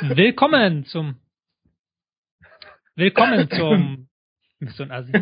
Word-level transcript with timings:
Willkommen 0.00 0.84
zum 0.84 1.16
Willkommen 2.94 3.50
zum 3.50 4.08
so 4.60 4.84
ein 4.84 4.92
Assi. 4.92 5.12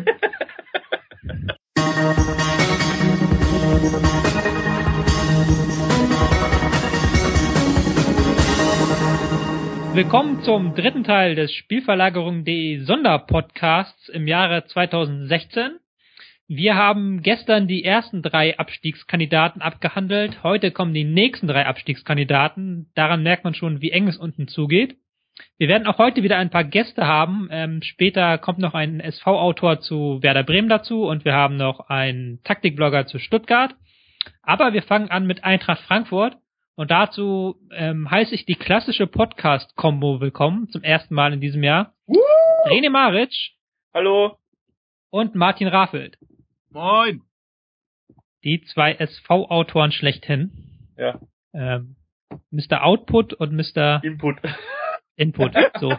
Willkommen 9.93 10.43
zum 10.43 10.75
dritten 10.75 11.03
Teil 11.03 11.33
des 11.33 11.51
Spielverlagerung.de 11.53 12.83
Sonderpodcasts 12.83 14.09
im 14.09 14.27
Jahre 14.27 14.65
2016. 14.65 15.79
Wir 16.49 16.75
haben 16.75 17.23
gestern 17.23 17.67
die 17.67 17.83
ersten 17.83 18.21
drei 18.21 18.57
Abstiegskandidaten 18.57 19.61
abgehandelt. 19.61 20.43
Heute 20.43 20.71
kommen 20.71 20.93
die 20.93 21.03
nächsten 21.03 21.45
drei 21.45 21.65
Abstiegskandidaten. 21.65 22.89
Daran 22.95 23.21
merkt 23.21 23.43
man 23.43 23.53
schon, 23.53 23.81
wie 23.81 23.91
eng 23.91 24.07
es 24.07 24.15
unten 24.17 24.47
zugeht. 24.47 24.95
Wir 25.57 25.67
werden 25.67 25.85
auch 25.87 25.97
heute 25.97 26.23
wieder 26.23 26.37
ein 26.37 26.49
paar 26.49 26.63
Gäste 26.63 27.05
haben. 27.05 27.49
Ähm, 27.51 27.81
später 27.83 28.37
kommt 28.37 28.59
noch 28.59 28.73
ein 28.73 29.01
SV-Autor 29.01 29.81
zu 29.81 30.23
Werder 30.23 30.43
Bremen 30.43 30.69
dazu 30.69 31.03
und 31.03 31.25
wir 31.25 31.33
haben 31.33 31.57
noch 31.57 31.89
einen 31.89 32.41
Taktikblogger 32.45 33.07
zu 33.07 33.19
Stuttgart. 33.19 33.75
Aber 34.41 34.71
wir 34.71 34.83
fangen 34.83 35.11
an 35.11 35.27
mit 35.27 35.43
Eintracht 35.43 35.81
Frankfurt 35.81 36.37
und 36.75 36.91
dazu 36.91 37.57
ähm, 37.71 38.09
heiße 38.09 38.33
ich 38.33 38.45
die 38.45 38.55
klassische 38.55 39.05
Podcast-Kombo 39.05 40.21
willkommen 40.21 40.69
zum 40.69 40.81
ersten 40.81 41.13
Mal 41.13 41.33
in 41.33 41.41
diesem 41.41 41.63
Jahr. 41.63 41.93
Woo! 42.05 42.21
René 42.67 42.89
Maric 42.89 43.33
Hallo. 43.93 44.37
und 45.09 45.35
Martin 45.35 45.67
Raffelt. 45.67 46.17
Moin. 46.77 47.23
Die 48.43 48.61
zwei 48.61 48.93
SV-Autoren 48.93 49.91
schlechthin. 49.91 50.51
Ja. 50.95 51.19
Ähm, 51.51 51.95
Mr. 52.51 52.83
Output 52.83 53.33
und 53.33 53.51
Mr. 53.53 53.99
Input. 54.03 54.37
Input. 55.15 55.55
So, 55.79 55.93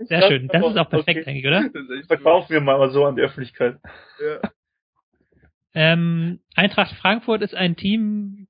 sehr 0.00 0.22
schön. 0.28 0.48
Das 0.48 0.64
ist 0.64 0.76
auch 0.76 0.90
perfekt, 0.90 1.20
Okay. 1.20 1.24
denke 1.24 1.40
ich, 1.40 1.46
oder? 1.46 1.70
Verkaufen 2.06 2.52
wir 2.52 2.60
mal 2.60 2.90
so 2.90 3.04
an 3.04 3.16
die 3.16 3.22
Öffentlichkeit. 3.22 3.78
Ja. 4.20 4.50
Ähm, 5.74 6.40
Eintracht 6.54 6.94
Frankfurt 6.96 7.42
ist 7.42 7.54
ein 7.54 7.76
Team, 7.76 8.46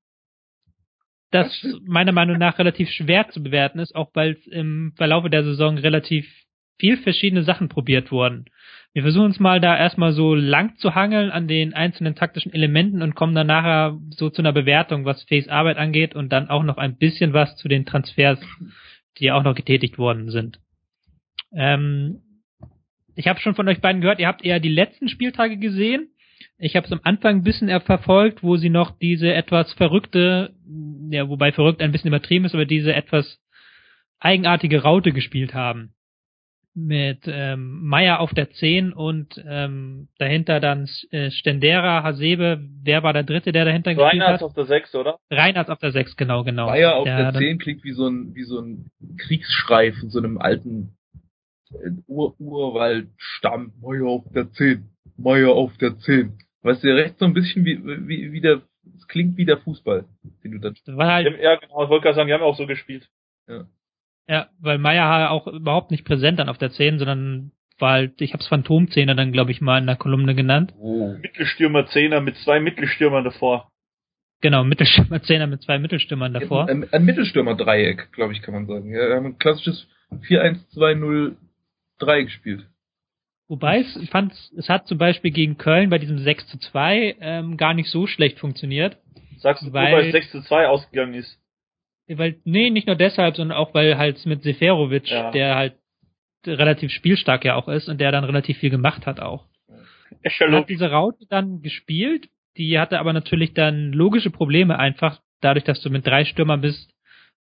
das 1.31 1.47
meiner 1.87 2.13
Meinung 2.13 2.39
nach 2.39 2.59
relativ 2.59 2.89
schwer 2.91 3.29
zu 3.29 3.43
bewerten 3.43 3.79
ist, 3.79 3.95
auch 3.95 4.11
weil 4.15 4.33
es 4.33 4.47
im 4.47 4.93
Verlaufe 4.97 5.31
der 5.31 5.45
Saison 5.45 5.79
relativ 5.79 6.27
viel 6.79 6.97
verschiedene 6.97 7.43
Sachen 7.43 7.69
probiert 7.69 8.11
wurden. 8.11 8.47
Wir 8.95 9.03
versuchen 9.03 9.27
uns 9.27 9.41
mal 9.41 9.61
da 9.61 9.77
erstmal 9.77 10.13
so 10.13 10.35
lang 10.35 10.77
zu 10.77 10.95
hangeln 10.95 11.31
an 11.31 11.47
den 11.47 11.75
einzelnen 11.75 12.15
taktischen 12.15 12.53
Elementen 12.53 13.03
und 13.03 13.15
kommen 13.15 13.35
dann 13.35 13.47
nachher 13.47 13.99
so 14.11 14.31
zu 14.31 14.43
einer 14.43 14.53
Bewertung, 14.53 15.05
was 15.05 15.25
Face 15.25 15.49
Arbeit 15.49 15.77
angeht 15.77 16.15
und 16.15 16.31
dann 16.31 16.49
auch 16.49 16.63
noch 16.63 16.79
ein 16.79 16.97
bisschen 16.97 17.33
was 17.33 17.57
zu 17.57 17.69
den 17.69 17.85
Transfers, 17.85 18.41
die 19.19 19.27
ja 19.27 19.35
auch 19.35 19.43
noch 19.43 19.55
getätigt 19.55 19.99
worden 19.99 20.31
sind. 20.31 20.59
Ähm, 21.53 22.23
ich 23.15 23.27
habe 23.27 23.41
schon 23.41 23.55
von 23.55 23.69
euch 23.69 23.81
beiden 23.81 24.01
gehört, 24.01 24.21
ihr 24.21 24.29
habt 24.29 24.45
eher 24.45 24.61
die 24.61 24.69
letzten 24.69 25.09
Spieltage 25.09 25.59
gesehen. 25.59 26.09
Ich 26.57 26.77
habe 26.77 26.87
es 26.87 26.93
am 26.93 27.01
Anfang 27.03 27.37
ein 27.37 27.43
bisschen 27.43 27.69
verfolgt, 27.81 28.43
wo 28.43 28.57
sie 28.57 28.71
noch 28.71 28.99
diese 28.99 29.33
etwas 29.33 29.73
verrückte, 29.75 30.55
ja, 31.11 31.29
wobei 31.29 31.53
verrückt 31.53 31.83
ein 31.83 31.93
bisschen 31.93 32.09
übertrieben 32.09 32.45
ist, 32.45 32.55
aber 32.55 32.65
diese 32.65 32.95
etwas 32.95 33.41
eigenartige 34.21 34.83
Raute 34.83 35.13
gespielt 35.13 35.55
haben. 35.55 35.95
Mit 36.81 37.23
ähm, 37.27 37.81
Meier 37.83 38.21
auf 38.21 38.33
der 38.35 38.51
10 38.51 38.93
und 38.93 39.43
ähm, 39.49 40.07
dahinter 40.19 40.61
dann 40.61 40.89
äh, 41.11 41.31
Stendera, 41.33 42.05
Hasebe, 42.05 42.61
wer 42.85 43.03
war 43.03 43.13
der 43.13 43.25
dritte, 43.25 43.51
der 43.51 43.65
dahinter 43.65 43.95
gespielt 43.95 44.23
Reinhardt 44.23 44.35
hat? 44.35 44.43
auf 44.45 44.55
der 44.55 44.67
6, 44.67 44.95
oder? 44.95 45.19
Reinhardt 45.29 45.71
auf 45.71 45.81
der 45.81 45.91
6, 45.91 46.17
genau, 46.17 46.45
genau. 46.45 46.67
Bayer 46.67 46.95
auf 46.95 47.05
der, 47.05 47.33
dann- 47.33 47.35
10 47.35 47.59
klingt 47.59 47.83
wie 47.83 47.93
so 47.93 48.07
ein, 48.07 48.33
wie 48.37 48.45
so 48.45 48.61
ein 48.61 48.91
Kriegsschrei 49.17 49.93
von 49.93 50.09
so 50.11 50.19
einem 50.21 50.39
alten 50.39 50.97
äh, 51.73 51.91
Ur 52.07 52.39
Urwaldstamm. 52.41 53.73
Meier 53.81 54.07
auf 54.07 54.25
der 54.33 54.51
10. 54.53 54.89
Meier 55.17 55.51
auf 55.51 55.77
der 55.79 55.99
10. 55.99 56.39
Weißt 56.63 56.85
du, 56.85 56.95
recht 56.95 57.19
so 57.19 57.25
ein 57.25 57.35
bisschen 57.35 57.65
wie, 57.65 57.85
wie, 58.07 58.31
wie 58.33 58.41
der, 58.41 58.63
es 58.97 59.09
klingt 59.09 59.37
wie 59.37 59.45
der 59.47 59.59
Fußball, 59.59 60.05
den 60.45 60.53
du 60.53 60.59
dann 60.59 60.75
Die 60.87 60.93
halt 60.93 61.41
Ja, 61.43 61.57
genau. 61.57 61.83
Ich 61.83 61.91
wollte 61.91 62.05
gerade 62.05 62.15
sagen, 62.17 62.29
die 62.29 62.35
haben 62.35 62.43
auch 62.43 62.57
so 62.57 62.67
gespielt. 62.67 63.09
Ja, 63.49 63.67
weil 64.61 64.79
Meier 64.79 65.31
auch 65.31 65.47
überhaupt 65.47 65.91
nicht 65.91 66.05
präsent 66.05 66.39
dann 66.39 66.49
auf 66.49 66.59
der 66.59 66.71
10, 66.71 66.99
sondern 66.99 67.53
war 67.79 67.93
halt, 67.93 68.21
ich 68.21 68.33
hab's 68.35 68.49
Phantomzehner 68.49 69.15
dann, 69.15 69.33
glaube 69.33 69.53
ich, 69.53 69.61
mal 69.61 69.79
in 69.79 69.87
der 69.87 69.97
Kolumne 69.97 70.35
genannt. 70.35 70.73
Oh. 70.79 71.15
Mittelstürmer 71.21 71.87
Zehner 71.87 72.21
mit 72.21 72.37
zwei 72.39 72.61
Mittelstürmern 72.61 73.25
davor. 73.25 73.71
Genau, 74.41 74.65
Mittelstürmer 74.65 75.23
Zehner 75.23 75.47
mit 75.47 75.63
zwei 75.63 75.79
Mittelstürmern 75.79 76.33
davor. 76.35 76.69
Ein, 76.69 76.87
ein 76.93 77.05
Mittelstürmer-Dreieck, 77.05 78.13
glaube 78.13 78.33
ich, 78.33 78.43
kann 78.43 78.55
man 78.55 78.67
sagen. 78.67 78.91
Ja, 78.93 79.09
wir 79.09 79.17
haben 79.17 79.27
ein 79.27 79.39
klassisches 79.39 79.89
4-1-2-0-3 80.29 81.37
gespielt. 82.25 82.67
Wobei 83.49 83.81
es, 83.81 83.97
ich 83.97 84.11
fand, 84.11 84.33
es 84.57 84.69
hat 84.69 84.87
zum 84.87 84.99
Beispiel 84.99 85.31
gegen 85.31 85.57
Köln 85.57 85.89
bei 85.89 85.99
diesem 85.99 86.19
6 86.19 86.49
zu 86.49 86.59
2 86.59 87.17
ähm, 87.21 87.57
gar 87.57 87.73
nicht 87.75 87.91
so 87.91 88.07
schlecht 88.07 88.39
funktioniert. 88.39 88.99
Sagst 89.39 89.63
du, 89.65 89.73
Weil- 89.73 89.93
weil 89.95 90.07
es 90.07 90.13
6 90.13 90.31
zu 90.33 90.43
2 90.43 90.67
ausgegangen 90.69 91.15
ist. 91.15 91.39
Weil, 92.09 92.37
nee, 92.45 92.71
nicht 92.71 92.87
nur 92.87 92.97
deshalb, 92.97 93.37
sondern 93.37 93.59
auch, 93.59 93.75
weil 93.75 93.99
halt 93.99 94.25
mit 94.27 94.43
Seferovic, 94.43 95.09
Ja. 95.11 95.31
der 95.31 95.57
halt 95.57 95.75
relativ 96.47 96.91
spielstark 96.91 97.45
ja 97.45 97.55
auch 97.57 97.69
ist 97.69 97.89
und 97.89 98.01
der 98.01 98.13
dann 98.13 98.25
relativ 98.25 98.59
viel 98.59 98.71
gemacht 98.71 99.07
hat 99.07 99.21
auch. 99.21 99.47
Eschalot. 100.23 100.63
hat 100.63 100.69
diese 100.71 100.91
Raute 100.91 101.27
dann 101.29 101.61
gespielt, 101.61 102.29
die 102.57 102.79
hatte 102.79 102.99
aber 102.99 103.13
natürlich 103.13 103.53
dann 103.53 103.93
logische 103.93 104.31
Probleme 104.31 104.79
einfach, 104.79 105.21
dadurch, 105.41 105.65
dass 105.65 105.81
du 105.83 105.91
mit 105.91 106.07
drei 106.07 106.25
Stürmern 106.25 106.61
bist, 106.61 106.93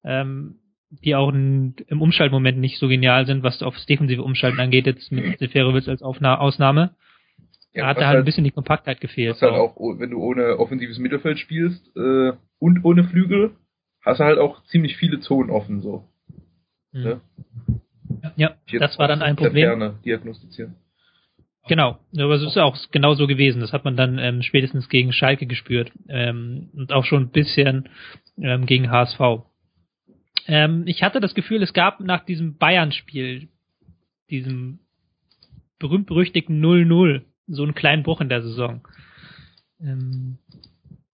ähm, 0.03 0.55
die 0.89 1.15
auch 1.15 1.29
in, 1.29 1.75
im 1.87 2.01
Umschaltmoment 2.01 2.57
nicht 2.57 2.79
so 2.79 2.87
genial 2.87 3.25
sind, 3.25 3.43
was 3.43 3.61
aufs 3.61 3.85
defensive 3.85 4.23
Umschalten 4.23 4.59
angeht, 4.59 4.85
jetzt 4.87 5.11
mit 5.11 5.37
Seferovic 5.39 5.87
als 5.87 6.01
Aufna 6.01 6.37
Ausnahme. 6.39 6.95
Da 7.73 7.87
hat 7.87 7.97
da 7.97 8.07
halt 8.07 8.19
ein 8.19 8.25
bisschen 8.25 8.45
die 8.45 8.51
Kompaktheit 8.51 9.01
gefehlt. 9.01 9.31
was 9.33 9.41
halt 9.41 9.53
auch, 9.53 9.75
wenn 9.99 10.11
du 10.11 10.19
ohne 10.21 10.57
offensives 10.57 10.97
Mittelfeld 10.97 11.39
spielst 11.39 11.85
äh, 11.97 12.31
und 12.59 12.83
ohne 12.85 13.03
Flügel, 13.03 13.51
hast 14.05 14.19
du 14.19 14.23
halt 14.23 14.39
auch 14.39 14.63
ziemlich 14.65 14.97
viele 14.97 15.19
Zonen 15.19 15.49
offen 15.49 15.81
so. 15.81 16.05
Mhm. 16.91 17.03
ne? 17.03 17.21
Ja, 18.35 18.55
das 18.79 18.97
war 18.99 19.07
dann 19.07 19.21
ein 19.21 19.35
Problem. 19.35 19.69
Ferne 19.69 19.99
diagnostizieren. 20.05 20.75
Genau, 21.67 21.97
aber 22.15 22.35
es 22.35 22.43
ist 22.43 22.57
auch 22.57 22.77
genau 22.91 23.15
so 23.15 23.25
gewesen. 23.25 23.59
Das 23.59 23.73
hat 23.73 23.85
man 23.85 23.97
dann 23.97 24.19
ähm, 24.19 24.43
spätestens 24.43 24.87
gegen 24.87 25.11
Schalke 25.11 25.47
gespürt 25.47 25.91
ähm, 26.07 26.69
und 26.73 26.93
auch 26.93 27.05
schon 27.05 27.23
ein 27.23 27.29
bisschen 27.29 27.89
ähm, 28.37 28.67
gegen 28.67 28.91
HSV. 28.91 29.19
Ähm, 30.47 30.83
ich 30.85 31.01
hatte 31.01 31.19
das 31.19 31.33
Gefühl, 31.33 31.63
es 31.63 31.73
gab 31.73 31.99
nach 32.01 32.23
diesem 32.23 32.57
Bayern-Spiel, 32.57 33.47
diesem 34.29 34.79
berühmt-berüchtigten 35.79 36.63
0-0, 36.63 37.21
so 37.47 37.63
einen 37.63 37.73
kleinen 37.73 38.03
Bruch 38.03 38.21
in 38.21 38.29
der 38.29 38.43
Saison. 38.43 38.87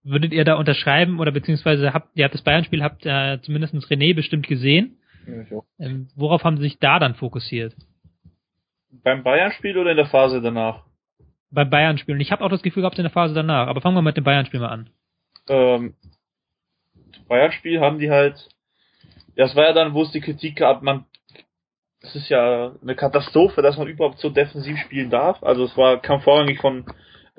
Würdet 0.04 0.34
ihr 0.34 0.44
da 0.46 0.56
unterschreiben 0.56 1.20
oder 1.20 1.32
beziehungsweise 1.32 1.94
habt 1.94 2.10
ihr 2.16 2.26
habt 2.26 2.34
das 2.34 2.42
Bayern-Spiel, 2.42 2.84
habt 2.84 3.06
äh, 3.06 3.40
zumindest 3.42 3.76
René 3.76 4.16
bestimmt 4.16 4.48
gesehen. 4.48 4.98
Ja. 5.28 5.62
Ähm, 5.80 6.08
worauf 6.16 6.44
haben 6.44 6.58
sie 6.58 6.64
sich 6.64 6.80
da 6.80 6.98
dann 6.98 7.16
fokussiert? 7.16 7.76
Beim 9.04 9.24
Bayern-Spiel 9.24 9.78
oder 9.78 9.92
in 9.92 9.98
der 9.98 10.08
Phase 10.08 10.42
danach? 10.42 10.84
Beim 11.52 11.70
Bayern-Spiel. 11.70 12.16
Und 12.16 12.22
ich 12.22 12.32
habe 12.32 12.44
auch 12.44 12.50
das 12.50 12.64
Gefühl 12.64 12.82
gehabt 12.82 12.98
in 12.98 13.04
der 13.04 13.12
Phase 13.12 13.34
danach. 13.34 13.68
Aber 13.68 13.82
fangen 13.82 13.96
wir 13.96 14.02
mit 14.02 14.18
dem 14.18 14.24
Bayern-Spiel 14.24 14.60
mal 14.60 14.70
an. 14.70 14.90
Ähm, 15.48 15.94
das 17.12 17.24
Bayern-Spiel 17.26 17.80
haben 17.80 18.00
die 18.00 18.10
halt, 18.10 18.36
ja, 19.36 19.46
das 19.46 19.56
war 19.56 19.66
ja 19.66 19.74
dann, 19.74 19.94
wo 19.94 20.04
es 20.04 20.12
die 20.12 20.22
Kritik 20.22 20.58
gab, 20.58 20.82
man, 20.82 21.06
es 22.02 22.16
ist 22.16 22.30
ja 22.30 22.74
eine 22.82 22.96
Katastrophe, 22.96 23.62
dass 23.62 23.78
man 23.78 23.88
überhaupt 23.88 24.20
so 24.20 24.30
defensiv 24.30 24.78
spielen 24.80 25.10
darf. 25.10 25.44
Also 25.44 25.66
es 25.66 25.78
war, 25.78 26.02
kam 26.02 26.22
vorrangig 26.22 26.60
von 26.60 26.86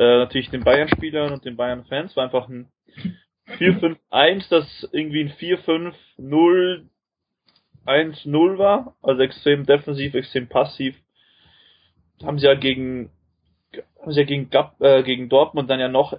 äh, 0.03 0.19
natürlich 0.19 0.51
den 0.51 0.65
Bayern-Spielern 0.65 1.33
und 1.33 1.45
den 1.45 1.57
Bayern-Fans, 1.57 2.17
war 2.17 2.25
einfach 2.25 2.49
ein 2.49 2.69
4-5-1, 3.59 4.49
das 4.51 4.89
irgendwie 4.93 5.23
ein 5.25 5.33
4-5-0 5.33 6.87
1-0 7.87 8.59
war, 8.59 8.95
also 9.03 9.23
extrem 9.23 9.67
defensiv, 9.67 10.15
extrem 10.15 10.49
passiv. 10.49 10.97
Haben 12.23 12.39
sie 12.39 12.47
ja 12.47 12.55
gegen 12.55 13.11
haben 14.01 14.13
sie 14.13 14.21
ja 14.21 14.27
gegen, 14.27 14.51
Gab, 14.51 14.81
äh, 14.81 15.03
gegen 15.03 15.29
Dortmund 15.29 15.71
dann 15.71 15.81
ja 15.81 15.89
noch 15.89 16.17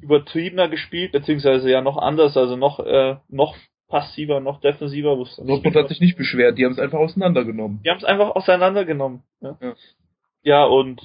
übertriebener 0.00 0.68
gespielt, 0.68 1.12
beziehungsweise 1.12 1.70
ja 1.70 1.80
noch 1.80 1.96
anders, 1.96 2.36
also 2.36 2.56
noch 2.56 2.80
äh, 2.80 3.16
noch 3.28 3.56
passiver, 3.88 4.40
noch 4.40 4.60
defensiver. 4.60 5.16
Dortmund 5.16 5.76
hat 5.76 5.88
sich 5.88 6.00
nicht 6.00 6.16
beschwert, 6.16 6.58
die 6.58 6.64
haben 6.64 6.72
es 6.72 6.78
einfach 6.78 6.98
auseinandergenommen. 6.98 7.80
die 7.84 7.90
haben 7.90 7.98
es 7.98 8.04
einfach 8.04 8.34
auseinandergenommen. 8.34 9.22
Ja, 9.40 9.56
Ja. 9.60 9.74
ja 10.42 10.64
und 10.64 11.00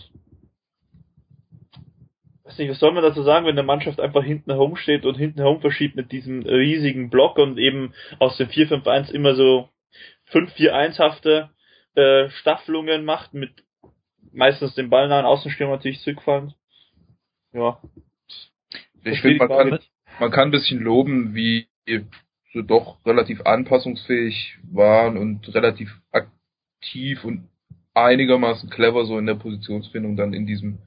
nicht, 2.58 2.70
was 2.70 2.80
soll 2.80 2.92
man 2.94 3.04
dazu 3.04 3.24
sagen, 3.24 3.46
wenn 3.46 3.58
eine 3.58 3.64
Mannschaft 3.64 4.00
einfach 4.00 4.24
hinten 4.24 4.52
herumsteht 4.52 5.06
und 5.06 5.16
hinten 5.16 5.40
herum 5.40 5.62
verschiebt 5.62 5.96
mit 5.96 6.12
diesem 6.12 6.42
riesigen 6.44 7.10
Block 7.10 7.38
und 7.38 7.58
eben 7.58 7.94
aus 8.20 8.38
dem 8.38 8.48
4-5-1 8.48 9.12
immer 9.12 9.36
so 9.36 9.70
5-4-1-hafte 10.32 11.50
äh, 11.96 12.30
Staffelungen 12.30 13.06
macht 13.06 13.34
mit 13.34 13.52
meistens 14.32 14.76
den 14.76 14.90
ballnahen 14.90 15.26
Außenstürmer 15.26 15.76
natürlich 15.76 16.00
zurückfallend. 16.02 16.56
Ja. 17.54 17.82
Ich 19.04 19.22
finde, 19.22 19.46
man 19.46 19.50
kann, 19.50 19.80
man 20.20 20.32
kann 20.32 20.48
ein 20.50 20.52
bisschen 20.52 20.80
loben, 20.80 21.36
wie 21.36 21.68
so 22.54 22.62
doch 22.62 23.04
relativ 23.06 23.42
anpassungsfähig 23.42 24.58
waren 24.72 25.18
und 25.18 25.54
relativ 25.54 26.02
aktiv 26.12 27.24
und 27.24 27.50
einigermaßen 27.94 28.70
clever 28.70 29.06
so 29.06 29.18
in 29.18 29.26
der 29.26 29.36
Positionsfindung 29.36 30.16
dann 30.16 30.34
in 30.34 30.46
diesem 30.46 30.80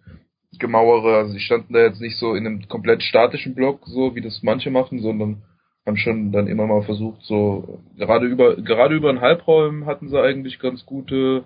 Gemauere. 0.59 1.17
Also 1.17 1.33
sie 1.33 1.41
standen 1.41 1.75
da 1.75 1.81
jetzt 1.81 2.01
nicht 2.01 2.19
so 2.19 2.35
in 2.35 2.47
einem 2.47 2.69
komplett 2.69 3.03
statischen 3.03 3.55
Block, 3.55 3.81
so 3.87 4.15
wie 4.15 4.21
das 4.21 4.43
manche 4.43 4.71
machen, 4.71 5.01
sondern 5.01 5.43
haben 5.87 5.97
schon 5.97 6.33
dann 6.33 6.47
immer 6.47 6.67
mal 6.67 6.83
versucht, 6.83 7.23
so 7.23 7.81
gerade 7.99 8.27
über 8.27 8.57
gerade 8.57 8.95
über 8.95 9.11
einen 9.11 9.21
Halbraum 9.21 9.85
hatten 9.85 10.09
sie 10.09 10.19
eigentlich 10.21 10.59
ganz 10.59 10.87
gute 10.87 11.45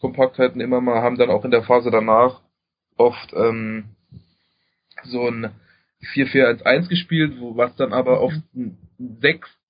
Kompaktheiten 0.00 0.60
immer 0.60 0.80
mal, 0.80 1.02
haben 1.02 1.16
dann 1.16 1.30
auch 1.30 1.44
in 1.44 1.50
der 1.50 1.62
Phase 1.62 1.90
danach 1.90 2.40
oft 2.96 3.32
ähm, 3.34 3.84
so 5.04 5.26
ein 5.26 5.50
4-4-1-1 6.14 6.88
gespielt, 6.88 7.34
wo 7.38 7.56
was 7.56 7.74
dann 7.76 7.92
aber 7.92 8.20
oft 8.20 8.36
ein 8.54 8.76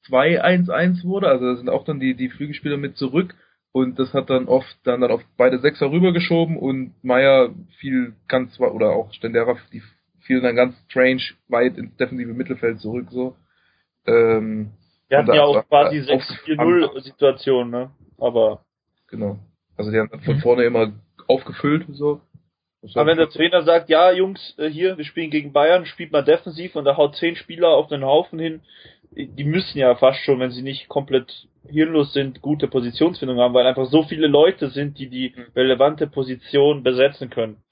6-2-1-1 0.08 1.04
wurde. 1.04 1.28
Also 1.28 1.46
da 1.46 1.56
sind 1.56 1.68
auch 1.68 1.84
dann 1.84 2.00
die, 2.00 2.14
die 2.14 2.28
Flügelspieler 2.28 2.76
mit 2.76 2.96
zurück 2.96 3.34
und 3.72 3.98
das 3.98 4.12
hat 4.12 4.30
dann 4.30 4.48
oft 4.48 4.76
dann, 4.84 5.00
dann 5.00 5.10
auf 5.10 5.22
beide 5.36 5.60
Sechser 5.60 5.90
rübergeschoben 5.90 6.56
und 6.56 6.94
Meier 7.02 7.50
fiel 7.78 8.14
ganz 8.28 8.58
oder 8.58 8.90
auch 8.90 9.12
Stendera, 9.12 9.56
die 9.72 9.82
fielen 10.20 10.42
dann 10.42 10.56
ganz 10.56 10.76
strange 10.88 11.22
weit 11.48 11.76
ins 11.76 11.96
defensive 11.96 12.32
Mittelfeld 12.32 12.80
zurück 12.80 13.08
so. 13.10 13.36
Ähm, 14.06 14.72
Wir 15.08 15.18
hatten 15.18 15.34
ja 15.34 15.42
auch 15.42 15.66
quasi 15.68 15.98
6-4-0 15.98 17.00
Situation, 17.02 17.70
ne? 17.70 17.90
Aber. 18.18 18.64
Genau. 19.08 19.38
Also 19.76 19.90
die 19.90 19.98
haben 19.98 20.10
dann 20.10 20.20
von 20.20 20.36
mhm. 20.36 20.40
vorne 20.40 20.64
immer 20.64 20.92
aufgefüllt 21.26 21.86
so. 21.90 22.20
Aber 22.94 23.06
wenn 23.06 23.18
der 23.18 23.28
Trainer 23.28 23.62
sagt, 23.62 23.90
ja 23.90 24.10
Jungs, 24.10 24.54
äh, 24.58 24.68
hier, 24.68 24.96
wir 24.96 25.04
spielen 25.04 25.30
gegen 25.30 25.52
Bayern, 25.52 25.84
spielt 25.84 26.12
mal 26.12 26.24
defensiv 26.24 26.76
und 26.76 26.84
da 26.84 26.96
haut 26.96 27.16
zehn 27.16 27.36
Spieler 27.36 27.68
auf 27.68 27.88
den 27.88 28.04
Haufen 28.04 28.38
hin, 28.38 28.62
die 29.12 29.44
müssen 29.44 29.78
ja 29.78 29.94
fast 29.96 30.20
schon, 30.20 30.38
wenn 30.40 30.50
sie 30.50 30.62
nicht 30.62 30.88
komplett 30.88 31.48
hirnlos 31.68 32.12
sind, 32.12 32.40
gute 32.42 32.68
Positionsfindung 32.68 33.38
haben, 33.38 33.54
weil 33.54 33.66
einfach 33.66 33.86
so 33.86 34.02
viele 34.04 34.28
Leute 34.28 34.70
sind, 34.70 34.98
die 34.98 35.08
die 35.08 35.34
mhm. 35.36 35.46
relevante 35.56 36.06
Position 36.06 36.82
besetzen 36.82 37.30
können. 37.30 37.62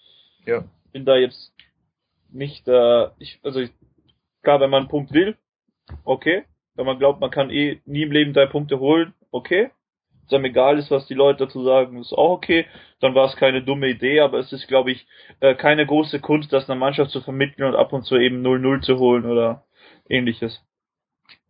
Ja. 0.44 0.64
Bin 0.92 1.04
da 1.04 1.16
jetzt 1.16 1.52
nicht, 2.30 2.66
äh, 2.68 3.08
ich, 3.18 3.38
also 3.42 3.60
ich, 3.60 3.70
klar, 4.42 4.60
wenn 4.60 4.70
man 4.70 4.82
einen 4.82 4.90
Punkt 4.90 5.12
will, 5.12 5.36
okay. 6.04 6.44
Wenn 6.74 6.86
man 6.86 6.98
glaubt, 6.98 7.20
man 7.20 7.30
kann 7.30 7.50
eh 7.50 7.80
nie 7.86 8.02
im 8.02 8.12
Leben 8.12 8.32
drei 8.32 8.46
Punkte 8.46 8.78
holen, 8.78 9.14
okay. 9.30 9.70
Wenn 10.30 10.36
einem 10.36 10.44
egal 10.46 10.78
ist, 10.78 10.90
was 10.90 11.06
die 11.06 11.14
Leute 11.14 11.46
dazu 11.46 11.64
sagen, 11.64 11.98
ist 11.98 12.12
auch 12.12 12.32
okay. 12.32 12.66
Dann 13.00 13.14
war 13.14 13.26
es 13.26 13.36
keine 13.36 13.62
dumme 13.62 13.88
Idee, 13.88 14.20
aber 14.20 14.38
es 14.38 14.52
ist, 14.52 14.68
glaube 14.68 14.90
ich, 14.90 15.06
äh, 15.40 15.54
keine 15.54 15.86
große 15.86 16.20
Kunst, 16.20 16.52
das 16.52 16.68
einer 16.68 16.78
Mannschaft 16.78 17.12
zu 17.12 17.22
vermitteln 17.22 17.66
und 17.66 17.74
ab 17.74 17.92
und 17.92 18.04
zu 18.04 18.16
eben 18.16 18.44
0-0 18.46 18.82
zu 18.82 18.98
holen 18.98 19.24
oder 19.24 19.64
ähnliches. 20.08 20.62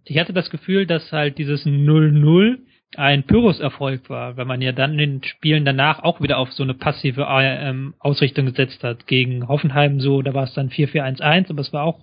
Ich 0.09 0.19
hatte 0.19 0.33
das 0.33 0.51
Gefühl, 0.51 0.87
dass 0.87 1.13
halt 1.13 1.39
dieses 1.39 1.67
0-0 1.67 2.59
ein 2.97 3.25
Pyrrhus-Erfolg 3.25 4.09
war, 4.09 4.37
weil 4.37 4.47
man 4.47 4.63
ja 4.63 4.73
dann 4.73 4.93
in 4.93 4.99
den 4.99 5.23
Spielen 5.23 5.65
danach 5.65 6.03
auch 6.03 6.21
wieder 6.23 6.39
auf 6.39 6.53
so 6.53 6.63
eine 6.63 6.75
passive 6.75 7.27
ähm, 7.29 7.95
Ausrichtung 7.99 8.47
gesetzt 8.47 8.83
hat. 8.83 9.07
Gegen 9.07 9.47
Hoffenheim 9.47 10.01
so, 10.01 10.23
da 10.23 10.33
war 10.33 10.45
es 10.45 10.55
dann 10.55 10.71
4-4-1-1, 10.71 11.51
aber 11.51 11.61
es 11.61 11.73
war 11.73 11.85
auch 11.85 12.01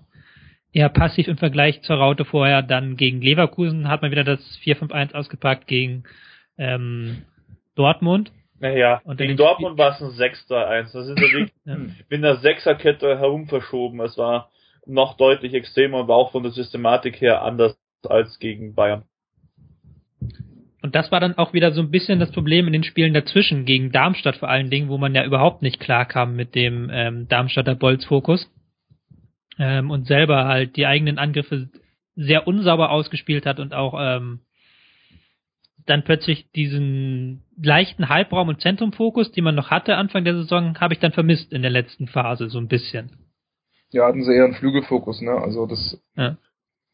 eher 0.71 0.89
passiv 0.89 1.27
im 1.27 1.37
Vergleich 1.37 1.81
zur 1.81 1.95
Raute 1.95 2.25
vorher. 2.25 2.61
Dann 2.61 2.97
gegen 2.97 3.21
Leverkusen 3.21 3.87
hat 3.87 4.03
man 4.03 4.11
wieder 4.11 4.23
das 4.23 4.39
4-5-1 4.63 5.15
ausgepackt 5.15 5.65
gegen 5.65 6.03
ähm, 6.57 7.23
Dortmund. 7.75 8.31
Naja, 8.59 9.01
und 9.03 9.17
gegen 9.17 9.37
Dortmund 9.37 9.77
war 9.77 9.93
es 9.93 10.01
ein 10.01 10.09
6-1. 10.09 10.93
Das 10.93 11.07
ist 11.07 11.17
ja 11.17 11.21
wirklich 11.21 11.51
ja. 11.65 11.77
mit 11.77 12.23
einer 12.23 12.35
Sechserkette 12.35 13.17
herum 13.17 13.47
verschoben. 13.47 13.99
Es 14.01 14.17
war 14.17 14.51
noch 14.85 15.17
deutlich 15.17 15.53
extremer, 15.55 15.99
aber 15.99 16.15
auch 16.15 16.31
von 16.31 16.43
der 16.43 16.51
Systematik 16.51 17.19
her 17.19 17.41
anders 17.41 17.75
als 18.05 18.39
gegen 18.39 18.75
Bayern. 18.75 19.03
Und 20.81 20.93
das 20.93 21.11
war 21.11 21.19
dann 21.19 21.37
auch 21.37 21.53
wieder 21.53 21.71
so 21.71 21.81
ein 21.81 21.89
bisschen 21.89 22.19
das 22.19 22.31
Problem 22.31 22.67
in 22.67 22.73
den 22.73 22.83
Spielen 22.83 23.13
dazwischen, 23.13 23.65
gegen 23.65 23.91
Darmstadt 23.91 24.35
vor 24.35 24.49
allen 24.49 24.69
Dingen, 24.69 24.87
wo 24.87 24.99
man 24.99 25.15
ja 25.15 25.25
überhaupt 25.25 25.63
nicht 25.63 25.79
klar 25.79 26.05
kam 26.05 26.35
mit 26.35 26.53
dem 26.53 26.91
ähm, 26.93 27.27
Darmstadter 27.27 27.73
Bolzfokus 27.73 28.47
ähm, 29.57 29.89
und 29.89 30.05
selber 30.05 30.45
halt 30.45 30.75
die 30.75 30.85
eigenen 30.85 31.17
Angriffe 31.17 31.69
sehr 32.15 32.47
unsauber 32.47 32.91
ausgespielt 32.91 33.45
hat 33.47 33.59
und 33.59 33.73
auch 33.73 33.95
ähm, 33.99 34.41
dann 35.85 36.03
plötzlich 36.03 36.51
diesen 36.51 37.43
leichten 37.61 38.09
Halbraum- 38.09 38.49
und 38.49 38.61
Zentrumfokus, 38.61 39.31
den 39.31 39.43
man 39.43 39.55
noch 39.55 39.71
hatte 39.71 39.95
Anfang 39.95 40.23
der 40.23 40.35
Saison, 40.35 40.79
habe 40.79 40.93
ich 40.93 40.99
dann 40.99 41.11
vermisst 41.11 41.51
in 41.53 41.61
der 41.61 41.71
letzten 41.71 42.07
Phase 42.07 42.49
so 42.49 42.59
ein 42.59 42.67
bisschen. 42.67 43.11
Ja, 43.91 44.07
hatten 44.07 44.23
sie 44.23 44.33
eher 44.33 44.45
einen 44.45 44.55
Flügelfokus, 44.55 45.21
ne? 45.21 45.31
Also 45.31 45.65
das. 45.65 46.01
Ja. 46.15 46.37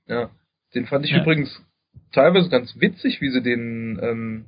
ja. 0.08 0.30
Den 0.74 0.86
fand 0.86 1.06
ich 1.06 1.12
ja. 1.12 1.22
übrigens 1.22 1.64
teilweise 2.12 2.50
ganz 2.50 2.80
witzig, 2.80 3.22
wie 3.22 3.30
sie 3.30 3.42
den 3.42 4.00
ähm, 4.02 4.46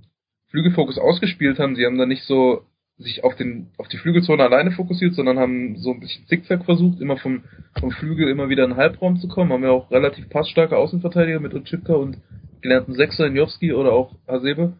Flügelfokus 0.49 0.97
ausgespielt 0.97 1.59
haben. 1.59 1.75
Sie 1.75 1.85
haben 1.85 1.97
da 1.97 2.05
nicht 2.05 2.23
so 2.23 2.63
sich 2.97 3.23
auf 3.23 3.35
den 3.35 3.71
auf 3.77 3.87
die 3.87 3.97
Flügelzone 3.97 4.43
alleine 4.43 4.71
fokussiert, 4.71 5.15
sondern 5.15 5.39
haben 5.39 5.77
so 5.77 5.91
ein 5.91 5.99
bisschen 5.99 6.27
Zickzack 6.27 6.65
versucht, 6.65 7.01
immer 7.01 7.17
vom, 7.17 7.43
vom 7.79 7.91
Flügel 7.91 8.29
immer 8.29 8.49
wieder 8.49 8.63
in 8.63 8.71
den 8.71 8.77
Halbraum 8.77 9.17
zu 9.17 9.27
kommen. 9.27 9.51
Haben 9.51 9.63
ja 9.63 9.71
auch 9.71 9.89
relativ 9.91 10.29
passstarke 10.29 10.77
Außenverteidiger 10.77 11.39
mit 11.39 11.53
Utschipka 11.53 11.93
und 11.93 12.17
gelernten 12.61 12.93
Sechser 12.93 13.25
in 13.27 13.35
Jowski 13.35 13.73
oder 13.73 13.93
auch 13.93 14.15
Hasebe 14.27 14.73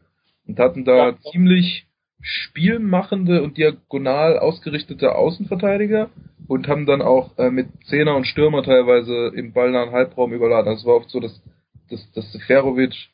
und 0.47 0.59
hatten 0.59 0.85
da 0.85 1.09
ja. 1.09 1.17
ziemlich 1.31 1.87
spielmachende 2.23 3.43
und 3.43 3.57
diagonal 3.57 4.39
ausgerichtete 4.39 5.13
Außenverteidiger 5.13 6.09
und 6.47 6.67
haben 6.67 6.85
dann 6.85 7.01
auch 7.01 7.37
äh, 7.37 7.51
mit 7.51 7.67
Zehner 7.85 8.15
und 8.15 8.25
Stürmer 8.25 8.63
teilweise 8.63 9.31
im 9.35 9.53
ballnahen 9.53 9.91
Halbraum 9.91 10.33
überladen. 10.33 10.69
Also 10.69 10.81
es 10.81 10.87
war 10.87 10.95
oft 10.95 11.09
so, 11.09 11.19
dass, 11.19 11.43
dass, 11.89 12.11
dass 12.13 12.31
Seferovic 12.31 13.13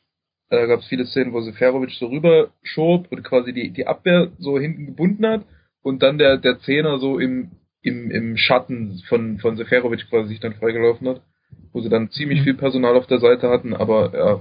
da 0.50 0.66
gab 0.66 0.80
es 0.80 0.86
viele 0.86 1.06
Szenen, 1.06 1.32
wo 1.32 1.40
Seferovic 1.40 1.92
so 1.92 2.06
rüberschob 2.06 3.06
und 3.10 3.22
quasi 3.22 3.52
die, 3.52 3.70
die 3.70 3.86
Abwehr 3.86 4.32
so 4.38 4.58
hinten 4.58 4.86
gebunden 4.86 5.24
hat 5.24 5.44
und 5.80 6.02
dann 6.02 6.18
der, 6.18 6.38
der 6.38 6.58
Zehner 6.58 6.98
so 6.98 7.20
im, 7.20 7.52
im, 7.82 8.10
im 8.10 8.36
Schatten 8.36 9.00
von, 9.08 9.38
von 9.38 9.56
Seferovic 9.56 10.10
quasi 10.10 10.30
sich 10.30 10.40
dann 10.40 10.54
freigelaufen 10.54 11.08
hat, 11.08 11.22
wo 11.72 11.80
sie 11.80 11.88
dann 11.88 12.10
ziemlich 12.10 12.40
mhm. 12.40 12.44
viel 12.44 12.54
Personal 12.54 12.96
auf 12.96 13.06
der 13.06 13.20
Seite 13.20 13.48
hatten, 13.48 13.74
aber 13.74 14.12
er 14.12 14.40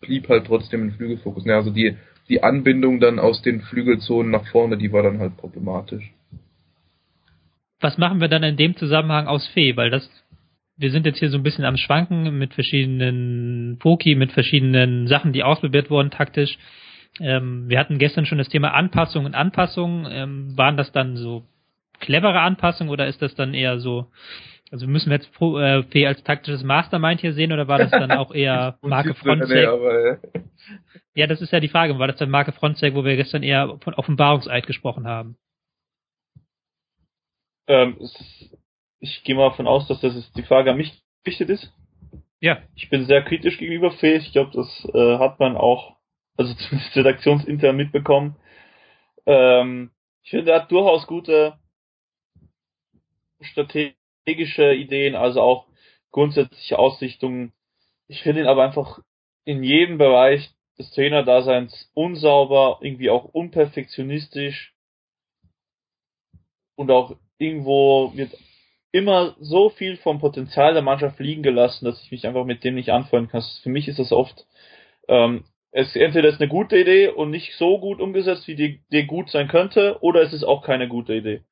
blieb 0.00 0.28
halt 0.28 0.46
trotzdem 0.46 0.82
im 0.82 0.92
Flügelfokus. 0.92 1.44
Ja, 1.44 1.56
also 1.56 1.70
die, 1.70 1.96
die 2.30 2.42
Anbindung 2.42 3.00
dann 3.00 3.18
aus 3.18 3.42
den 3.42 3.60
Flügelzonen 3.60 4.30
nach 4.30 4.46
vorne, 4.46 4.78
die 4.78 4.92
war 4.92 5.02
dann 5.02 5.18
halt 5.18 5.36
problematisch. 5.36 6.10
Was 7.80 7.98
machen 7.98 8.20
wir 8.20 8.28
dann 8.28 8.42
in 8.42 8.56
dem 8.56 8.76
Zusammenhang 8.76 9.26
aus 9.26 9.46
Fee? 9.48 9.76
Weil 9.76 9.90
das 9.90 10.08
wir 10.80 10.90
sind 10.90 11.04
jetzt 11.04 11.18
hier 11.18 11.28
so 11.28 11.36
ein 11.36 11.42
bisschen 11.42 11.66
am 11.66 11.76
Schwanken 11.76 12.38
mit 12.38 12.54
verschiedenen 12.54 13.76
Foki, 13.82 14.14
mit 14.14 14.32
verschiedenen 14.32 15.08
Sachen, 15.08 15.34
die 15.34 15.42
ausprobiert 15.42 15.90
wurden 15.90 16.10
taktisch. 16.10 16.56
Ähm, 17.20 17.68
wir 17.68 17.78
hatten 17.78 17.98
gestern 17.98 18.24
schon 18.24 18.38
das 18.38 18.48
Thema 18.48 18.72
Anpassung 18.72 19.26
und 19.26 19.34
Anpassung. 19.34 20.06
Ähm, 20.10 20.56
waren 20.56 20.78
das 20.78 20.90
dann 20.90 21.16
so 21.16 21.42
clevere 21.98 22.40
Anpassungen 22.40 22.90
oder 22.90 23.06
ist 23.06 23.20
das 23.20 23.34
dann 23.34 23.52
eher 23.52 23.78
so, 23.78 24.06
also 24.70 24.86
müssen 24.86 25.10
wir 25.10 25.16
jetzt 25.16 25.32
Pro, 25.32 25.58
äh, 25.58 25.82
Fee 25.84 26.06
als 26.06 26.22
taktisches 26.22 26.62
Mastermind 26.62 27.20
hier 27.20 27.32
sehen 27.32 27.52
oder 27.52 27.66
war 27.66 27.78
das 27.78 27.90
dann 27.90 28.12
auch 28.12 28.32
eher 28.32 28.78
Marke 28.82 29.14
Frontsec? 29.14 29.68
ja, 31.14 31.26
das 31.26 31.40
ist 31.40 31.52
ja 31.52 31.58
die 31.58 31.68
Frage. 31.68 31.98
War 31.98 32.06
das 32.06 32.16
dann 32.16 32.30
Marke 32.30 32.52
Frontsec, 32.52 32.94
wo 32.94 33.04
wir 33.04 33.16
gestern 33.16 33.42
eher 33.42 33.78
von 33.80 33.94
Offenbarungseid 33.94 34.66
gesprochen 34.66 35.08
haben? 35.08 35.36
Ähm, 37.66 37.96
ich 39.00 39.24
gehe 39.24 39.34
mal 39.34 39.50
davon 39.50 39.66
aus, 39.66 39.88
dass 39.88 40.00
das 40.00 40.14
ist 40.14 40.36
die 40.36 40.44
Frage 40.44 40.70
an 40.70 40.76
mich 40.76 41.02
gerichtet 41.24 41.50
ist. 41.50 41.72
Ja. 42.38 42.62
Ich 42.74 42.88
bin 42.90 43.06
sehr 43.06 43.22
kritisch 43.22 43.58
gegenüber 43.58 43.90
Fähig. 43.90 44.26
Ich 44.26 44.32
glaube, 44.32 44.52
das 44.54 44.88
äh, 44.94 45.18
hat 45.18 45.40
man 45.40 45.56
auch, 45.56 45.96
also 46.36 46.54
zumindest 46.68 46.96
redaktionsintern 46.96 47.76
mitbekommen. 47.76 48.36
Ähm, 49.26 49.90
ich 50.22 50.30
finde, 50.30 50.52
er 50.52 50.62
hat 50.62 50.70
durchaus 50.70 51.08
gute 51.08 51.54
strategische 54.22 54.74
Ideen, 54.74 55.14
also 55.14 55.40
auch 55.40 55.66
grundsätzliche 56.10 56.78
Ausrichtungen. 56.78 57.52
Ich 58.08 58.22
finde 58.22 58.42
ihn 58.42 58.46
aber 58.46 58.64
einfach 58.64 59.00
in 59.44 59.62
jedem 59.62 59.98
Bereich 59.98 60.50
des 60.78 60.90
Trainerdaseins 60.92 61.90
unsauber, 61.94 62.78
irgendwie 62.80 63.10
auch 63.10 63.24
unperfektionistisch 63.24 64.74
und 66.76 66.90
auch 66.90 67.16
irgendwo 67.38 68.12
wird 68.14 68.36
immer 68.92 69.36
so 69.38 69.70
viel 69.70 69.96
vom 69.98 70.18
Potenzial 70.18 70.72
der 70.72 70.82
Mannschaft 70.82 71.20
liegen 71.20 71.42
gelassen, 71.42 71.84
dass 71.84 72.02
ich 72.02 72.10
mich 72.10 72.26
einfach 72.26 72.44
mit 72.44 72.64
dem 72.64 72.74
nicht 72.74 72.90
anfreunden 72.90 73.30
kann. 73.30 73.44
Für 73.62 73.68
mich 73.68 73.86
ist 73.86 73.98
das 73.98 74.12
oft, 74.12 74.46
ähm, 75.06 75.44
es 75.70 75.94
entweder 75.94 76.28
ist 76.28 76.40
eine 76.40 76.48
gute 76.48 76.76
Idee 76.76 77.08
und 77.08 77.30
nicht 77.30 77.54
so 77.54 77.78
gut 77.78 78.00
umgesetzt, 78.00 78.48
wie 78.48 78.56
die 78.56 78.80
Idee 78.88 79.04
gut 79.04 79.30
sein 79.30 79.46
könnte, 79.46 79.98
oder 80.00 80.22
es 80.22 80.32
ist 80.32 80.42
auch 80.42 80.64
keine 80.64 80.88
gute 80.88 81.14
Idee. 81.14 81.44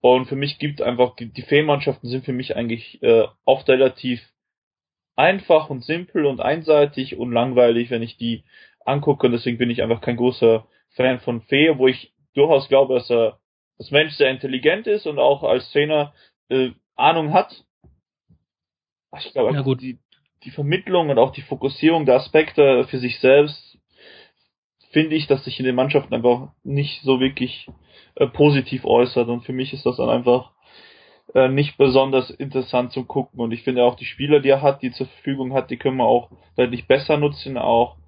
Und 0.00 0.26
für 0.26 0.36
mich 0.36 0.58
gibt 0.58 0.82
einfach, 0.82 1.16
die 1.16 1.42
Feenmannschaften 1.42 2.08
sind 2.08 2.24
für 2.24 2.32
mich 2.32 2.56
eigentlich 2.56 3.02
äh, 3.02 3.24
oft 3.44 3.68
relativ 3.68 4.20
einfach 5.16 5.70
und 5.70 5.84
simpel 5.84 6.26
und 6.26 6.40
einseitig 6.40 7.16
und 7.16 7.32
langweilig, 7.32 7.90
wenn 7.90 8.02
ich 8.02 8.16
die 8.16 8.44
angucke. 8.84 9.26
Und 9.26 9.32
deswegen 9.32 9.58
bin 9.58 9.70
ich 9.70 9.82
einfach 9.82 10.00
kein 10.00 10.16
großer 10.16 10.66
Fan 10.90 11.20
von 11.20 11.42
Fee, 11.42 11.76
wo 11.78 11.88
ich 11.88 12.12
durchaus 12.34 12.68
glaube, 12.68 12.94
dass 12.94 13.10
er 13.10 13.40
das 13.78 13.90
Mensch 13.90 14.14
sehr 14.14 14.30
intelligent 14.30 14.86
ist 14.86 15.06
und 15.06 15.18
auch 15.18 15.42
als 15.42 15.70
Trainer 15.72 16.14
äh, 16.48 16.70
Ahnung 16.94 17.32
hat. 17.32 17.64
Ich 19.18 19.32
glaube, 19.32 19.54
ja. 19.54 19.74
Die, 19.74 19.98
die 20.44 20.50
Vermittlung 20.50 21.10
und 21.10 21.18
auch 21.18 21.32
die 21.32 21.42
Fokussierung 21.42 22.06
der 22.06 22.16
Aspekte 22.16 22.86
für 22.88 22.98
sich 22.98 23.18
selbst 23.20 23.75
finde 24.96 25.14
ich, 25.14 25.26
dass 25.26 25.44
sich 25.44 25.58
in 25.58 25.66
den 25.66 25.74
Mannschaften 25.74 26.14
einfach 26.14 26.48
nicht 26.64 27.02
so 27.02 27.20
wirklich 27.20 27.68
äh, 28.14 28.26
positiv 28.28 28.86
äußert. 28.86 29.28
Und 29.28 29.42
für 29.42 29.52
mich 29.52 29.74
ist 29.74 29.84
das 29.84 29.98
dann 29.98 30.08
einfach 30.08 30.52
äh, 31.34 31.48
nicht 31.48 31.76
besonders 31.76 32.30
interessant 32.30 32.92
zum 32.92 33.06
gucken. 33.06 33.38
Und 33.40 33.52
ich 33.52 33.62
finde 33.62 33.84
auch 33.84 33.96
die 33.96 34.06
Spieler, 34.06 34.40
die 34.40 34.48
er 34.48 34.62
hat, 34.62 34.80
die 34.80 34.92
zur 34.92 35.06
Verfügung 35.06 35.52
hat, 35.52 35.70
die 35.70 35.76
können 35.76 35.98
wir 35.98 36.06
auch 36.06 36.30
deutlich 36.56 36.86
besser 36.86 37.18
nutzen, 37.18 37.58
auch 37.58 37.98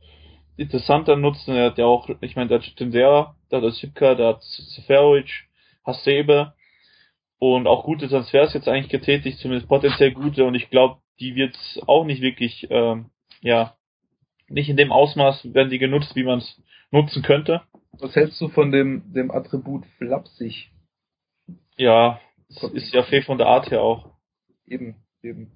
interessanter 0.56 1.16
nutzen. 1.16 1.54
Er 1.54 1.66
hat 1.66 1.76
ja 1.76 1.84
auch, 1.84 2.08
ich 2.22 2.36
meine, 2.36 2.48
der 2.48 2.60
hat 2.60 2.76
Tendera, 2.76 3.36
der 3.50 3.60
hat 3.60 3.74
Sipka, 3.74 4.14
der 4.14 4.28
hat 4.28 4.42
Seferovic, 4.42 5.46
Hasebe. 5.84 6.54
Und 7.38 7.66
auch 7.66 7.84
gute 7.84 8.08
Transfers 8.08 8.54
jetzt 8.54 8.66
eigentlich 8.66 8.88
getätigt, 8.88 9.40
zumindest 9.40 9.68
potenziell 9.68 10.12
gute. 10.12 10.46
Und 10.46 10.54
ich 10.54 10.70
glaube, 10.70 11.02
die 11.20 11.34
wird 11.34 11.54
auch 11.86 12.06
nicht 12.06 12.22
wirklich, 12.22 12.66
ähm, 12.70 13.10
ja, 13.42 13.74
nicht 14.48 14.68
in 14.68 14.76
dem 14.76 14.92
Ausmaß 14.92 15.52
werden 15.54 15.70
die 15.70 15.78
genutzt, 15.78 16.14
wie 16.16 16.24
man 16.24 16.38
es 16.38 16.62
nutzen 16.90 17.22
könnte. 17.22 17.62
Was 17.92 18.14
hältst 18.14 18.40
du 18.40 18.48
von 18.48 18.70
dem, 18.70 19.12
dem 19.12 19.30
Attribut 19.30 19.84
flapsig? 19.98 20.70
Ja, 21.76 22.20
ist 22.48 22.92
ja 22.92 23.02
viel 23.04 23.22
von 23.22 23.38
der 23.38 23.46
Art 23.46 23.70
her 23.70 23.82
auch. 23.82 24.10
Eben, 24.66 24.96
eben. 25.22 25.52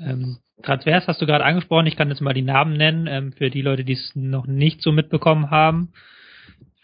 Ähm, 0.00 0.38
Transfers 0.62 1.06
hast 1.08 1.22
du 1.22 1.26
gerade 1.26 1.44
angesprochen, 1.44 1.86
ich 1.86 1.96
kann 1.96 2.10
jetzt 2.10 2.20
mal 2.20 2.34
die 2.34 2.42
Namen 2.42 2.76
nennen, 2.76 3.06
ähm, 3.06 3.32
für 3.32 3.50
die 3.50 3.62
Leute, 3.62 3.84
die 3.84 3.94
es 3.94 4.12
noch 4.14 4.46
nicht 4.46 4.82
so 4.82 4.92
mitbekommen 4.92 5.50
haben. 5.50 5.92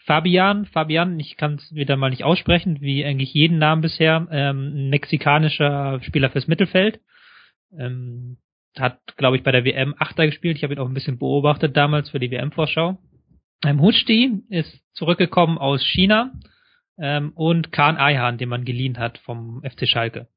Fabian, 0.05 0.65
Fabian, 0.65 1.19
ich 1.19 1.37
kann 1.37 1.55
es 1.55 1.73
wieder 1.73 1.95
mal 1.95 2.09
nicht 2.09 2.23
aussprechen, 2.23 2.81
wie 2.81 3.05
eigentlich 3.05 3.33
jeden 3.33 3.59
Namen 3.59 3.81
bisher, 3.81 4.27
ähm, 4.31 4.73
ein 4.75 4.89
mexikanischer 4.89 6.01
Spieler 6.01 6.31
fürs 6.31 6.47
Mittelfeld. 6.47 6.99
Ähm, 7.77 8.37
hat, 8.79 8.99
glaube 9.17 9.37
ich, 9.37 9.43
bei 9.43 9.51
der 9.51 9.65
WM 9.65 9.95
Achter 9.99 10.25
gespielt. 10.25 10.57
Ich 10.57 10.63
habe 10.63 10.73
ihn 10.73 10.79
auch 10.79 10.87
ein 10.87 10.93
bisschen 10.93 11.17
beobachtet 11.17 11.75
damals 11.75 12.09
für 12.09 12.19
die 12.19 12.31
WM-Vorschau. 12.31 12.97
Ähm, 13.65 13.81
Huchti 13.81 14.43
ist 14.49 14.81
zurückgekommen 14.93 15.57
aus 15.57 15.83
China 15.85 16.31
ähm, 16.97 17.31
und 17.35 17.71
Kahn 17.71 17.97
Eihan, 17.97 18.37
den 18.37 18.49
man 18.49 18.65
geliehen 18.65 18.97
hat 18.97 19.17
vom 19.19 19.61
FC 19.63 19.87
Schalke. 19.87 20.27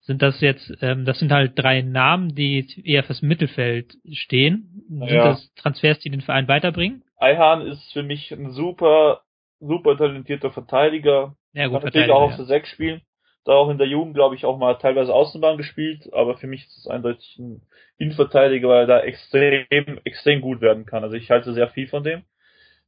Sind 0.00 0.20
das 0.20 0.40
jetzt, 0.42 0.70
ähm, 0.82 1.06
das 1.06 1.18
sind 1.18 1.32
halt 1.32 1.58
drei 1.58 1.80
Namen, 1.80 2.34
die 2.34 2.66
eher 2.84 3.04
fürs 3.04 3.22
Mittelfeld 3.22 3.94
stehen. 4.12 4.84
Sind 4.88 5.08
Ja. 5.08 5.24
das 5.28 5.54
Transfers, 5.54 5.98
die 6.00 6.10
den 6.10 6.20
Verein 6.20 6.46
weiterbringen? 6.46 7.02
Eihan 7.18 7.62
ist 7.62 7.90
für 7.92 8.02
mich 8.02 8.30
ein 8.30 8.50
super, 8.50 9.22
super 9.60 9.96
talentierter 9.96 10.50
Verteidiger. 10.50 11.36
Ja, 11.54 11.68
gut, 11.68 11.76
Kann 11.76 11.84
natürlich 11.84 12.10
auch 12.10 12.22
auf 12.22 12.34
Verteidiger, 12.34 12.54
der 12.54 12.60
6 12.60 12.68
spielen. 12.68 13.00
Da 13.44 13.52
auch 13.52 13.68
in 13.68 13.78
der 13.78 13.86
Jugend, 13.86 14.14
glaube 14.14 14.34
ich, 14.34 14.44
auch 14.46 14.58
mal 14.58 14.74
teilweise 14.74 15.12
Außenbahn 15.12 15.58
gespielt, 15.58 16.10
aber 16.12 16.36
für 16.38 16.46
mich 16.46 16.64
ist 16.64 16.78
es 16.78 16.86
eindeutig 16.86 17.36
ein 17.38 17.60
Innenverteidiger, 17.98 18.68
weil 18.68 18.80
er 18.80 18.86
da 18.86 19.00
extrem, 19.00 19.98
extrem 20.04 20.40
gut 20.40 20.60
werden 20.62 20.86
kann. 20.86 21.04
Also 21.04 21.16
ich 21.16 21.30
halte 21.30 21.52
sehr 21.52 21.68
viel 21.68 21.86
von 21.86 22.02
dem. 22.02 22.22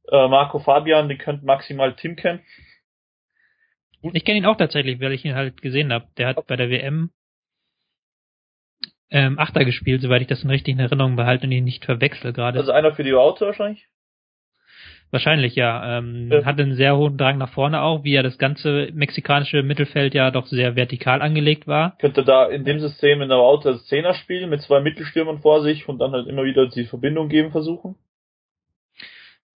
Äh, 0.09 0.27
Marco 0.27 0.59
Fabian, 0.59 1.09
den 1.09 1.19
könnte 1.19 1.45
maximal 1.45 1.95
Tim 1.95 2.15
kennen. 2.15 2.41
Ich 4.13 4.25
kenne 4.25 4.39
ihn 4.39 4.45
auch 4.45 4.57
tatsächlich, 4.57 4.99
weil 4.99 5.11
ich 5.11 5.25
ihn 5.25 5.35
halt 5.35 5.61
gesehen 5.61 5.93
habe. 5.93 6.07
Der 6.17 6.27
hat 6.27 6.47
bei 6.47 6.55
der 6.55 6.69
WM 6.69 7.11
ähm, 9.09 9.39
Achter 9.39 9.63
gespielt, 9.63 10.01
soweit 10.01 10.21
ich 10.21 10.27
das 10.27 10.43
in 10.43 10.49
richtigen 10.49 10.79
Erinnerungen 10.79 11.15
behalte 11.15 11.45
und 11.45 11.51
ihn 11.51 11.63
nicht 11.63 11.85
verwechsel 11.85 12.33
gerade. 12.33 12.59
Also 12.59 12.71
einer 12.71 12.93
für 12.93 13.03
die 13.03 13.13
Auto 13.13 13.45
wahrscheinlich. 13.45 13.87
Wahrscheinlich, 15.11 15.55
ja. 15.55 15.99
Ähm, 15.99 16.29
Ja. 16.31 16.43
Hat 16.43 16.59
einen 16.59 16.75
sehr 16.75 16.97
hohen 16.97 17.17
Drang 17.17 17.37
nach 17.37 17.49
vorne 17.49 17.81
auch, 17.81 18.03
wie 18.03 18.13
ja 18.13 18.23
das 18.23 18.37
ganze 18.37 18.89
mexikanische 18.93 19.63
Mittelfeld 19.63 20.13
ja 20.13 20.31
doch 20.31 20.47
sehr 20.47 20.75
vertikal 20.75 21.21
angelegt 21.21 21.65
war. 21.65 21.97
Könnte 21.99 22.23
da 22.23 22.45
in 22.45 22.65
dem 22.65 22.79
System 22.79 23.21
in 23.21 23.29
der 23.29 23.37
Auto 23.37 23.69
als 23.69 23.85
Zehner 23.85 24.13
spielen, 24.13 24.49
mit 24.49 24.61
zwei 24.61 24.81
Mittelstürmern 24.81 25.39
vor 25.39 25.61
sich 25.61 25.87
und 25.87 25.99
dann 25.99 26.11
halt 26.11 26.27
immer 26.27 26.43
wieder 26.43 26.67
die 26.67 26.85
Verbindung 26.85 27.29
geben 27.29 27.51
versuchen. 27.51 27.95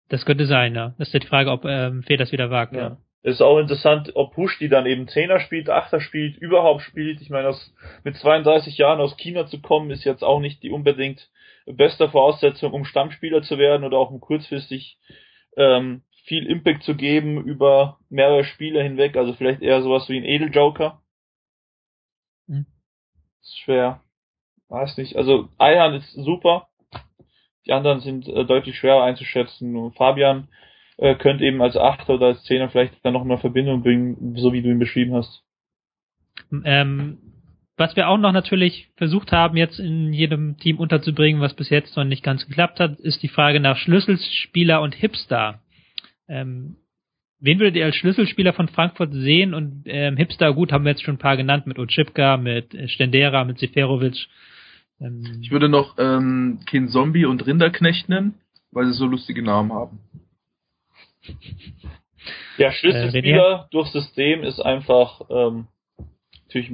Das 0.09 0.25
könnte 0.25 0.47
sein, 0.47 0.75
ja. 0.75 0.95
Das 0.99 1.09
ist 1.13 1.23
die 1.23 1.27
Frage, 1.27 1.51
ob 1.51 1.65
ähm, 1.65 2.03
Fee 2.03 2.17
das 2.17 2.33
wieder 2.33 2.51
wagt. 2.51 2.75
Ja. 2.75 2.99
Es 3.23 3.35
ist 3.35 3.43
auch 3.43 3.59
interessant, 3.59 4.13
ob 4.15 4.35
Push 4.35 4.59
die 4.59 4.69
dann 4.69 4.87
eben 4.87 5.07
Zehner 5.09 5.41
spielt, 5.41 5.69
Achter 5.69 6.01
spielt, 6.01 6.39
überhaupt 6.39 6.83
spielt. 6.83 7.21
Ich 7.21 7.29
meine, 7.29 7.49
aus, 7.49 7.75
mit 8.03 8.17
32 8.17 8.79
Jahren 8.79 9.01
aus 9.01 9.17
China 9.17 9.47
zu 9.47 9.61
kommen, 9.61 9.91
ist 9.91 10.05
jetzt 10.05 10.25
auch 10.25 10.41
nicht 10.41 10.63
die 10.63 10.71
unbedingt 10.71 11.29
beste 11.67 12.09
Voraussetzung, 12.09 12.73
um 12.73 12.85
Stammspieler 12.85 13.43
zu 13.43 13.59
werden 13.59 13.85
oder 13.85 13.99
auch 13.99 14.11
um 14.11 14.21
kurzfristig 14.21 14.97
ähm, 15.57 16.03
viel 16.25 16.47
Impact 16.47 16.83
zu 16.85 16.95
geben 16.95 17.43
über 17.45 17.99
mehrere 18.09 18.45
Spiele 18.45 18.83
hinweg. 18.83 19.17
Also 19.17 19.35
vielleicht 19.35 19.63
eher 19.63 19.83
sowas 19.83 20.09
wie 20.09 20.17
ein 20.17 20.25
Edeljoker. 20.25 21.01
Hm. 22.47 22.67
Ist 23.41 23.59
schwer. 23.61 24.03
Weiß 24.69 24.97
nicht. 24.97 25.17
Also 25.17 25.49
Eihan 25.59 25.95
ist 25.95 26.13
super. 26.13 26.69
Die 27.67 27.73
anderen 27.73 28.01
sind 28.01 28.29
äh, 28.29 28.45
deutlich 28.45 28.79
schwerer 28.79 29.03
einzuschätzen. 29.03 29.77
Und 29.77 29.97
Fabian 29.97 30.49
äh, 30.97 31.15
könnte 31.17 31.45
eben 31.45 31.61
als 31.63 31.77
Achter 31.77 32.15
oder 32.15 32.27
als 32.27 32.45
Zehner 32.45 32.69
vielleicht 32.69 33.05
dann 33.05 33.15
noch 33.15 33.25
mal 33.25 33.39
Verbindung 33.39 33.83
bringen, 33.83 34.37
so 34.37 34.53
wie 34.53 34.63
du 34.63 34.71
ihn 34.71 34.79
beschrieben 34.79 35.15
hast. 35.15 35.43
Ähm, 36.65 37.19
was 37.81 37.97
wir 37.97 38.09
auch 38.09 38.19
noch 38.19 38.33
natürlich 38.33 38.89
versucht 38.97 39.33
haben, 39.33 39.57
jetzt 39.57 39.81
in 39.81 40.13
jedem 40.13 40.59
Team 40.59 40.79
unterzubringen, 40.79 41.41
was 41.41 41.55
bis 41.55 41.71
jetzt 41.71 41.97
noch 41.97 42.05
nicht 42.05 42.23
ganz 42.23 42.47
geklappt 42.47 42.79
hat, 42.79 43.01
ist 43.01 43.23
die 43.23 43.29
Frage 43.29 43.59
nach 43.59 43.79
Schlüsselspieler 43.79 44.83
und 44.83 44.95
Hipster. 44.95 45.63
Ähm, 46.29 46.77
wen 47.41 47.59
würdet 47.59 47.77
ihr 47.77 47.87
als 47.87 47.97
Schlüsselspieler 47.97 48.53
von 48.53 48.69
Frankfurt 48.69 49.15
sehen? 49.15 49.55
Und 49.55 49.85
ähm, 49.87 50.19
Hipster, 50.19 50.53
gut, 50.53 50.73
haben 50.73 50.85
wir 50.85 50.91
jetzt 50.91 51.03
schon 51.03 51.15
ein 51.15 51.19
paar 51.19 51.39
genannt, 51.39 51.67
mit 51.67 51.79
Otschipka, 51.79 52.37
mit 52.37 52.75
äh, 52.75 52.87
Stendera, 52.89 53.45
mit 53.45 53.59
Seferovic. 53.59 54.27
Ähm, 55.01 55.41
Ich 55.41 55.51
würde 55.51 55.71
noch 55.71 55.97
ähm, 55.99 56.61
Kin 56.67 56.89
Zombie 56.89 57.25
und 57.25 57.47
Rinderknecht 57.47 58.11
nennen, 58.11 58.35
weil 58.73 58.87
sie 58.87 58.93
so 58.93 59.07
lustige 59.07 59.43
Namen 59.43 59.73
haben. 59.73 60.01
Ja, 62.59 62.73
Schlüsselspieler 62.73 63.69
durchs 63.71 63.93
System 63.93 64.43
ist 64.43 64.61
einfach 64.61 65.23
ähm, 65.31 65.67
natürlich 66.47 66.71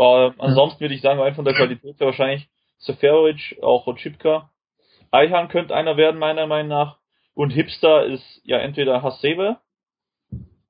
Ähm, 0.00 0.34
ansonsten 0.38 0.80
würde 0.80 0.94
ich 0.94 1.02
sagen, 1.02 1.20
rein 1.20 1.34
von 1.34 1.44
der 1.44 1.52
Qualität 1.54 2.00
her 2.00 2.06
wahrscheinlich 2.06 2.48
Seferovic, 2.78 3.58
auch 3.62 3.86
Ochipka. 3.86 4.50
Eihan 5.10 5.48
könnte 5.48 5.74
einer 5.74 5.96
werden, 5.98 6.18
meiner 6.18 6.46
Meinung 6.46 6.68
nach. 6.68 6.96
Und 7.34 7.50
Hipster 7.50 8.06
ist 8.06 8.40
ja 8.44 8.58
entweder 8.58 9.02
Hasebe 9.02 9.58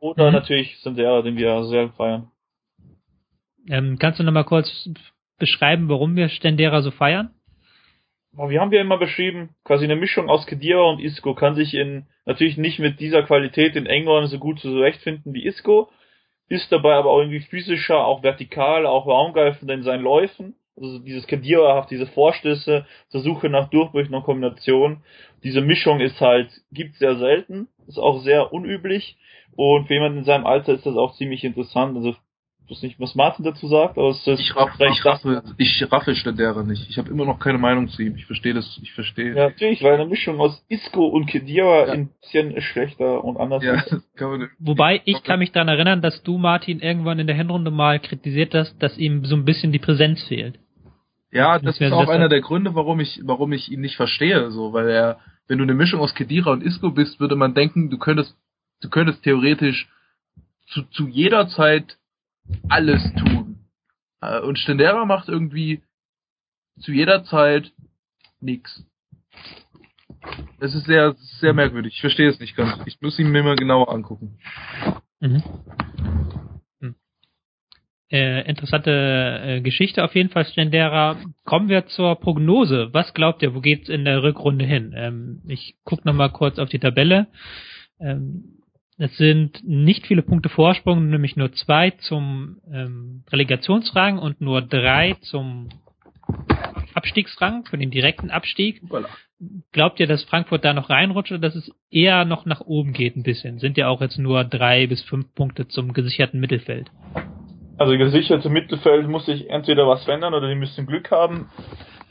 oder 0.01 0.27
Mhm. 0.29 0.33
natürlich 0.33 0.79
Sindera, 0.81 1.23
den 1.23 1.37
wir 1.37 1.63
sehr 1.65 1.91
feiern. 1.91 2.31
ähm, 3.69 3.99
kannst 4.01 4.19
du 4.19 4.25
noch 4.25 4.33
mal 4.33 4.45
kurz 4.45 4.89
beschreiben, 5.39 5.89
warum 5.89 6.17
wir 6.17 6.29
Stendera 6.29 6.83
so 6.83 6.91
feiern? 6.91 7.31
Wir 8.33 8.61
haben 8.61 8.73
ja 8.73 8.81
immer 8.81 8.97
beschrieben, 8.99 9.51
quasi 9.65 9.85
eine 9.85 9.97
Mischung 9.97 10.29
aus 10.31 10.47
Kedira 10.47 10.83
und 10.83 11.01
Isco 11.01 11.35
kann 11.35 11.55
sich 11.55 11.75
in, 11.75 12.07
natürlich 12.27 12.57
nicht 12.57 12.79
mit 12.79 13.01
dieser 13.01 13.23
Qualität 13.25 13.77
in 13.77 13.87
England 13.87 14.29
so 14.31 14.39
gut 14.39 14.61
zurechtfinden 14.61 15.35
wie 15.35 15.45
Isco, 15.45 15.91
ist 16.51 16.71
dabei 16.73 16.95
aber 16.95 17.11
auch 17.11 17.21
irgendwie 17.21 17.41
physischer, 17.41 18.05
auch 18.05 18.23
vertikal, 18.23 18.85
auch 18.85 19.07
raumgreifender 19.07 19.73
in 19.73 19.85
seinen 19.85 20.03
Läufen. 20.03 20.57
Also 20.77 20.99
dieses 20.99 21.27
Kedira-haft, 21.27 21.91
diese 21.91 22.07
Vorstöße, 22.09 22.87
zur 23.09 23.21
Suche 23.21 23.49
nach 23.49 23.71
Durchbrüchen 23.71 24.15
und 24.15 24.25
Kombination. 24.25 25.03
Diese 25.45 25.61
Mischung 25.61 26.01
ist 26.01 26.21
halt, 26.21 26.51
gibt 26.73 26.97
sehr 26.97 27.17
selten, 27.17 27.69
ist 27.87 27.99
auch 27.99 28.21
sehr 28.23 28.53
unüblich 28.53 29.17
und 29.55 29.87
für 29.87 29.95
jemanden 29.95 30.19
in 30.19 30.25
seinem 30.25 30.47
Alter 30.47 30.75
ist 30.75 30.87
das 30.87 30.97
auch 30.97 31.15
ziemlich 31.15 31.45
interessant. 31.45 31.97
Also 31.97 32.17
weiß 32.71 32.83
nicht, 32.83 33.01
was 33.01 33.15
Martin 33.15 33.45
dazu 33.45 33.67
sagt, 33.69 33.99
aber 33.99 34.11
es 34.11 34.27
ist 34.27 34.41
Ich, 34.41 34.55
raff, 34.57 34.71
ich 34.79 35.05
raffe, 35.05 35.43
ich 35.59 35.93
raffe 35.93 36.15
Stendera 36.15 36.63
nicht. 36.63 36.89
Ich 36.89 36.99
habe 36.99 37.11
immer 37.11 37.25
noch 37.25 37.39
keine 37.41 37.59
Meinung 37.59 37.89
zu 37.89 38.03
ihm. 38.03 38.15
Ich 38.17 38.27
verstehe 38.27 38.55
das, 38.55 38.79
ich 38.83 38.93
verstehe. 38.93 39.35
Ja, 39.35 39.49
natürlich, 39.49 39.83
weil 39.83 39.95
eine 39.95 40.07
Mischung 40.07 40.41
aus 40.41 40.65
Isco 40.69 41.07
und 41.07 41.27
Kedira 41.27 41.87
Ja. 41.87 41.93
ein 41.93 42.11
bisschen 42.21 42.61
schlechter 42.63 43.25
und 43.25 43.37
anders 43.39 43.63
Ja, 43.65 43.75
ist. 43.75 43.93
das 43.93 44.13
kann 44.15 44.31
man, 44.31 44.51
Wobei 44.59 45.03
ich 45.05 45.23
kann 45.23 45.39
mich 45.41 45.53
daran 45.53 45.69
erinnern, 45.69 46.01
dass 46.03 46.23
du 46.23 46.39
Martin 46.39 46.81
irgendwann 46.81 47.19
in 47.19 47.27
der 47.27 47.37
Hinrunde 47.37 47.71
mal 47.71 47.99
kritisiert 48.01 48.55
hast, 48.55 48.81
dass 48.83 48.97
ihm 48.99 49.25
so 49.25 49.35
ein 49.37 49.45
bisschen 49.45 49.73
die 49.73 49.79
Präsenz 49.79 50.23
fehlt. 50.25 50.59
ja, 51.33 51.59
das 51.59 51.81
ist 51.81 51.93
auch 51.93 52.09
einer 52.09 52.29
der 52.29 52.41
Gründe, 52.41 52.75
warum 52.75 53.01
ich, 53.01 53.21
warum 53.25 53.53
ich 53.53 53.71
ihn 53.71 53.81
nicht 53.81 53.97
verstehe, 53.97 54.51
so, 54.51 54.73
weil 54.73 54.89
er, 54.89 55.19
wenn 55.49 55.59
du 55.59 55.65
eine 55.65 55.75
Mischung 55.75 56.01
aus 56.01 56.15
Kedira 56.15 56.51
und 56.53 56.63
Isco 56.63 56.91
bist, 56.91 57.21
würde 57.21 57.37
man 57.37 57.55
denken, 57.55 57.91
du 57.91 57.99
könntest, 57.99 58.37
du 58.81 58.89
könntest 58.89 59.23
theoretisch 59.25 59.89
zu, 60.69 60.83
zu 60.91 61.09
jeder 61.09 61.49
Zeit 61.49 61.97
alles 62.69 63.03
tun. 63.15 63.67
Äh, 64.21 64.41
Und 64.41 64.59
Stendera 64.59 65.05
macht 65.05 65.29
irgendwie 65.29 65.83
zu 66.81 66.93
jeder 66.93 67.25
Zeit 67.25 67.73
nix. 68.41 68.85
Es 70.61 70.75
ist 70.75 70.85
sehr, 70.85 71.15
sehr 71.41 71.55
merkwürdig. 71.55 71.95
Ich 71.95 72.01
verstehe 72.01 72.29
es 72.29 72.41
nicht 72.41 72.57
ganz. 72.57 72.83
Ich 72.87 73.01
muss 73.01 73.19
ihn 73.19 73.31
mir 73.31 73.43
mal 73.43 73.57
genauer 73.57 73.93
angucken. 73.93 74.39
Mhm. 75.21 75.43
Hm. 76.81 76.95
Äh, 78.11 78.49
interessante 78.49 78.91
äh, 78.91 79.61
Geschichte 79.63 80.05
auf 80.05 80.15
jeden 80.15 80.31
Fall, 80.31 80.45
Stendera. 80.47 81.17
Kommen 81.45 81.69
wir 81.69 81.87
zur 81.87 82.17
Prognose. 82.17 82.91
Was 82.93 83.15
glaubt 83.15 83.43
ihr, 83.43 83.55
wo 83.55 83.61
geht's 83.61 83.89
in 83.89 84.05
der 84.05 84.23
Rückrunde 84.23 84.65
hin? 84.65 84.93
Ähm, 84.95 85.43
ich 85.47 85.77
gucke 85.85 86.07
noch 86.07 86.15
mal 86.15 86.31
kurz 86.31 86.59
auf 86.59 86.69
die 86.69 86.79
Tabelle. 86.79 87.29
Ähm, 87.99 88.60
Es 89.03 89.17
sind 89.17 89.67
nicht 89.67 90.07
viele 90.07 90.21
Punkte 90.21 90.51
Vorsprung, 90.51 91.09
nämlich 91.09 91.35
nur 91.35 91.51
zwei 91.53 91.93
zum 91.93 92.59
ähm, 92.71 93.25
Relegationsrang 93.33 94.19
und 94.19 94.43
nur 94.43 94.61
drei 94.61 95.17
zum 95.23 95.71
Abstiegsrang, 96.93 97.65
für 97.65 97.79
den 97.79 97.91
direkten 97.91 98.29
Abstieg. 98.29 98.83
Voilà. 98.83 99.07
Glaubt 99.73 100.01
ihr, 100.01 100.07
dass 100.07 100.23
Frankfurt 100.25 100.67
da 100.67 100.75
noch 100.75 100.91
reinrutscht 100.91 101.33
oder 101.33 101.41
dass 101.41 101.55
es 101.55 101.73
eher 101.91 102.27
noch 102.27 102.45
nach 102.45 102.61
oben 102.61 102.93
geht 102.93 103.17
ein 103.17 103.23
bisschen? 103.23 103.59
Sind 103.59 103.79
ja 103.79 103.89
auch 103.89 104.03
jetzt 104.03 104.19
nur 104.19 104.45
drei 104.45 104.87
bis 104.87 105.03
fünf 105.05 105.35
Punkte 105.35 105.67
zum 105.67 105.95
gesicherten 105.95 106.39
Mittelfeld. 106.39 106.91
Also 107.79 107.97
gesicherte 107.97 108.51
Mittelfeld 108.51 109.09
muss 109.09 109.25
sich 109.25 109.49
entweder 109.49 109.89
was 109.89 110.05
verändern 110.05 110.35
oder 110.35 110.47
die 110.47 110.57
müssen 110.57 110.85
Glück 110.85 111.11
haben. 111.11 111.49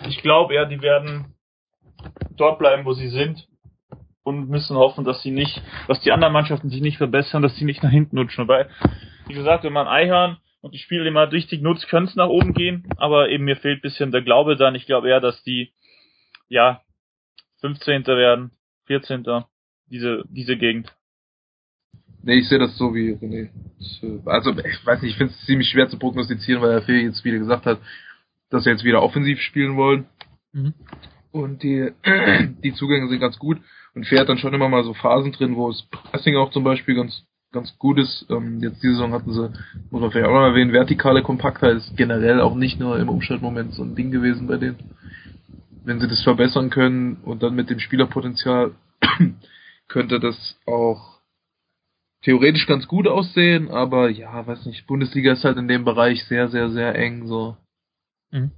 Ich 0.08 0.24
glaube 0.24 0.56
eher, 0.56 0.66
die 0.66 0.82
werden 0.82 1.36
dort 2.36 2.58
bleiben, 2.58 2.84
wo 2.86 2.94
sie 2.94 3.10
sind 3.10 3.48
und 4.24 4.50
müssen 4.50 4.78
hoffen, 4.78 5.06
dass 5.06 5.22
sie 5.22 5.32
nicht, 5.32 5.62
dass 5.88 6.02
die 6.02 6.12
anderen 6.12 6.34
Mannschaften 6.34 6.70
sich 6.70 6.82
nicht 6.82 6.98
verbessern, 6.98 7.42
dass 7.42 7.56
sie 7.56 7.66
nicht 7.66 7.84
nach 7.84 7.92
hinten 7.92 8.18
rutschen. 8.18 8.48
Weil, 8.48 8.70
wie 9.28 9.34
gesagt, 9.34 9.64
wenn 9.64 9.74
man 9.74 9.88
Eihahn 9.88 10.38
und 10.62 10.74
die 10.74 10.80
Spiele 10.80 11.08
immer 11.08 11.32
richtig 11.32 11.62
nutzt, 11.62 11.88
können 11.88 12.08
es 12.08 12.16
nach 12.16 12.28
oben 12.28 12.54
gehen, 12.54 12.88
aber 12.98 13.30
eben 13.30 13.46
mir 13.46 13.56
fehlt 13.56 13.82
bisschen 13.82 14.12
der 14.12 14.22
Glaube 14.22 14.56
dann. 14.56 14.76
Ich 14.76 14.86
glaube 14.86 15.10
eher, 15.10 15.22
dass 15.22 15.42
die, 15.44 15.72
ja, 16.48 16.82
15. 17.62 18.06
werden, 18.08 18.52
14. 18.88 19.26
Diese, 19.88 20.24
diese 20.30 20.58
Gegend. 20.58 20.94
Nee, 22.22 22.40
ich 22.40 22.50
sehe 22.50 22.60
das 22.60 22.78
so 22.78 22.94
wie 22.94 23.14
René. 23.14 23.50
Äh, 24.04 24.30
Also, 24.30 24.52
ich 24.52 24.86
weiß 24.86 25.02
nicht, 25.02 25.12
ich 25.12 25.18
finde 25.18 25.34
es 25.34 25.46
ziemlich 25.46 25.70
schwer 25.70 25.88
zu 25.88 25.98
prognostizieren, 25.98 26.62
weil 26.62 26.72
der 26.72 26.82
Phil 26.82 27.02
jetzt 27.02 27.24
wieder 27.24 27.40
gesagt 27.40 27.66
hat, 27.66 27.80
dass 28.50 28.66
wir 28.66 28.74
jetzt 28.74 28.84
wieder 28.84 29.02
offensiv 29.02 29.40
spielen 29.42 29.78
wollen. 29.78 30.06
Mhm. 30.52 30.74
Und 31.32 31.64
die, 31.64 31.92
die 32.64 32.74
Zugänge 32.74 33.08
sind 33.08 33.20
ganz 33.20 33.38
gut. 33.40 33.60
Und 33.96 34.10
hat 34.12 34.30
dann 34.30 34.38
schon 34.38 34.54
immer 34.54 34.70
mal 34.70 34.84
so 34.84 34.94
Phasen 34.94 35.32
drin, 35.32 35.56
wo 35.56 35.70
es 35.70 35.84
Pressing 35.90 36.36
auch 36.38 36.52
zum 36.52 36.64
Beispiel 36.64 36.96
ganz, 36.96 37.24
ganz 37.52 37.78
gut 37.78 38.00
ist. 38.00 38.26
Ähm, 38.30 38.60
jetzt 38.62 38.82
diese 38.84 38.94
Saison 38.94 39.14
hatten 39.14 39.34
sie, 39.34 39.52
muss 39.90 40.02
man 40.02 40.12
vielleicht 40.12 40.28
auch 40.28 40.34
noch 40.34 40.48
erwähnen, 40.48 40.74
vertikale 40.74 41.24
Kompaktheit 41.24 41.78
ist 41.78 41.98
generell 41.98 42.40
auch 42.42 42.56
nicht 42.56 42.80
nur 42.80 43.00
im 43.00 43.10
Umschaltmoment 43.10 43.74
so 43.74 43.84
ein 43.84 43.96
Ding 43.96 44.12
gewesen 44.12 44.48
bei 44.48 44.58
denen. 44.58 44.78
Wenn 45.84 46.00
sie 46.00 46.08
das 46.08 46.24
verbessern 46.24 46.70
können 46.70 47.18
und 47.24 47.42
dann 47.42 47.56
mit 47.56 47.70
dem 47.70 47.80
Spielerpotenzial 47.80 48.72
könnte 49.88 50.20
das 50.20 50.58
auch 50.66 51.20
theoretisch 52.22 52.68
ganz 52.68 52.88
gut 52.88 53.08
aussehen, 53.08 53.70
aber 53.70 54.10
ja, 54.10 54.46
weiß 54.46 54.66
nicht, 54.66 54.88
Bundesliga 54.88 55.34
ist 55.34 55.44
halt 55.44 55.58
in 55.58 55.68
dem 55.68 55.86
Bereich 55.86 56.24
sehr, 56.26 56.50
sehr, 56.50 56.70
sehr 56.70 56.96
eng, 56.96 57.28
so. 57.28 57.58
Mhm. 58.32 58.52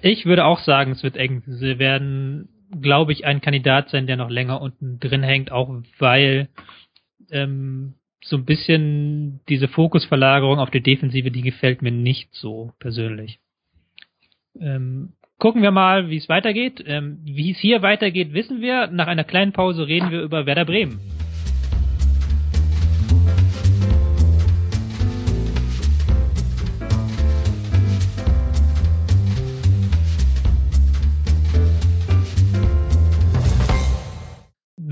Ich 0.00 0.24
würde 0.24 0.46
auch 0.46 0.60
sagen, 0.60 0.92
es 0.92 1.02
wird 1.02 1.16
eng. 1.16 1.42
Sie 1.46 1.78
werden, 1.78 2.48
glaube 2.80 3.12
ich, 3.12 3.24
ein 3.24 3.40
Kandidat 3.40 3.90
sein, 3.90 4.06
der 4.06 4.16
noch 4.16 4.30
länger 4.30 4.60
unten 4.60 4.98
drin 4.98 5.22
hängt, 5.22 5.52
auch 5.52 5.70
weil 5.98 6.48
ähm, 7.30 7.94
so 8.24 8.36
ein 8.36 8.44
bisschen 8.44 9.40
diese 9.48 9.68
Fokusverlagerung 9.68 10.58
auf 10.58 10.70
die 10.70 10.82
Defensive, 10.82 11.30
die 11.30 11.42
gefällt 11.42 11.82
mir 11.82 11.90
nicht 11.90 12.32
so 12.32 12.72
persönlich. 12.78 13.38
Ähm, 14.60 15.14
gucken 15.38 15.62
wir 15.62 15.72
mal, 15.72 16.08
wie 16.08 16.18
es 16.18 16.28
weitergeht. 16.28 16.82
Ähm, 16.86 17.18
wie 17.24 17.50
es 17.50 17.58
hier 17.58 17.82
weitergeht, 17.82 18.32
wissen 18.32 18.60
wir. 18.60 18.86
Nach 18.88 19.08
einer 19.08 19.24
kleinen 19.24 19.52
Pause 19.52 19.86
reden 19.86 20.10
wir 20.10 20.22
über 20.22 20.46
Werder 20.46 20.64
Bremen. 20.64 21.00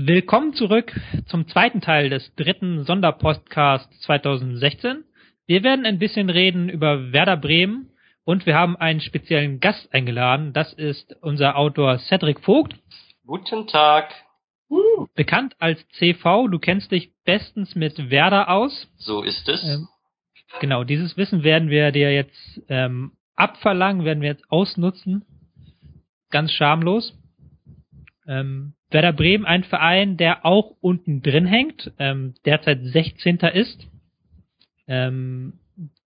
Willkommen 0.03 0.55
zurück 0.55 0.99
zum 1.27 1.47
zweiten 1.47 1.79
Teil 1.79 2.09
des 2.09 2.33
dritten 2.33 2.85
Sonderpostcasts 2.85 3.99
2016. 3.99 5.03
Wir 5.45 5.61
werden 5.61 5.85
ein 5.85 5.99
bisschen 5.99 6.31
reden 6.31 6.69
über 6.69 7.11
Werder 7.11 7.37
Bremen 7.37 7.91
und 8.23 8.47
wir 8.47 8.55
haben 8.55 8.75
einen 8.77 8.99
speziellen 9.01 9.59
Gast 9.59 9.93
eingeladen. 9.93 10.53
Das 10.53 10.73
ist 10.73 11.15
unser 11.21 11.55
Autor 11.55 11.99
Cedric 11.99 12.39
Vogt, 12.39 12.73
Guten 13.27 13.67
Tag. 13.67 14.11
bekannt 15.13 15.53
als 15.59 15.87
CV. 15.89 16.47
Du 16.47 16.57
kennst 16.57 16.91
dich 16.91 17.11
bestens 17.23 17.75
mit 17.75 18.09
Werder 18.09 18.49
aus. 18.49 18.87
So 18.97 19.21
ist 19.21 19.47
es. 19.47 19.63
Ähm, 19.63 19.87
genau, 20.59 20.83
dieses 20.83 21.15
Wissen 21.15 21.43
werden 21.43 21.69
wir 21.69 21.91
dir 21.91 22.11
jetzt 22.11 22.63
ähm, 22.69 23.11
abverlangen, 23.35 24.03
werden 24.03 24.23
wir 24.23 24.29
jetzt 24.29 24.49
ausnutzen. 24.49 25.25
Ganz 26.31 26.51
schamlos. 26.53 27.13
Ähm, 28.27 28.73
Werder 28.91 29.13
Bremen, 29.13 29.45
ein 29.45 29.63
Verein, 29.63 30.17
der 30.17 30.45
auch 30.45 30.75
unten 30.81 31.21
drin 31.21 31.45
hängt, 31.45 31.91
ähm, 31.97 32.33
derzeit 32.45 32.79
16. 32.83 33.37
ist, 33.53 33.87
ähm, 34.87 35.53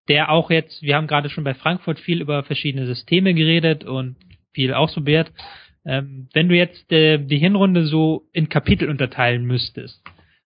der 0.08 0.30
auch 0.30 0.52
jetzt, 0.52 0.82
wir 0.84 0.96
haben 0.96 1.08
gerade 1.08 1.30
schon 1.30 1.44
bei 1.44 1.56
Frankfurt 1.56 2.00
viel 2.00 2.22
über 2.22 2.44
verschiedene 2.44 2.86
Systeme 2.86 3.34
geredet 3.34 3.84
und 3.84 4.18
viel 4.54 4.74
ausprobiert. 4.74 5.32
Ähm, 5.84 6.30
wenn 6.34 6.50
du 6.50 6.56
jetzt 6.56 6.92
äh, 6.92 7.18
die 7.18 7.38
Hinrunde 7.38 7.86
so 7.86 8.28
in 8.32 8.50
Kapitel 8.50 8.90
unterteilen 8.90 9.46
müsstest, 9.46 10.02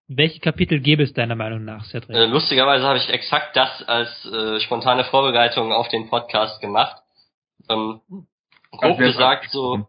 welche 0.07 0.39
Kapitel 0.39 0.79
gäbe 0.79 1.03
es 1.03 1.13
deiner 1.13 1.35
Meinung 1.35 1.63
nach, 1.65 1.85
Cedric? 1.85 2.15
Äh, 2.15 2.25
lustigerweise 2.25 2.83
habe 2.85 2.97
ich 2.97 3.09
exakt 3.09 3.55
das 3.55 3.83
als 3.87 4.09
äh, 4.25 4.59
spontane 4.61 5.03
Vorbereitung 5.05 5.71
auf 5.71 5.87
den 5.89 6.09
Podcast 6.09 6.59
gemacht. 6.61 7.01
Ähm, 7.69 8.01
grob 8.71 8.97
gesagt 8.97 9.51
so 9.51 9.87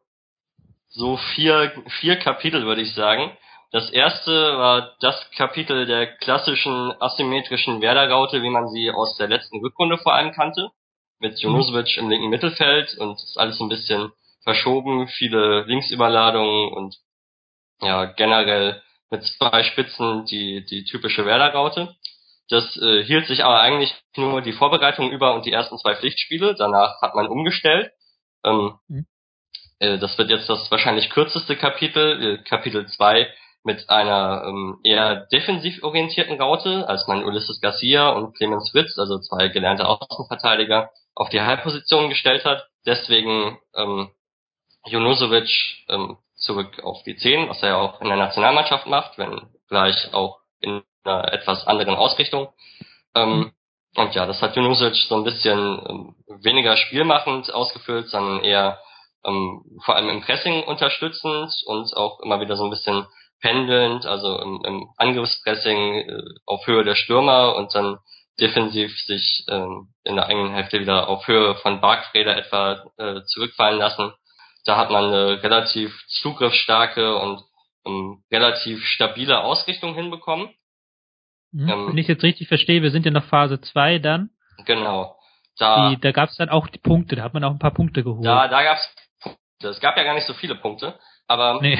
so 0.90 1.16
vier 1.35 1.72
vier 2.00 2.16
Kapitel 2.16 2.66
würde 2.66 2.83
ich 2.83 2.94
sagen. 2.94 3.37
Das 3.72 3.88
erste 3.90 4.33
war 4.59 4.96
das 5.00 5.31
Kapitel 5.37 5.87
der 5.87 6.16
klassischen 6.18 6.92
asymmetrischen 7.00 7.81
Werder-Raute, 7.81 8.42
wie 8.42 8.50
man 8.50 8.68
sie 8.68 8.90
aus 8.90 9.16
der 9.16 9.29
letzten 9.29 9.61
Rückrunde 9.61 9.96
vor 9.98 10.12
allem 10.14 10.33
kannte, 10.33 10.70
mit 11.20 11.38
Junusovic 11.38 11.96
im 11.96 12.11
linken 12.11 12.31
Mittelfeld 12.31 12.98
und 12.98 13.14
ist 13.14 13.38
alles 13.38 13.61
ein 13.61 13.68
bisschen 13.68 14.11
verschoben, 14.42 15.07
viele 15.07 15.62
Linksüberladungen 15.66 16.72
und 16.72 16.96
ja 17.81 18.07
generell 18.07 18.83
mit 19.11 19.24
zwei 19.24 19.62
Spitzen 19.62 20.24
die 20.26 20.64
die 20.64 20.85
typische 20.85 21.24
Werder-Raute. 21.24 21.94
Das 22.48 22.76
äh, 22.79 23.05
hielt 23.05 23.26
sich 23.29 23.44
aber 23.44 23.61
eigentlich 23.61 23.94
nur 24.16 24.42
die 24.42 24.53
Vorbereitung 24.53 25.12
über 25.12 25.35
und 25.35 25.46
die 25.46 25.53
ersten 25.53 25.79
zwei 25.79 25.94
Pflichtspiele. 25.94 26.57
Danach 26.57 27.00
hat 27.00 27.14
man 27.14 27.29
umgestellt. 27.29 27.92
Ähm, 28.44 28.74
Mhm. 28.88 29.07
Äh, 29.81 29.99
das 29.99 30.16
wird 30.16 30.31
jetzt 30.31 30.49
das 30.49 30.71
wahrscheinlich 30.71 31.11
kürzeste 31.11 31.57
Kapitel, 31.57 32.23
äh, 32.23 32.43
Kapitel 32.45 32.87
2, 32.87 33.29
mit 33.62 33.90
einer 33.90 34.45
ähm, 34.47 34.79
eher 34.85 35.27
defensiv 35.33 35.83
orientierten 35.83 36.40
Raute, 36.40 36.88
als 36.88 37.07
man 37.09 37.25
Ulysses 37.25 37.61
Garcia 37.61 38.11
und 38.11 38.35
Clemens 38.37 38.71
Fritz, 38.71 38.99
also 38.99 39.19
zwei 39.19 39.49
gelernte 39.49 39.87
Außenverteidiger, 39.87 40.90
auf 41.14 41.29
die 41.29 41.43
Halbposition 41.43 42.09
gestellt 42.09 42.45
hat. 42.45 42.66
Deswegen 42.87 43.59
ähm, 43.75 44.11
Junusovic 44.87 45.51
ähm, 45.88 46.16
zurück 46.37 46.83
auf 46.83 47.03
die 47.03 47.16
10, 47.16 47.51
was 47.51 47.62
er 47.62 47.71
ja 47.71 47.77
auch 47.77 48.01
in 48.01 48.09
der 48.09 48.16
Nationalmannschaft 48.16 48.87
macht, 48.87 49.19
wenn 49.19 49.43
gleich 49.69 50.14
auch 50.14 50.38
in 50.61 50.83
einer 51.05 51.31
etwas 51.33 51.66
anderen 51.66 51.97
Ausrichtung. 51.97 52.49
Ähm, 53.14 53.53
und 53.97 54.14
ja, 54.14 54.25
das 54.25 54.40
hat 54.40 54.57
Junusic 54.57 54.95
so 54.95 55.16
ein 55.16 55.25
bisschen 55.25 55.59
ähm, 55.59 56.14
weniger 56.43 56.77
spielmachend 56.79 57.53
ausgefüllt, 57.53 58.09
sondern 58.09 58.43
eher 58.43 58.79
ähm, 59.24 59.62
vor 59.85 59.96
allem 59.96 60.09
im 60.09 60.22
Pressing 60.22 60.62
unterstützend 60.64 61.52
und 61.66 61.96
auch 61.96 62.20
immer 62.20 62.40
wieder 62.40 62.56
so 62.56 62.64
ein 62.64 62.70
bisschen 62.70 63.06
pendelnd, 63.40 64.06
also 64.06 64.38
im, 64.38 64.62
im 64.64 64.88
Angriffspressing 64.96 65.94
äh, 66.09 66.22
auf 66.46 66.66
Höhe 66.66 66.85
der 66.85 66.94
Stürmer 66.94 67.56
und 67.56 67.74
dann 67.74 67.98
defensiv 68.40 68.98
sich 69.00 69.44
ähm, 69.48 69.88
in 70.04 70.16
der 70.16 70.26
eigenen 70.26 70.52
Hälfte 70.52 70.80
wieder 70.80 71.09
auf 71.09 71.26
Höhe 71.26 71.54
von 71.56 71.80
Barkfreder 71.80 72.37
etwa 72.37 72.85
äh, 72.96 73.22
zurückfallen 73.26 73.78
lassen. 73.78 74.12
Da 74.64 74.76
hat 74.76 74.90
man 74.90 75.06
eine 75.06 75.42
relativ 75.42 75.94
zugriffsstarke 76.09 77.16
und 77.16 77.42
ähm, 77.87 78.22
relativ 78.30 78.85
stabile 78.85 79.42
Ausrichtung 79.42 79.94
hinbekommen. 79.94 80.50
Mhm. 81.52 81.68
ähm, 81.68 81.88
Wenn 81.88 81.98
ich 81.98 82.09
jetzt 82.09 82.22
richtig 82.22 82.48
verstehe, 82.48 82.83
wir 82.83 82.90
sind 82.90 83.04
ja 83.04 83.12
noch 83.12 83.24
Phase 83.24 83.61
2 83.61 83.98
dann. 83.98 84.30
Genau. 84.66 85.16
Da, 85.59 85.90
Die, 85.90 86.00
da 86.00 86.12
gab 86.12 86.30
es 86.30 86.37
dann 86.37 86.48
auch 86.48 86.68
die 86.68 86.78
Punkte, 86.78 87.16
da 87.16 87.22
hat 87.22 87.35
man 87.35 87.44
auch 87.44 87.50
ein 87.50 87.59
paar 87.59 87.74
Punkte 87.74 88.02
geholt. 88.02 88.24
da, 88.24 88.48
da 88.48 88.62
gab's 88.62 88.87
Punkte. 88.87 89.10
Es 89.62 89.81
gab 89.81 89.96
ja 89.96 90.05
gar 90.05 90.14
nicht 90.14 90.27
so 90.27 90.35
viele 90.35 90.55
Punkte, 90.55 90.99
aber 91.27 91.59
nee. 91.62 91.77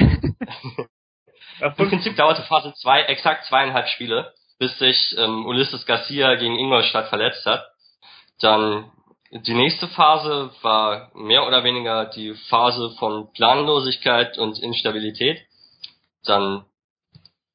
Im 1.59 1.75
Prinzip 1.75 2.15
dauerte 2.15 2.43
Phase 2.43 2.73
2 2.73 3.03
exakt 3.03 3.45
zweieinhalb 3.45 3.87
Spiele, 3.89 4.33
bis 4.57 4.77
sich 4.79 5.15
ähm, 5.17 5.45
Ulysses 5.45 5.85
Garcia 5.85 6.35
gegen 6.35 6.57
Ingolstadt 6.57 7.09
verletzt 7.09 7.45
hat. 7.45 7.63
Dann 8.39 8.91
die 9.31 9.53
nächste 9.53 9.87
Phase 9.87 10.51
war 10.61 11.11
mehr 11.15 11.47
oder 11.47 11.63
weniger 11.63 12.05
die 12.05 12.33
Phase 12.49 12.91
von 12.99 13.31
Planlosigkeit 13.33 14.37
und 14.37 14.59
Instabilität. 14.59 15.39
Dann 16.25 16.65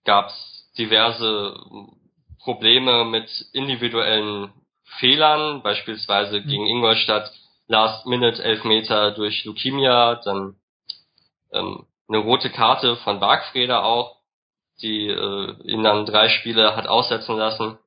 gab's 0.04 0.70
diverse 0.78 1.54
Probleme 2.40 3.04
mit 3.04 3.28
individuellen 3.52 4.52
Fehlern, 4.98 5.62
beispielsweise 5.62 6.40
Mhm. 6.40 6.46
gegen 6.46 6.66
Ingolstadt 6.66 7.30
Last-Minute 7.68 8.42
Elfmeter 8.42 9.12
durch 9.12 9.44
Leukemia, 9.44 10.16
dann 10.24 10.56
ähm, 11.52 11.86
eine 12.08 12.18
rote 12.18 12.50
Karte 12.50 12.96
von 12.96 13.20
Bargfreder 13.20 13.84
auch. 13.84 14.16
die 14.82 15.08
äh, 15.08 15.62
ihn 15.64 15.82
dann 15.82 16.04
drei 16.06 16.28
Spiele 16.28 16.76
hat 16.76 16.86
aussetzen 16.86 17.36
lassen 17.36 17.78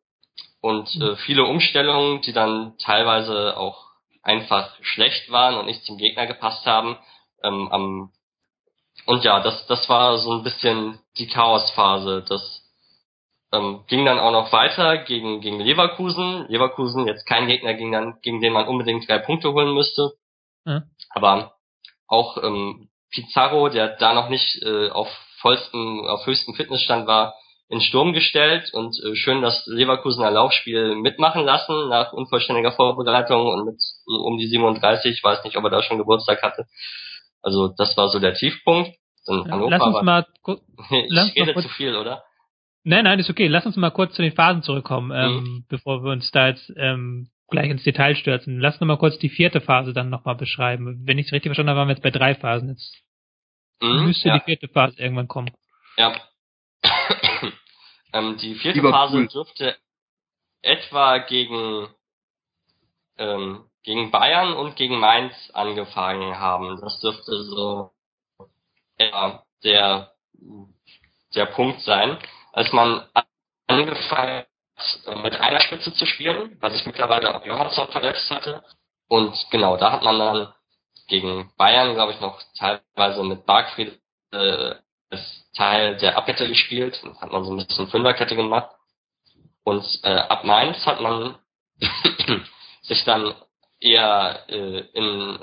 und 0.62 0.94
äh, 0.96 1.16
viele 1.18 1.46
Umstellungen, 1.46 2.22
die 2.22 2.34
dann 2.34 2.78
teilweise 2.80 3.58
auch 3.58 3.90
einfach 4.24 4.72
schlecht 4.82 5.32
waren 5.32 5.56
und 5.56 5.66
nicht 5.66 5.84
zum 5.86 5.98
Gegner 5.98 6.28
gepasst 6.28 6.66
haben. 6.66 6.98
Ähm, 7.44 7.70
am, 7.72 8.12
und 9.06 9.24
ja, 9.24 9.40
das, 9.40 9.66
das 9.68 9.88
war 9.88 10.18
so 10.18 10.34
ein 10.34 10.44
bisschen 10.44 11.00
die 11.18 11.28
Chaosphase. 11.28 12.26
Das 12.28 12.64
ähm, 13.52 13.84
ging 13.88 14.06
dann 14.06 14.20
auch 14.20 14.32
noch 14.32 14.52
weiter 14.52 14.98
gegen, 14.98 15.42
gegen 15.42 15.60
Leverkusen. 15.60 16.46
Leverkusen 16.50 17.08
jetzt 17.08 17.26
kein 17.26 17.48
Gegner, 17.48 17.74
gegen, 17.74 17.92
dann, 17.92 18.20
gegen 18.22 18.42
den 18.42 18.54
man 18.54 18.68
unbedingt 18.68 19.08
drei 19.10 19.20
Punkte 19.20 19.54
holen 19.54 19.74
müsste. 19.74 20.12
Mhm. 20.66 20.84
Aber 21.10 21.56
auch 22.08 22.38
ähm, 22.44 22.90
Pizarro, 23.12 23.70
der 23.70 23.98
da 23.98 24.14
noch 24.14 24.30
nicht 24.30 24.62
äh, 24.64 24.90
auf 24.90 25.08
vollstem, 25.42 26.06
auf 26.06 26.26
höchstem 26.26 26.54
Fitnessstand 26.54 27.08
war, 27.08 27.36
in 27.70 27.82
Sturm 27.82 28.14
gestellt 28.14 28.74
und 28.74 28.96
äh, 29.04 29.16
schön 29.16 29.42
das 29.42 29.66
Leverkusener 29.68 30.32
Laufspiel 30.32 30.96
mitmachen 30.96 31.46
lassen 31.46 31.88
nach 31.90 32.14
unvollständiger 32.14 32.72
Vorbereitung 32.72 33.46
und 33.46 33.66
mit 33.66 33.80
so 33.80 34.24
um 34.24 34.38
die 34.38 34.48
37, 34.48 35.18
ich 35.18 35.24
weiß 35.24 35.44
nicht, 35.44 35.56
ob 35.56 35.64
er 35.64 35.70
da 35.70 35.84
schon 35.84 36.00
Geburtstag 36.00 36.42
hatte. 36.42 36.66
Also 37.42 37.70
das 37.78 37.96
war 37.96 38.10
so 38.10 38.20
der 38.20 38.34
Tiefpunkt. 38.34 38.92
Dann 39.26 39.52
Hannover 39.52 39.70
lass 39.70 39.84
uns 39.84 40.02
mal 40.02 40.26
ich 40.90 41.36
rede 41.36 41.62
zu 41.62 41.70
viel, 41.70 41.96
oder? 41.96 42.24
Nein, 42.84 43.04
nein, 43.04 43.20
ist 43.20 43.30
okay. 43.30 43.48
Lass 43.48 43.66
uns 43.66 43.76
mal 43.76 43.92
kurz 43.92 44.16
zu 44.16 44.22
den 44.22 44.34
Phasen 44.34 44.64
zurückkommen, 44.64 45.12
ähm, 45.12 45.44
mhm. 45.44 45.66
bevor 45.68 46.04
wir 46.04 46.12
uns 46.12 46.32
da 46.32 46.48
jetzt 46.48 46.72
ähm, 46.78 47.30
gleich 47.50 47.70
ins 47.70 47.84
Detail 47.84 48.16
stürzen. 48.16 48.60
Lass 48.60 48.76
uns 48.76 48.88
mal 48.88 48.98
kurz 48.98 49.18
die 49.20 49.30
vierte 49.30 49.62
Phase 49.62 49.94
dann 49.94 50.10
nochmal 50.10 50.36
beschreiben. 50.36 51.02
Wenn 51.06 51.18
ich 51.18 51.28
es 51.28 51.32
richtig 51.32 51.50
verstanden 51.50 51.72
habe, 51.72 51.80
waren 51.80 51.88
wir 51.90 51.96
jetzt 51.96 52.04
bei 52.04 52.12
drei 52.12 52.36
Phasen. 52.36 52.70
Jetzt 52.70 53.04
mhm, 53.82 54.06
müsste 54.06 54.30
ja. 54.30 54.40
die 54.40 54.46
vierte 54.46 54.68
Phase 54.68 55.00
irgendwann 55.00 55.28
kommen. 55.28 55.52
Ja, 55.98 56.16
ähm, 58.14 58.38
die 58.38 58.56
vierte 58.56 58.80
Lieber 58.80 58.92
Phase 58.92 59.18
cool. 59.18 59.28
dürfte 59.28 59.76
etwa 60.62 61.18
gegen, 61.20 61.88
ähm, 63.18 63.66
gegen 63.84 64.12
Bayern 64.12 64.54
und 64.54 64.76
gegen 64.76 65.00
Mainz 65.00 65.34
angefangen 65.54 66.40
haben. 66.40 66.80
Das 66.82 67.00
dürfte 67.00 67.44
so 67.44 67.92
der, 69.64 70.14
der 71.36 71.46
Punkt 71.48 71.82
sein, 71.82 72.18
als 72.52 72.72
man 72.72 73.08
angefangen 73.68 74.46
hat, 74.76 75.24
mit 75.24 75.40
einer 75.40 75.60
Spitze 75.62 75.94
zu 75.94 76.06
spielen, 76.06 76.58
was 76.62 76.74
ich 76.74 76.86
mittlerweile 76.86 77.36
auch 77.36 77.46
Johansson 77.46 77.88
verletzt 77.90 78.30
hatte. 78.30 78.64
Und 79.08 79.36
genau, 79.52 79.78
da 79.78 79.92
hat 79.92 80.04
man 80.04 80.20
dann 80.20 80.54
gegen 81.08 81.52
Bayern, 81.58 81.96
glaube 81.96 82.14
ich, 82.14 82.22
noch 82.22 82.42
teilweise 82.58 83.24
mit 83.24 83.46
Bargfried 83.46 84.00
äh, 84.32 84.76
ist 85.10 85.54
Teil 85.56 85.98
der 85.98 86.18
Abkette 86.18 86.48
gespielt, 86.48 87.02
und 87.04 87.20
hat 87.20 87.32
man 87.32 87.44
so 87.44 87.52
ein 87.52 87.58
bisschen 87.58 87.88
Fünferkette 87.88 88.36
gemacht. 88.36 88.70
Und 89.64 89.84
äh, 90.04 90.14
ab 90.14 90.44
Mainz 90.44 90.86
hat 90.86 91.02
man 91.02 91.38
sich 92.84 93.04
dann 93.06 93.34
eher 93.80 94.46
äh, 94.50 94.80
in 94.94 95.40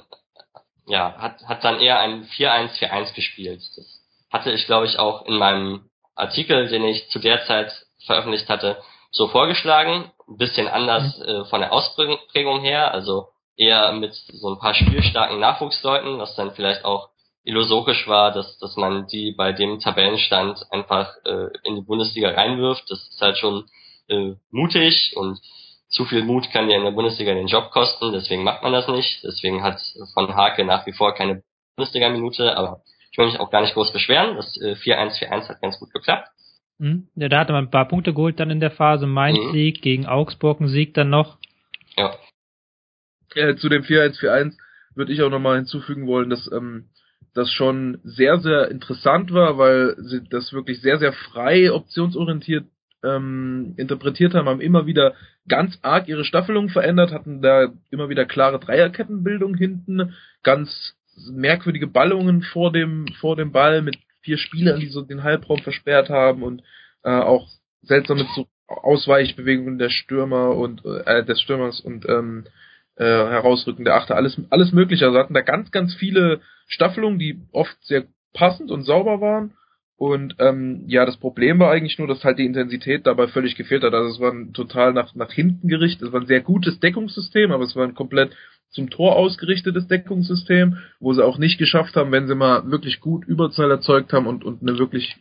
ja, 0.86 1.16
hat, 1.18 1.42
hat 1.46 1.64
dann 1.64 1.80
eher 1.80 1.98
ein 1.98 2.26
4-1-4-1 2.28 3.14
gespielt. 3.14 3.60
Das 3.76 4.02
hatte 4.30 4.52
ich, 4.52 4.66
glaube 4.66 4.86
ich, 4.86 4.98
auch 4.98 5.26
in 5.26 5.36
meinem 5.36 5.90
Artikel, 6.16 6.68
den 6.68 6.84
ich 6.84 7.08
zu 7.10 7.18
der 7.18 7.44
Zeit 7.44 7.70
veröffentlicht 8.06 8.48
hatte, 8.48 8.78
so 9.10 9.28
vorgeschlagen. 9.28 10.10
Ein 10.28 10.38
bisschen 10.38 10.66
anders 10.66 11.18
mhm. 11.18 11.24
äh, 11.24 11.44
von 11.44 11.60
der 11.60 11.72
Ausprägung 11.72 12.60
her, 12.60 12.92
also 12.92 13.28
eher 13.56 13.92
mit 13.92 14.14
so 14.14 14.50
ein 14.50 14.58
paar 14.58 14.74
spielstarken 14.74 15.38
Nachwuchsleuten, 15.38 16.18
was 16.18 16.34
dann 16.34 16.52
vielleicht 16.52 16.84
auch 16.84 17.10
illusorisch 17.44 18.08
war, 18.08 18.32
dass, 18.32 18.58
dass 18.58 18.76
man 18.76 19.06
die 19.06 19.32
bei 19.32 19.52
dem 19.52 19.78
Tabellenstand 19.78 20.66
einfach 20.70 21.14
äh, 21.24 21.48
in 21.62 21.76
die 21.76 21.82
Bundesliga 21.82 22.30
reinwirft. 22.30 22.90
Das 22.90 22.98
ist 23.08 23.20
halt 23.20 23.38
schon 23.38 23.66
äh, 24.08 24.32
mutig 24.50 25.12
und 25.16 25.38
zu 25.88 26.04
viel 26.04 26.24
Mut 26.24 26.50
kann 26.50 26.68
ja 26.68 26.76
in 26.76 26.84
der 26.84 26.90
Bundesliga 26.90 27.32
den 27.32 27.46
Job 27.46 27.70
kosten, 27.70 28.12
deswegen 28.12 28.42
macht 28.42 28.62
man 28.62 28.72
das 28.72 28.88
nicht. 28.88 29.22
Deswegen 29.22 29.62
hat 29.62 29.80
von 30.14 30.34
Hake 30.34 30.64
nach 30.64 30.84
wie 30.86 30.92
vor 30.92 31.14
keine 31.14 31.42
Bundesliga-Minute, 31.76 32.56
aber 32.56 32.82
ich 33.16 33.18
will 33.18 33.26
mich 33.28 33.40
auch 33.40 33.50
gar 33.50 33.62
nicht 33.62 33.72
groß 33.72 33.94
beschweren. 33.94 34.36
Das 34.36 34.60
äh, 34.60 34.74
4-1-4-1 34.74 35.48
hat 35.48 35.62
ganz 35.62 35.78
gut 35.78 35.90
geklappt. 35.90 36.28
Mhm. 36.76 37.08
Ja, 37.14 37.30
da 37.30 37.40
hatte 37.40 37.54
man 37.54 37.64
ein 37.64 37.70
paar 37.70 37.88
Punkte 37.88 38.12
geholt 38.12 38.38
dann 38.38 38.50
in 38.50 38.60
der 38.60 38.70
Phase. 38.70 39.06
Mainz 39.06 39.38
mhm. 39.38 39.52
Sieg 39.52 39.80
gegen 39.80 40.04
Augsburg 40.04 40.60
ein 40.60 40.68
Sieg 40.68 40.92
dann 40.92 41.08
noch. 41.08 41.38
Ja. 41.96 42.14
ja 43.34 43.56
zu 43.56 43.70
dem 43.70 43.84
4-1-4-1 43.84 44.58
würde 44.94 45.14
ich 45.14 45.22
auch 45.22 45.30
nochmal 45.30 45.56
hinzufügen 45.56 46.06
wollen, 46.06 46.28
dass 46.28 46.50
ähm, 46.52 46.90
das 47.32 47.50
schon 47.50 48.00
sehr, 48.04 48.38
sehr 48.38 48.70
interessant 48.70 49.32
war, 49.32 49.56
weil 49.56 49.94
sie 49.98 50.22
das 50.28 50.52
wirklich 50.52 50.82
sehr, 50.82 50.98
sehr 50.98 51.14
frei, 51.14 51.72
optionsorientiert 51.72 52.66
ähm, 53.02 53.72
interpretiert 53.78 54.34
haben, 54.34 54.48
haben 54.48 54.60
immer 54.60 54.84
wieder 54.84 55.14
ganz 55.48 55.78
arg 55.80 56.08
ihre 56.08 56.24
Staffelung 56.24 56.68
verändert, 56.68 57.12
hatten 57.12 57.40
da 57.40 57.68
immer 57.90 58.10
wieder 58.10 58.26
klare 58.26 58.58
Dreierkettenbildung 58.58 59.54
hinten, 59.54 60.14
ganz 60.42 60.96
merkwürdige 61.30 61.86
Ballungen 61.86 62.42
vor 62.42 62.72
dem, 62.72 63.06
vor 63.20 63.36
dem 63.36 63.52
Ball 63.52 63.82
mit 63.82 63.98
vier 64.22 64.38
Spielern, 64.38 64.80
die 64.80 64.88
so 64.88 65.02
den 65.02 65.22
Halbraum 65.22 65.60
versperrt 65.60 66.10
haben 66.10 66.42
und 66.42 66.62
äh, 67.04 67.10
auch 67.10 67.48
seltsame 67.82 68.26
Ausweichbewegungen 68.66 69.78
der 69.78 69.90
Stürmer 69.90 70.56
und 70.56 70.84
äh, 70.84 71.24
des 71.24 71.40
Stürmers 71.40 71.80
und 71.80 72.08
ähm, 72.08 72.44
äh, 72.96 73.04
Herausrücken 73.04 73.84
der 73.84 73.94
Achter, 73.94 74.16
alles, 74.16 74.40
alles 74.50 74.72
mögliche. 74.72 75.06
Also 75.06 75.18
hatten 75.18 75.34
da 75.34 75.42
ganz, 75.42 75.70
ganz 75.70 75.94
viele 75.94 76.40
Staffelungen, 76.66 77.18
die 77.18 77.40
oft 77.52 77.76
sehr 77.84 78.04
passend 78.34 78.70
und 78.70 78.82
sauber 78.82 79.20
waren. 79.20 79.54
Und 79.98 80.36
ähm, 80.40 80.84
ja, 80.88 81.06
das 81.06 81.16
Problem 81.16 81.58
war 81.58 81.70
eigentlich 81.70 81.98
nur, 81.98 82.06
dass 82.06 82.22
halt 82.22 82.38
die 82.38 82.44
Intensität 82.44 83.06
dabei 83.06 83.28
völlig 83.28 83.56
gefehlt 83.56 83.82
hat. 83.82 83.94
Also 83.94 84.14
es 84.14 84.20
war 84.20 84.30
ein 84.32 84.52
total 84.52 84.92
nach, 84.92 85.14
nach 85.14 85.32
hinten 85.32 85.68
gerichtet, 85.68 86.08
es 86.08 86.12
war 86.12 86.20
ein 86.20 86.26
sehr 86.26 86.42
gutes 86.42 86.80
Deckungssystem, 86.80 87.50
aber 87.50 87.64
es 87.64 87.74
war 87.76 87.84
ein 87.84 87.94
komplett 87.94 88.36
zum 88.76 88.90
Tor 88.90 89.16
ausgerichtetes 89.16 89.88
Deckungssystem, 89.88 90.76
wo 91.00 91.12
sie 91.12 91.24
auch 91.24 91.38
nicht 91.38 91.58
geschafft 91.58 91.96
haben, 91.96 92.12
wenn 92.12 92.28
sie 92.28 92.36
mal 92.36 92.70
wirklich 92.70 93.00
gut 93.00 93.24
Überzahl 93.24 93.70
erzeugt 93.70 94.12
haben 94.12 94.28
und, 94.28 94.44
und 94.44 94.62
eine 94.62 94.78
wirklich 94.78 95.16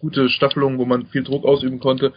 gute 0.00 0.28
Staffelung, 0.28 0.78
wo 0.78 0.86
man 0.86 1.06
viel 1.06 1.22
Druck 1.22 1.44
ausüben 1.44 1.78
konnte, 1.78 2.12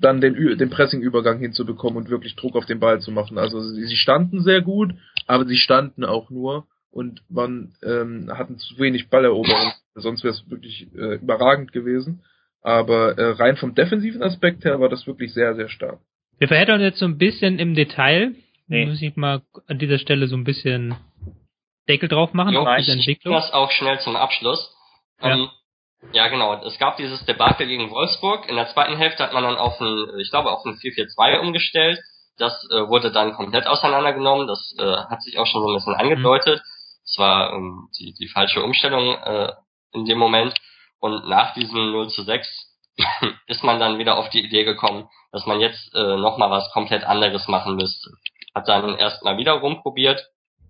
dann 0.00 0.20
den, 0.20 0.34
den 0.56 0.70
Pressing-Übergang 0.70 1.38
hinzubekommen 1.38 1.98
und 1.98 2.08
wirklich 2.08 2.36
Druck 2.36 2.56
auf 2.56 2.64
den 2.64 2.80
Ball 2.80 3.00
zu 3.00 3.10
machen. 3.10 3.36
Also 3.36 3.60
sie, 3.60 3.84
sie 3.84 3.96
standen 3.96 4.42
sehr 4.42 4.62
gut, 4.62 4.94
aber 5.26 5.44
sie 5.44 5.56
standen 5.56 6.04
auch 6.04 6.30
nur 6.30 6.66
und 6.90 7.22
waren, 7.28 7.74
ähm, 7.82 8.30
hatten 8.32 8.58
zu 8.58 8.78
wenig 8.78 9.10
Balleroberung. 9.10 9.72
Sonst 9.94 10.24
wäre 10.24 10.34
es 10.34 10.48
wirklich 10.48 10.88
äh, 10.94 11.16
überragend 11.16 11.72
gewesen. 11.72 12.22
Aber 12.62 13.18
äh, 13.18 13.30
rein 13.32 13.56
vom 13.56 13.74
defensiven 13.74 14.22
Aspekt 14.22 14.64
her 14.64 14.80
war 14.80 14.88
das 14.88 15.06
wirklich 15.06 15.34
sehr, 15.34 15.54
sehr 15.56 15.68
stark. 15.68 15.98
Wir 16.38 16.48
verhättern 16.48 16.80
jetzt 16.80 16.98
so 16.98 17.06
ein 17.06 17.18
bisschen 17.18 17.58
im 17.58 17.74
Detail. 17.74 18.34
Nee. 18.72 18.86
Muss 18.86 19.02
ich 19.02 19.16
mal 19.16 19.42
an 19.68 19.78
dieser 19.78 19.98
Stelle 19.98 20.28
so 20.28 20.34
ein 20.34 20.44
bisschen 20.44 20.96
Deckel 21.90 22.08
drauf 22.08 22.32
machen. 22.32 22.54
Jo, 22.54 22.62
auf 22.62 22.76
diese 22.78 22.92
Entwicklung. 22.92 23.34
das 23.34 23.52
auch 23.52 23.70
schnell 23.70 24.00
zum 24.00 24.16
Abschluss. 24.16 24.74
Ja. 25.20 25.34
Ähm, 25.34 25.50
ja, 26.12 26.28
genau. 26.28 26.54
Es 26.64 26.78
gab 26.78 26.96
dieses 26.96 27.22
Debakel 27.26 27.66
gegen 27.66 27.90
Wolfsburg. 27.90 28.48
In 28.48 28.56
der 28.56 28.68
zweiten 28.68 28.96
Hälfte 28.96 29.24
hat 29.24 29.34
man 29.34 29.42
dann 29.42 29.58
auf 29.58 29.78
ein, 29.78 30.18
ich 30.18 30.30
glaube, 30.30 30.50
auf 30.50 30.64
ein 30.64 30.72
4-4-2 30.72 31.40
umgestellt. 31.40 32.00
Das 32.38 32.66
äh, 32.70 32.88
wurde 32.88 33.12
dann 33.12 33.34
komplett 33.34 33.66
auseinandergenommen. 33.66 34.46
Das 34.46 34.74
äh, 34.78 34.96
hat 35.10 35.20
sich 35.20 35.38
auch 35.38 35.46
schon 35.46 35.60
so 35.60 35.68
ein 35.68 35.74
bisschen 35.74 35.94
angedeutet. 35.94 36.62
Es 37.04 37.18
war 37.18 37.52
ähm, 37.52 37.88
die, 37.98 38.14
die 38.14 38.28
falsche 38.28 38.62
Umstellung 38.62 39.14
äh, 39.22 39.52
in 39.92 40.06
dem 40.06 40.16
Moment. 40.16 40.54
Und 40.98 41.28
nach 41.28 41.52
diesem 41.52 41.92
0 41.92 42.08
zu 42.08 42.22
6 42.22 42.71
ist 43.46 43.64
man 43.64 43.80
dann 43.80 43.98
wieder 43.98 44.18
auf 44.18 44.28
die 44.30 44.44
Idee 44.44 44.64
gekommen, 44.64 45.08
dass 45.32 45.46
man 45.46 45.60
jetzt 45.60 45.94
äh, 45.94 46.16
nochmal 46.16 46.50
was 46.50 46.70
komplett 46.72 47.04
anderes 47.04 47.48
machen 47.48 47.76
müsste. 47.76 48.10
Hat 48.54 48.68
dann 48.68 48.96
erstmal 48.98 49.38
wieder 49.38 49.52
rumprobiert, 49.52 50.20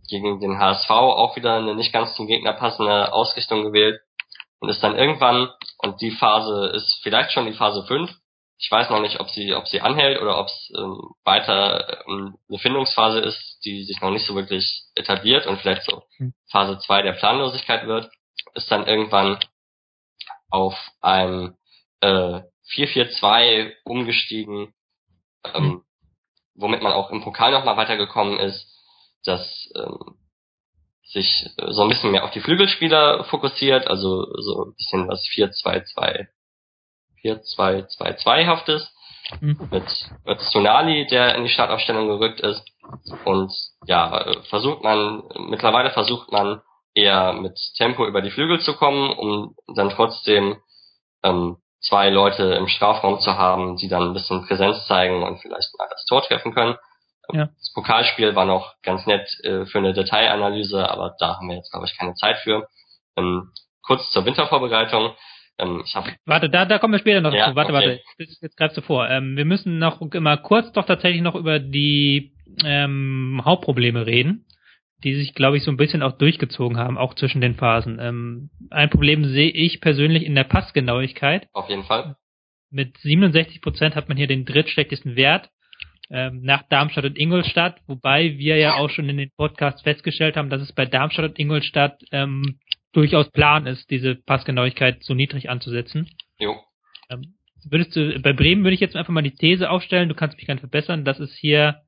gegen 0.09 0.41
den 0.41 0.59
HSV 0.59 0.91
auch 0.91 1.37
wieder 1.37 1.57
eine 1.57 1.75
nicht 1.75 1.93
ganz 1.93 2.15
zum 2.15 2.27
Gegner 2.27 2.53
passende 2.53 3.13
Ausrichtung 3.13 3.65
gewählt 3.65 4.01
und 4.61 4.69
ist 4.69 4.83
dann 4.83 4.97
irgendwann, 4.97 5.51
und 5.79 6.01
die 6.01 6.11
Phase 6.11 6.73
ist 6.75 7.01
vielleicht 7.03 7.33
schon 7.33 7.47
die 7.47 7.53
Phase 7.53 7.85
5, 7.87 8.11
ich 8.59 8.71
weiß 8.71 8.91
noch 8.91 9.01
nicht, 9.01 9.19
ob 9.19 9.29
sie, 9.31 9.55
ob 9.55 9.67
sie 9.67 9.81
anhält 9.81 10.21
oder 10.23 10.39
ob 10.39 10.47
es 10.47 10.73
ähm, 10.77 11.01
weiter 11.25 12.05
ähm, 12.07 12.39
eine 12.49 12.59
Findungsphase 12.59 13.19
ist, 13.19 13.59
die 13.65 13.83
sich 13.83 14.01
noch 14.01 14.11
nicht 14.11 14.25
so 14.25 14.37
wirklich 14.37 14.85
etabliert 14.95 15.47
und 15.47 15.61
vielleicht 15.61 15.83
so 15.83 16.05
hm. 16.19 16.33
Phase 16.51 16.79
2 16.79 17.03
der 17.03 17.13
Planlosigkeit 17.13 17.87
wird, 17.87 18.09
ist 18.55 18.71
dann 18.71 18.87
irgendwann 18.87 19.39
auf 20.49 20.75
ein 21.01 21.57
äh, 22.03 22.43
4-4-2 22.75 23.73
umgestiegen, 23.85 24.75
ähm, 25.45 25.55
hm. 25.55 25.83
womit 26.55 26.83
man 26.83 26.93
auch 26.93 27.11
im 27.11 27.23
Pokal 27.23 27.53
nochmal 27.53 27.77
weitergekommen 27.77 28.39
ist, 28.39 28.69
dass 29.25 29.73
ähm, 29.77 30.17
sich 31.05 31.47
äh, 31.57 31.73
so 31.73 31.83
ein 31.83 31.89
bisschen 31.89 32.11
mehr 32.11 32.25
auf 32.25 32.31
die 32.31 32.41
Flügelspieler 32.41 33.25
fokussiert, 33.25 33.87
also 33.87 34.27
so 34.41 34.65
ein 34.65 34.75
bisschen 34.75 35.09
was 35.09 35.23
4-2-2 35.35 36.29
4-2-2-2-haftes 37.23 38.93
mhm. 39.41 39.69
mit, 39.71 39.85
mit 40.25 40.41
Tsunali, 40.41 41.07
der 41.07 41.37
in 41.37 41.45
die 41.45 41.51
Startaufstellung 41.51 42.09
gerückt 42.09 42.41
ist. 42.41 42.65
Und 43.25 43.53
ja, 43.87 44.43
versucht 44.49 44.83
man, 44.83 45.23
mittlerweile 45.49 45.91
versucht 45.91 46.33
man 46.33 46.63
eher 46.95 47.33
mit 47.33 47.59
Tempo 47.77 48.07
über 48.07 48.21
die 48.21 48.31
Flügel 48.31 48.61
zu 48.61 48.75
kommen, 48.75 49.11
um 49.11 49.55
dann 49.75 49.91
trotzdem 49.91 50.57
ähm, 51.23 51.57
zwei 51.83 52.11
Leute 52.11 52.55
im 52.55 52.69
Strafraum 52.69 53.21
zu 53.21 53.37
haben, 53.37 53.77
die 53.77 53.89
dann 53.89 54.09
ein 54.09 54.13
bisschen 54.15 54.47
Präsenz 54.47 54.87
zeigen 54.87 55.23
und 55.23 55.41
vielleicht 55.41 55.77
mal 55.79 55.89
das 55.91 56.05
Tor 56.07 56.23
treffen 56.23 56.55
können. 56.55 56.77
Ja. 57.33 57.47
Das 57.47 57.73
Pokalspiel 57.75 58.35
war 58.35 58.45
noch 58.45 58.75
ganz 58.83 59.07
nett 59.07 59.29
äh, 59.45 59.67
für 59.67 59.79
eine 59.79 59.93
Detailanalyse, 59.93 60.89
aber 60.89 61.15
da 61.19 61.37
haben 61.37 61.49
wir 61.49 61.57
jetzt, 61.57 61.71
glaube 61.71 61.87
ich, 61.87 61.97
keine 61.97 62.15
Zeit 62.15 62.39
für. 62.39 62.69
Ähm, 63.17 63.51
kurz 63.83 64.11
zur 64.11 64.25
Wintervorbereitung. 64.25 65.13
Ähm, 65.59 65.85
hab, 65.95 66.07
Warte, 66.25 66.49
da, 66.49 66.65
da 66.65 66.79
kommen 66.79 66.95
wir 66.95 66.99
später 66.99 67.21
noch 67.21 67.33
Ja, 67.33 67.51
zu. 67.51 67.57
Warte, 67.57 67.73
okay. 67.73 67.87
warte. 67.87 68.01
Das 68.19 68.29
ist 68.29 68.43
jetzt 68.43 68.57
greifst 68.57 68.77
du 68.77 68.81
vor. 68.81 69.09
Ähm, 69.09 69.37
wir 69.37 69.45
müssen 69.45 69.79
noch 69.79 70.01
immer 70.01 70.37
kurz 70.37 70.73
doch 70.73 70.87
tatsächlich 70.87 71.23
noch 71.23 71.35
über 71.35 71.59
die 71.59 72.33
ähm, 72.65 73.43
Hauptprobleme 73.45 74.07
reden, 74.07 74.47
die 75.05 75.15
sich, 75.15 75.35
glaube 75.35 75.57
ich, 75.57 75.65
so 75.65 75.71
ein 75.71 75.77
bisschen 75.77 76.03
auch 76.03 76.19
durchgezogen 76.19 76.79
haben, 76.79 76.99
auch 76.99 77.15
zwischen 77.15 77.41
den 77.41 77.55
Phasen. 77.55 77.99
Ähm, 78.01 78.51
ein 78.71 78.91
Problem 78.91 79.25
sehe 79.25 79.51
ich 79.51 79.81
persönlich 79.81 80.25
in 80.25 80.35
der 80.35 80.45
Passgenauigkeit. 80.45 81.49
auf 81.53 81.69
jeden 81.69 81.85
Fall. 81.85 82.17
Mit 82.71 82.97
67 82.99 83.61
Prozent 83.61 83.95
hat 83.95 84.09
man 84.09 84.17
hier 84.17 84.27
den 84.27 84.45
drittschlechtesten 84.45 85.17
Wert 85.17 85.51
ähm, 86.11 86.41
nach 86.43 86.63
Darmstadt 86.69 87.05
und 87.05 87.19
Ingolstadt, 87.19 87.81
wobei 87.87 88.39
wir 88.39 88.57
ja 88.57 88.75
auch 88.75 88.91
schon 88.91 89.09
in 89.09 89.17
den 89.17 89.31
Podcasts 89.37 89.83
festgestellt 89.83 90.37
haben, 90.37 90.51
dass 90.51 90.63
es 90.63 90.73
bei 90.73 90.87
Darmstadt 90.87 91.31
und 91.31 91.39
Ingolstadt 91.39 92.03
ähm, 92.13 92.59
durchaus 92.93 93.31
Plan 93.31 93.67
ist, 93.67 93.91
diese 93.91 94.15
Passgenauigkeit 94.15 95.03
so 95.03 95.15
niedrig 95.15 95.51
anzusetzen. 95.51 96.09
Jo. 96.39 96.57
Ähm, 97.11 97.35
würdest 97.65 97.97
du, 97.97 98.19
bei 98.21 98.33
Bremen 98.33 98.65
würde 98.65 98.75
ich 98.75 98.81
jetzt 98.81 98.97
einfach 98.97 99.13
mal 99.13 99.23
die 99.23 99.35
These 99.35 99.71
aufstellen, 99.71 100.09
du 100.09 100.15
kannst 100.15 100.37
mich 100.37 100.47
gerne 100.47 100.61
verbessern, 100.61 101.05
dass 101.05 101.19
es 101.19 101.35
hier 101.35 101.83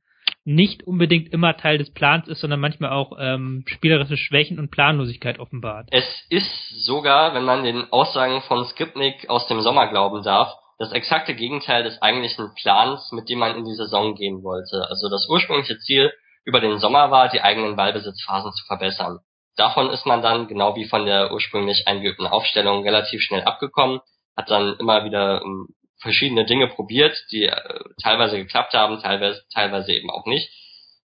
nicht 0.45 0.87
unbedingt 0.87 1.33
immer 1.33 1.57
Teil 1.57 1.79
des 1.79 1.91
Plans 1.93 2.29
ist, 2.29 2.41
sondern 2.41 2.61
manchmal 2.61 2.91
auch 2.91 3.17
ähm, 3.19 3.65
spielerische 3.67 4.17
Schwächen 4.17 4.59
und 4.59 4.71
Planlosigkeit 4.71 5.39
offenbart. 5.39 5.89
Es 5.91 6.05
ist 6.29 6.85
sogar, 6.85 7.35
wenn 7.35 7.45
man 7.45 7.65
den 7.65 7.91
Aussagen 7.91 8.43
von 8.43 8.65
Skripnik 8.67 9.29
aus 9.31 9.47
dem 9.49 9.63
Sommer 9.63 9.89
glauben 9.89 10.23
darf, 10.23 10.55
das 10.79 10.93
exakte 10.93 11.35
Gegenteil 11.35 11.85
des 11.85 12.01
eigentlichen 12.03 12.53
Plans, 12.61 13.11
mit 13.13 13.29
dem 13.29 13.39
man 13.39 13.57
in 13.57 13.65
die 13.65 13.75
Saison 13.75 14.15
gehen 14.15 14.43
wollte. 14.43 14.87
Also 14.89 15.09
das 15.09 15.29
ursprüngliche 15.29 15.79
Ziel 15.79 16.13
über 16.45 16.61
den 16.61 16.79
Sommer 16.79 17.11
war, 17.11 17.31
die 17.31 17.41
eigenen 17.41 17.77
Ballbesitzphasen 17.77 18.53
zu 18.53 18.67
verbessern. 18.67 19.21
Davon 19.57 19.91
ist 19.91 20.05
man 20.05 20.21
dann, 20.21 20.49
genau 20.49 20.75
wie 20.77 20.85
von 20.85 21.07
der 21.07 21.33
ursprünglich 21.33 21.87
eingeübten 21.87 22.27
Aufstellung, 22.27 22.83
relativ 22.83 23.23
schnell 23.23 23.43
abgekommen, 23.45 24.01
hat 24.37 24.51
dann 24.51 24.77
immer 24.79 25.05
wieder 25.05 25.43
ähm, 25.43 25.69
verschiedene 26.05 26.45
Dinge 26.45 26.69
probiert, 26.69 27.17
die 27.33 27.47
äh, 27.47 27.81
teilweise 28.01 28.37
geklappt 28.37 28.75
haben, 28.75 29.01
teilweise, 29.01 29.43
teilweise 29.53 29.93
eben 29.93 30.11
auch 30.11 30.27
nicht. 30.27 30.49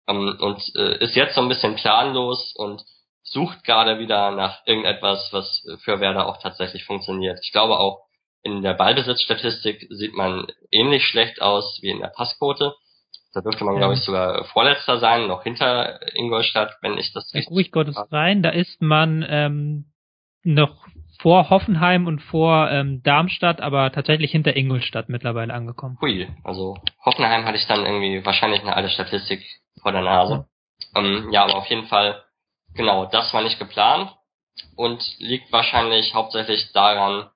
Ähm, 0.08 0.38
und 0.40 0.60
äh, 0.76 0.98
ist 1.04 1.16
jetzt 1.16 1.36
so 1.36 1.42
ein 1.42 1.50
bisschen 1.50 1.76
planlos 1.76 2.56
und 2.56 2.82
sucht 3.22 3.64
gerade 3.64 4.00
wieder 4.00 4.32
nach 4.32 4.62
irgendetwas, 4.66 5.30
was 5.32 5.64
für 5.84 6.00
Werder 6.00 6.28
auch 6.28 6.38
tatsächlich 6.42 6.84
funktioniert. 6.86 7.40
Ich 7.44 7.52
glaube 7.52 7.80
auch 7.80 8.06
in 8.44 8.62
der 8.62 8.76
Ballbesitzstatistik 8.76 9.88
sieht 9.90 10.14
man 10.14 10.48
ähnlich 10.72 11.04
schlecht 11.06 11.42
aus 11.42 11.80
wie 11.82 11.90
in 11.90 12.00
der 12.00 12.10
Passquote. 12.16 12.74
Da 13.34 13.42
dürfte 13.42 13.64
man, 13.66 13.74
Ja. 13.76 13.80
glaube 13.80 13.96
ich, 13.96 14.02
sogar 14.02 14.46
Vorletzter 14.46 15.00
sein, 15.00 15.28
noch 15.28 15.44
hinter 15.44 16.00
Ingolstadt, 16.16 16.78
wenn 16.82 16.98
ich 16.98 17.12
das 17.14 17.34
richtig 17.34 17.52
ruhig 17.52 17.72
Gottes 17.72 17.98
rein, 18.12 18.44
da 18.44 18.50
ist 18.50 18.82
man 18.82 19.26
ähm, 19.28 19.86
noch 20.44 20.86
vor 21.19 21.49
Hoffenheim 21.49 22.08
und 22.08 22.19
vor 22.21 22.69
ähm, 22.71 23.01
Darmstadt, 23.04 23.62
aber 23.62 23.91
tatsächlich 23.91 24.32
hinter 24.32 24.56
Ingolstadt 24.56 25.10
mittlerweile 25.10 25.54
angekommen. 25.54 25.97
Hui, 26.01 26.28
also 26.43 26.78
Hoffenheim 27.04 27.45
hatte 27.45 27.58
ich 27.58 27.67
dann 27.67 27.86
irgendwie 27.86 28.25
wahrscheinlich 28.25 28.62
eine 28.62 28.75
alte 28.75 28.89
Statistik 28.89 29.43
vor 29.82 29.91
der 29.91 30.01
Nase. 30.01 30.47
Ähm, 30.95 31.30
ja, 31.32 31.43
aber 31.43 31.56
auf 31.56 31.67
jeden 31.67 31.88
Fall, 31.88 32.23
genau, 32.73 33.06
das 33.06 33.34
war 33.34 33.41
nicht 33.43 33.60
geplant 33.60 34.15
und 34.75 35.01
liegt 35.19 35.51
wahrscheinlich 35.51 36.13
hauptsächlich 36.13 36.71
daran, 36.73 37.30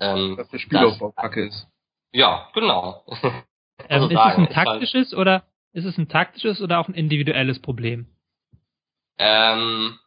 ähm, 0.00 0.36
Dass 0.36 0.48
der 0.48 0.58
Spielaufbau 0.58 1.12
kacke 1.12 1.46
ist. 1.46 1.68
ja, 2.12 2.48
genau. 2.54 3.04
Ähm, 3.88 3.88
Also 3.88 4.06
ist 4.08 4.12
es 4.12 4.18
sagen, 4.18 4.42
ein 4.42 4.48
ist 4.50 4.56
halt- 4.56 4.66
taktisches 4.66 5.14
oder 5.14 5.42
ist 5.72 5.86
es 5.86 5.96
ein 5.96 6.08
taktisches 6.08 6.60
oder 6.60 6.80
auch 6.80 6.88
ein 6.88 6.94
individuelles 6.94 7.62
Problem? 7.62 8.08
Ähm, 9.18 9.98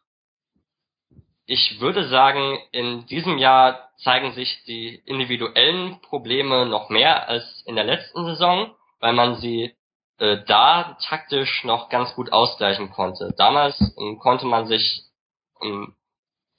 ich 1.46 1.80
würde 1.80 2.08
sagen, 2.08 2.58
in 2.72 3.06
diesem 3.06 3.38
Jahr 3.38 3.90
zeigen 3.98 4.32
sich 4.32 4.62
die 4.66 4.94
individuellen 5.04 6.00
Probleme 6.00 6.66
noch 6.66 6.88
mehr 6.88 7.28
als 7.28 7.62
in 7.66 7.76
der 7.76 7.84
letzten 7.84 8.24
Saison, 8.24 8.74
weil 9.00 9.12
man 9.12 9.36
sie 9.36 9.74
äh, 10.18 10.38
da 10.46 10.96
taktisch 11.06 11.64
noch 11.64 11.88
ganz 11.90 12.14
gut 12.14 12.32
ausgleichen 12.32 12.90
konnte. 12.90 13.34
Damals 13.36 13.78
ähm, 13.98 14.18
konnte 14.18 14.46
man 14.46 14.66
sich 14.66 15.02
ähm, 15.62 15.94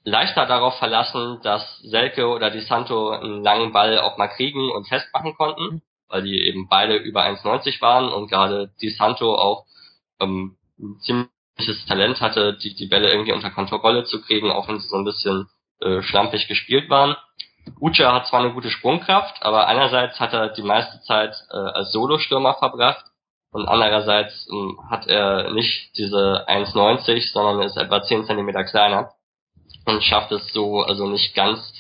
leichter 0.04 0.46
darauf 0.46 0.78
verlassen, 0.78 1.40
dass 1.42 1.80
Selke 1.80 2.28
oder 2.28 2.52
Di 2.52 2.62
Santo 2.62 3.10
einen 3.10 3.44
langen 3.44 3.72
Ball 3.72 4.00
auch 4.00 4.18
mal 4.18 4.28
kriegen 4.28 4.72
und 4.72 4.88
festmachen 4.88 5.36
konnten, 5.36 5.82
weil 6.10 6.22
die 6.24 6.48
eben 6.48 6.68
beide 6.70 6.96
über 6.98 7.24
1,90 7.24 7.82
waren 7.82 8.14
und 8.14 8.30
gerade 8.30 8.72
Di 8.82 8.90
Santo 8.90 9.36
auch 9.36 9.66
ähm, 10.20 10.58
ein 10.78 11.00
ziemliches 11.56 11.86
Talent 11.86 12.22
hatte, 12.22 12.58
die, 12.58 12.76
die 12.76 12.88
Bälle 12.88 13.12
irgendwie 13.12 13.34
unter 13.34 13.50
Kontrolle 13.50 14.04
zu 14.06 14.22
kriegen, 14.22 14.52
auch 14.52 14.68
wenn 14.68 14.80
sie 14.80 14.88
so 14.88 14.98
ein 14.98 15.06
bisschen 15.06 15.48
äh, 15.82 16.02
schlampig 16.02 16.48
gespielt 16.48 16.90
waren. 16.90 17.16
Ucha 17.80 18.14
hat 18.14 18.28
zwar 18.28 18.42
eine 18.42 18.54
gute 18.54 18.70
Sprungkraft, 18.70 19.42
aber 19.42 19.68
einerseits 19.68 20.20
hat 20.20 20.34
er 20.34 20.50
die 20.50 20.62
meiste 20.62 21.02
Zeit 21.02 21.36
äh, 21.52 21.58
als 21.58 21.92
Solostürmer 21.92 22.54
verbracht 22.56 23.06
und 23.52 23.68
andererseits 23.68 24.48
ähm, 24.52 24.80
hat 24.90 25.08
er 25.08 25.52
nicht 25.52 25.98
diese 25.98 26.46
1,90, 26.48 27.32
sondern 27.32 27.66
ist 27.66 27.78
etwa 27.78 28.04
10 28.04 28.26
Zentimeter 28.26 28.64
kleiner 28.66 29.12
und 29.86 30.04
schafft 30.04 30.32
es 30.32 30.52
so 30.54 30.82
also 30.82 31.08
nicht 31.08 31.34
ganz 31.36 31.74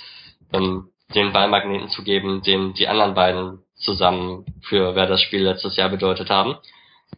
ähm, 0.53 0.89
den 1.13 1.33
Ballmagneten 1.33 1.89
zu 1.89 2.03
geben, 2.03 2.41
den 2.41 2.73
die 2.73 2.87
anderen 2.87 3.13
beiden 3.13 3.63
zusammen 3.75 4.45
für 4.61 4.95
wer 4.95 5.05
das 5.05 5.21
Spiel 5.21 5.43
letztes 5.43 5.75
Jahr 5.75 5.89
bedeutet 5.89 6.29
haben. 6.29 6.55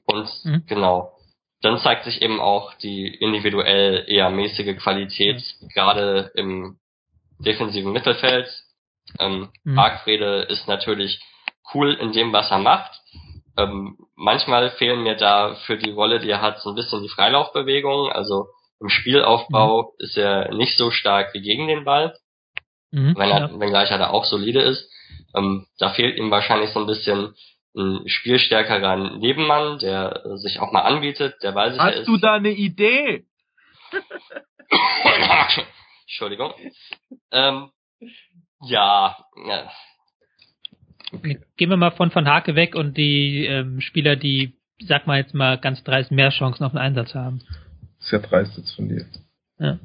Und 0.06 0.30
Mhm. 0.43 0.63
genau, 0.67 1.13
dann 1.62 1.80
zeigt 1.80 2.04
sich 2.06 2.22
eben 2.22 2.39
auch 2.39 2.74
die 2.76 3.08
individuell 3.08 4.06
eher 4.08 4.30
mäßige 4.30 4.78
Qualität, 4.78 5.41
gerade 5.74 6.32
im 6.36 6.78
defensiven 7.39 7.91
Mittelfeld. 7.93 8.48
Ähm, 9.20 9.50
Mhm. 9.63 9.76
Bargfrede 9.76 10.41
ist 10.50 10.67
natürlich 10.67 11.20
cool 11.74 11.93
in 11.93 12.12
dem, 12.12 12.34
was 12.34 12.52
er 12.52 12.60
macht. 12.60 12.91
Ähm, 13.58 13.98
manchmal 14.15 14.70
fehlen 14.72 15.02
mir 15.04 15.15
da 15.15 15.56
für 15.65 15.78
die 15.78 15.91
Rolle, 15.91 16.20
die 16.20 16.30
er 16.30 16.41
hat, 16.41 16.60
so 16.62 16.70
ein 16.70 16.76
bisschen 16.76 17.02
die 17.02 17.10
Freilaufbewegungen. 17.10 18.12
Also 18.12 18.48
im 18.80 18.89
Spielaufbau 18.89 19.93
ist 19.98 20.17
er 20.17 20.54
nicht 20.54 20.78
so 20.78 20.91
stark 20.91 21.34
wie 21.34 21.41
gegen 21.41 21.67
den 21.67 21.84
Ball, 21.84 22.15
Mhm, 22.91 23.15
wenn 23.17 23.30
er, 23.32 23.39
ja. 23.50 23.60
wenngleich 23.60 23.89
er 23.91 23.98
da 23.98 24.10
auch 24.12 24.26
solide 24.26 24.62
ist. 24.62 24.89
Ähm, 25.36 25.65
da 25.80 25.89
fehlt 25.89 26.17
ihm 26.17 26.30
wahrscheinlich 26.32 26.70
so 26.72 26.80
ein 26.80 26.86
bisschen 26.88 27.34
ein 27.78 28.08
spielstärkerer 28.08 29.18
Nebenmann, 29.18 29.80
der 29.80 30.26
äh, 30.26 30.38
sich 30.38 30.60
auch 30.60 30.72
mal 30.72 30.82
anbietet, 30.82 31.36
der 31.44 31.56
weiß 31.56 31.76
ich 31.76 31.80
Hast 31.80 32.08
du 32.08 32.18
da 32.18 32.34
eine 32.34 32.50
Idee? 32.50 33.26
Entschuldigung. 36.06 36.54
Ähm, 37.32 37.70
ja, 38.62 39.18
ja, 39.48 39.70
Gehen 41.12 41.70
wir 41.70 41.78
mal 41.78 41.92
von 41.92 42.13
Van 42.13 42.28
Hake 42.28 42.56
weg 42.56 42.76
und 42.76 42.98
die 42.98 43.46
ähm, 43.46 43.80
Spieler, 43.80 44.16
die, 44.18 44.58
sag 44.80 45.08
mal 45.08 45.18
jetzt 45.18 45.34
mal 45.34 45.58
ganz 45.58 45.84
dreist, 45.84 46.12
mehr 46.12 46.32
Chancen 46.32 46.63
auf 46.66 46.74
den 46.74 46.80
Einsatz 46.80 47.16
haben. 47.16 47.40
Das 47.98 48.08
ist 48.08 48.12
ja 48.12 48.20
dreist 48.20 48.58
jetzt 48.58 48.76
von 48.76 48.90
dir. 48.90 49.06
Ja. 49.60 49.80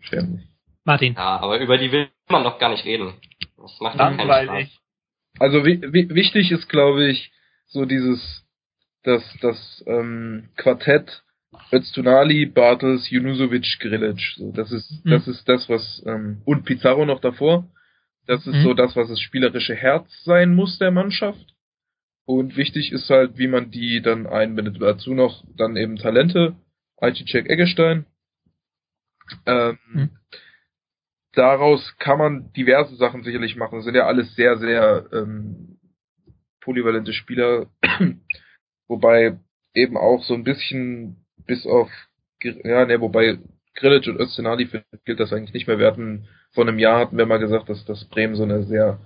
Schäm 0.00 0.36
dich. 0.36 0.46
Martin. 0.84 1.14
ja, 1.14 1.40
aber 1.40 1.58
über 1.58 1.78
die 1.78 1.92
will 1.92 2.08
man 2.28 2.44
doch 2.44 2.58
gar 2.58 2.70
nicht 2.70 2.84
reden. 2.84 3.14
Das 3.56 3.78
macht 3.80 3.98
doch 3.98 4.16
keinen 4.16 4.44
Spaß. 4.44 4.79
Also 5.38 5.64
wi 5.64 5.80
wi 5.92 6.08
wichtig 6.14 6.50
ist, 6.50 6.68
glaube 6.68 7.08
ich, 7.08 7.32
so 7.66 7.84
dieses, 7.84 8.44
das, 9.04 9.22
das 9.40 9.84
ähm, 9.86 10.48
Quartett 10.56 11.22
Öztunali, 11.72 12.46
Bartels, 12.46 13.10
Junusovic, 13.10 13.78
Grilic. 13.80 14.20
So, 14.36 14.52
das 14.52 14.70
ist, 14.72 15.04
Mhm. 15.04 15.10
das 15.10 15.28
ist 15.28 15.48
das, 15.48 15.68
was 15.68 16.02
ähm, 16.06 16.42
und 16.44 16.64
Pizarro 16.64 17.04
noch 17.06 17.20
davor. 17.20 17.68
Das 18.26 18.46
ist 18.46 18.56
Mhm. 18.56 18.62
so 18.62 18.74
das, 18.74 18.94
was 18.96 19.08
das 19.08 19.20
spielerische 19.20 19.74
Herz 19.74 20.08
sein 20.24 20.54
muss 20.54 20.78
der 20.78 20.90
Mannschaft. 20.90 21.54
Und 22.24 22.56
wichtig 22.56 22.92
ist 22.92 23.08
halt, 23.10 23.38
wie 23.38 23.48
man 23.48 23.70
die 23.70 24.00
dann 24.02 24.26
einbindet. 24.26 24.80
Dazu 24.80 25.14
noch 25.14 25.44
dann 25.56 25.76
eben 25.76 25.96
Talente, 25.96 26.54
Aichicek 26.98 27.48
Eggestein. 27.48 28.04
Ähm, 29.46 29.78
Mhm. 29.92 30.10
Daraus 31.32 31.96
kann 31.98 32.18
man 32.18 32.52
diverse 32.52 32.96
Sachen 32.96 33.22
sicherlich 33.22 33.56
machen. 33.56 33.76
Das 33.76 33.84
sind 33.84 33.94
ja 33.94 34.06
alles 34.06 34.34
sehr, 34.34 34.58
sehr 34.58 35.06
ähm, 35.12 35.78
polyvalente 36.60 37.12
Spieler, 37.12 37.66
wobei 38.88 39.38
eben 39.74 39.96
auch 39.96 40.22
so 40.24 40.34
ein 40.34 40.44
bisschen 40.44 41.24
bis 41.46 41.66
auf 41.66 41.88
ja, 42.42 42.86
ne, 42.86 43.00
wobei 43.00 43.38
Grilic 43.74 44.06
und 44.08 44.18
Öztenali 44.18 44.68
gilt 45.04 45.20
das 45.20 45.32
eigentlich 45.32 45.52
nicht 45.52 45.66
mehr. 45.66 45.78
Wir 45.78 45.86
hatten 45.86 46.26
vor 46.52 46.66
einem 46.66 46.78
Jahr 46.78 46.98
hatten 46.98 47.18
wir 47.18 47.26
mal 47.26 47.38
gesagt, 47.38 47.68
dass, 47.68 47.84
dass 47.84 48.04
Bremen 48.06 48.34
so 48.34 48.42
eine 48.42 48.64
sehr 48.64 48.98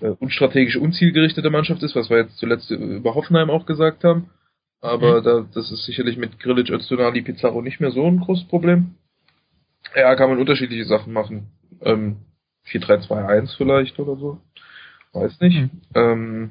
äh, 0.00 0.08
unstrategische, 0.08 0.80
unzielgerichtete 0.80 1.50
Mannschaft 1.50 1.82
ist, 1.82 1.94
was 1.94 2.10
wir 2.10 2.18
jetzt 2.18 2.36
zuletzt 2.38 2.70
über 2.70 3.14
Hoffenheim 3.14 3.50
auch 3.50 3.66
gesagt 3.66 4.04
haben. 4.04 4.30
Aber 4.80 5.20
Mhm. 5.20 5.24
da, 5.24 5.46
das 5.54 5.70
ist 5.70 5.84
sicherlich 5.84 6.16
mit 6.16 6.38
Grilic, 6.40 6.70
Öztunali, 6.70 7.22
Pizarro 7.22 7.62
nicht 7.62 7.80
mehr 7.80 7.90
so 7.90 8.06
ein 8.06 8.20
großes 8.20 8.48
Problem. 8.48 8.96
Ja, 9.94 10.14
kann 10.16 10.30
man 10.30 10.38
unterschiedliche 10.38 10.84
Sachen 10.84 11.12
machen. 11.12 11.50
Ähm, 11.82 12.18
4-3-2-1 12.66 13.56
vielleicht 13.56 13.98
oder 13.98 14.16
so. 14.16 14.40
Weiß 15.12 15.40
nicht. 15.40 15.60
Mhm. 15.60 15.70
Ähm, 15.94 16.50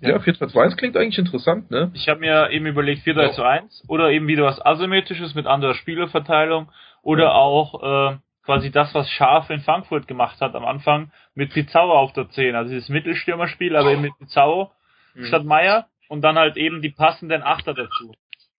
ja, 0.00 0.18
4-3-2-1 0.18 0.76
klingt 0.76 0.96
eigentlich 0.96 1.18
interessant, 1.18 1.70
ne? 1.70 1.90
Ich 1.94 2.08
habe 2.08 2.20
mir 2.20 2.50
eben 2.50 2.66
überlegt 2.66 3.02
4 3.02 3.14
3 3.14 3.28
zu 3.30 3.42
1 3.42 3.84
oder 3.88 4.10
eben 4.10 4.26
wieder 4.28 4.44
was 4.44 4.64
Asymmetrisches 4.64 5.34
mit 5.34 5.46
anderer 5.46 5.74
Spielerverteilung 5.74 6.70
oder 7.02 7.34
auch 7.34 8.12
äh, 8.12 8.16
quasi 8.44 8.70
das, 8.70 8.94
was 8.94 9.08
Scharf 9.10 9.48
in 9.50 9.60
Frankfurt 9.60 10.06
gemacht 10.06 10.40
hat 10.40 10.54
am 10.54 10.64
Anfang 10.64 11.10
mit 11.34 11.52
Pizarro 11.52 11.98
auf 11.98 12.12
der 12.12 12.28
10. 12.28 12.54
Also 12.54 12.72
dieses 12.72 12.90
Mittelstürmerspiel, 12.90 13.74
aber 13.74 13.92
eben 13.92 14.02
mit 14.02 14.18
Pizarro 14.18 14.70
statt 15.24 15.44
Meier 15.44 15.86
und 16.08 16.22
dann 16.22 16.36
halt 16.36 16.56
eben 16.56 16.82
die 16.82 16.90
passenden 16.90 17.42
Achter 17.42 17.74
dazu. 17.74 18.12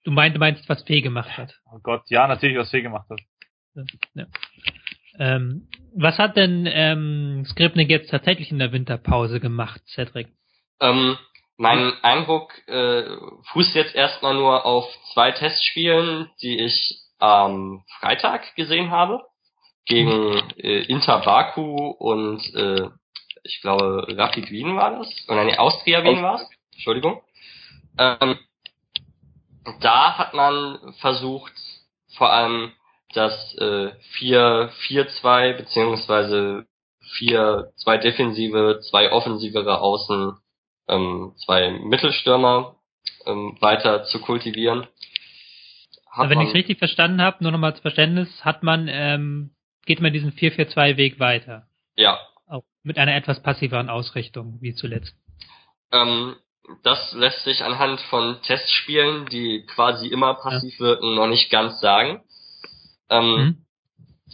Du 0.04 0.12
meinst, 0.12 0.38
meinst, 0.40 0.68
was 0.70 0.84
Fee 0.84 1.02
gemacht 1.02 1.38
hat. 1.38 1.54
Oh 1.72 1.80
Gott, 1.84 2.04
ja, 2.08 2.28
natürlich, 2.28 2.58
was 2.58 2.72
Fee 2.72 2.82
gemacht 2.82 3.10
hat. 3.10 3.20
Ja. 4.14 4.26
Ähm, 5.20 5.68
was 5.96 6.18
hat 6.18 6.38
denn 6.38 6.68
ähm, 6.72 7.46
Skripnik 7.46 7.90
jetzt 7.90 8.10
tatsächlich 8.12 8.52
in 8.52 8.60
der 8.60 8.72
Winterpause 8.72 9.40
gemacht, 9.40 9.82
Cedric? 9.88 10.28
Ähm, 10.80 11.18
mein 11.58 11.94
Eindruck 12.04 12.54
äh, 12.68 13.04
fußt 13.52 13.74
jetzt 13.74 13.96
erstmal 13.96 14.36
nur 14.36 14.66
auf 14.66 14.86
zwei 15.14 15.32
Testspielen, 15.32 16.30
die 16.42 16.60
ich 16.60 17.00
am 17.18 17.84
Freitag 18.00 18.56
gesehen 18.56 18.92
habe. 18.92 19.24
Gegen 19.86 20.34
äh, 20.58 20.84
Inter 20.84 21.20
Baku 21.20 21.90
und 21.92 22.42
äh, 22.54 22.90
ich 23.44 23.62
glaube 23.62 24.06
Rapid 24.10 24.52
Wien 24.52 24.76
war 24.76 25.00
das. 25.00 25.10
Oder 25.30 25.46
nee, 25.46 25.58
Austria 25.58 26.04
Wien 26.04 26.22
war 26.22 26.36
es. 26.36 26.50
Entschuldigung. 26.74 27.22
Ähm, 27.98 28.38
da 29.80 30.18
hat 30.18 30.34
man 30.34 30.94
versucht, 31.00 31.54
vor 32.18 32.32
allem 32.32 32.72
das 33.14 33.56
äh, 33.60 33.92
4-4-2 34.20 35.54
beziehungsweise 35.58 36.66
4, 37.18 37.72
zwei 37.78 37.98
defensive, 37.98 38.80
zwei 38.90 39.12
offensivere 39.12 39.80
Außen, 39.80 40.34
ähm, 40.90 41.34
zwei 41.46 41.72
Mittelstürmer 41.72 42.76
ähm, 43.26 43.58
weiter 43.62 44.04
zu 44.06 44.20
kultivieren. 44.20 44.88
Hat 46.10 46.26
Aber 46.26 46.30
wenn 46.32 46.42
ich 46.42 46.54
richtig 46.54 46.80
verstanden 46.80 47.22
habe, 47.22 47.38
nur 47.42 47.52
nochmal 47.52 47.74
zum 47.76 47.84
Verständnis, 47.84 48.44
hat 48.44 48.64
man, 48.64 48.88
ähm, 48.90 49.52
geht 49.86 50.02
man 50.02 50.12
diesen 50.14 50.34
4-4-2-Weg 50.34 51.20
weiter. 51.20 51.68
Ja, 51.96 52.20
Auch 52.48 52.64
mit 52.84 52.98
einer 52.98 53.16
etwas 53.16 53.42
passiveren 53.42 53.90
Ausrichtung, 53.90 54.58
wie 54.62 54.74
zuletzt. 54.74 55.16
ähm, 55.92 56.36
das 56.84 57.14
lässt 57.14 57.46
sich 57.46 57.64
anhand 57.64 58.02
von 58.10 58.42
Testspielen, 58.42 59.26
die 59.28 59.66
quasi 59.74 60.08
immer 60.08 60.34
passiv 60.34 60.78
wirken, 60.82 61.16
noch 61.16 61.28
nicht 61.28 61.50
ganz 61.50 61.80
sagen. 61.80 62.22
Ähm, 63.10 63.36
Mhm. 63.36 63.66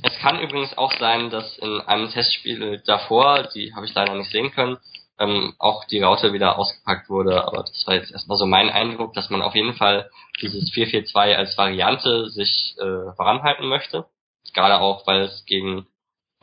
Es 0.01 0.17
kann 0.17 0.39
übrigens 0.41 0.75
auch 0.77 0.91
sein, 0.99 1.29
dass 1.29 1.57
in 1.59 1.79
einem 1.81 2.09
Testspiel 2.09 2.81
davor, 2.85 3.43
die 3.53 3.73
habe 3.75 3.85
ich 3.85 3.93
leider 3.93 4.15
nicht 4.15 4.31
sehen 4.31 4.51
können, 4.51 4.77
ähm, 5.19 5.53
auch 5.59 5.85
die 5.85 6.01
Raute 6.01 6.33
wieder 6.33 6.57
ausgepackt 6.57 7.09
wurde. 7.09 7.45
Aber 7.45 7.59
das 7.59 7.85
war 7.85 7.93
jetzt 7.93 8.11
erstmal 8.11 8.37
so 8.39 8.45
mein 8.47 8.69
Eindruck, 8.71 9.13
dass 9.13 9.29
man 9.29 9.43
auf 9.43 9.53
jeden 9.53 9.75
Fall 9.75 10.09
dieses 10.41 10.71
4-4-2 10.73 11.35
als 11.35 11.57
Variante 11.57 12.29
sich 12.31 12.75
äh, 12.79 13.13
voranhalten 13.15 13.67
möchte. 13.67 14.07
Gerade 14.53 14.79
auch, 14.81 15.05
weil 15.05 15.21
es 15.21 15.45
gegen 15.45 15.87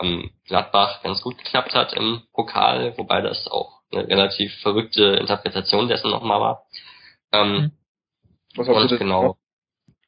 ähm, 0.00 0.30
Gladbach 0.46 1.02
ganz 1.02 1.20
gut 1.20 1.36
geklappt 1.38 1.74
hat 1.74 1.92
im 1.92 2.22
Pokal, 2.32 2.96
wobei 2.98 3.20
das 3.20 3.48
auch 3.48 3.80
eine 3.92 4.06
relativ 4.06 4.54
verrückte 4.60 5.16
Interpretation 5.16 5.88
dessen 5.88 6.10
nochmal 6.10 6.40
war. 6.40 6.66
Ähm, 7.32 7.52
Mhm. 7.52 7.72
Was 8.56 8.66
du 8.66 8.72
und 8.74 8.98
genau. 8.98 9.36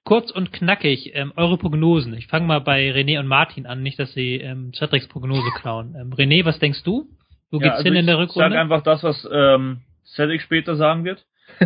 Kurz 0.05 0.31
und 0.33 0.53
knackig, 0.53 1.13
ähm, 1.15 1.33
eure 1.37 1.59
Prognosen. 1.59 2.15
Ich 2.15 2.27
fange 2.27 2.47
mal 2.47 2.61
bei 2.61 2.91
René 2.91 3.21
und 3.21 3.27
Martin 3.29 3.67
an, 3.67 3.83
nicht, 3.83 3.99
dass 3.99 4.13
sie 4.15 4.37
ähm, 4.37 4.73
Cedrics 4.75 5.07
Prognose 5.09 5.49
klauen. 5.61 5.95
Ähm, 5.99 6.13
René, 6.13 6.45
was 6.45 6.59
denkst 6.59 6.83
du? 6.83 7.07
Wo 7.51 7.59
geht's 7.59 7.75
also 7.77 7.85
hin 7.85 7.95
in 7.95 8.07
der 8.07 8.17
Ich 8.19 8.29
sag 8.33 8.37
Rückrunde? 8.37 8.59
einfach 8.61 8.83
das, 8.83 9.03
was 9.05 9.29
ähm, 9.33 9.83
Cedric 10.05 10.43
später 10.43 10.77
sagen 10.77 11.05
wird. 11.05 11.25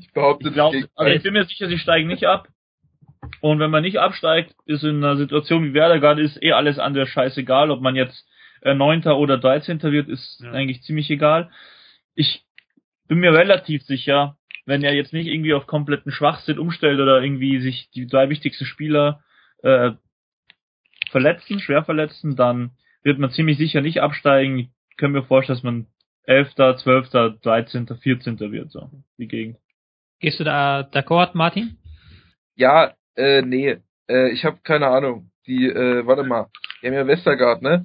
Ich 0.00 0.12
behaupte, 0.12 0.48
Ich, 0.48 0.54
glaub, 0.54 0.74
also 0.96 1.12
ich 1.12 1.22
bin 1.22 1.32
mir 1.34 1.44
sicher, 1.44 1.68
sie 1.68 1.78
steigen 1.78 2.08
nicht 2.08 2.24
ab. 2.24 2.48
Und 3.40 3.60
wenn 3.60 3.70
man 3.70 3.82
nicht 3.82 3.98
absteigt, 3.98 4.52
ist 4.64 4.82
in 4.82 4.96
einer 4.96 5.16
Situation 5.16 5.62
wie 5.64 5.74
Werder 5.74 6.00
gerade 6.00 6.22
ist, 6.22 6.42
eh 6.42 6.52
alles 6.52 6.78
andere 6.80 7.06
scheißegal. 7.06 7.70
Ob 7.70 7.80
man 7.82 7.94
jetzt 7.94 8.26
äh, 8.62 8.74
Neunter 8.74 9.16
oder 9.16 9.38
Dreizehnter 9.38 9.92
wird, 9.92 10.08
ist 10.08 10.40
Ja. 10.42 10.50
eigentlich 10.52 10.82
ziemlich 10.82 11.08
egal. 11.10 11.50
Ich 12.14 12.42
bin 13.06 13.18
mir 13.18 13.32
relativ 13.32 13.82
sicher, 13.84 14.36
wenn 14.66 14.82
er 14.82 14.94
jetzt 14.94 15.12
nicht 15.12 15.28
irgendwie 15.28 15.54
auf 15.54 15.66
kompletten 15.66 16.12
Schwachsinn 16.12 16.58
umstellt 16.58 17.00
oder 17.00 17.22
irgendwie 17.22 17.60
sich 17.60 17.88
die 17.94 18.06
drei 18.06 18.28
wichtigsten 18.28 18.66
Spieler 18.66 19.22
äh, 19.62 19.92
verletzen, 21.10 21.60
schwer 21.60 21.84
verletzen, 21.84 22.36
dann 22.36 22.72
wird 23.02 23.18
man 23.18 23.30
ziemlich 23.30 23.56
sicher 23.56 23.80
nicht 23.80 24.02
absteigen. 24.02 24.58
Ich 24.58 24.96
kann 24.96 25.12
mir 25.12 25.22
vorstellen, 25.22 25.56
dass 25.56 25.62
man 25.62 25.86
Elfter, 26.24 26.76
Zwölfter, 26.76 27.30
Dreizehnter, 27.30 27.96
Vierzehnter 27.96 28.50
wird, 28.50 28.72
so 28.72 28.90
die 29.16 29.28
Gegend. 29.28 29.58
Gehst 30.18 30.40
du 30.40 30.44
da 30.44 30.80
d'accord, 30.80 31.30
Martin? 31.34 31.78
Ja, 32.56 32.94
äh, 33.14 33.42
nee. 33.42 33.76
Äh, 34.08 34.30
ich 34.30 34.44
habe 34.44 34.58
keine 34.62 34.88
Ahnung. 34.88 35.30
Die, 35.46 35.66
äh, 35.66 36.04
warte 36.06 36.24
mal, 36.24 36.48
die 36.82 36.88
haben 36.88 36.94
ja 36.94 37.06
Westergaard, 37.06 37.62
ne? 37.62 37.84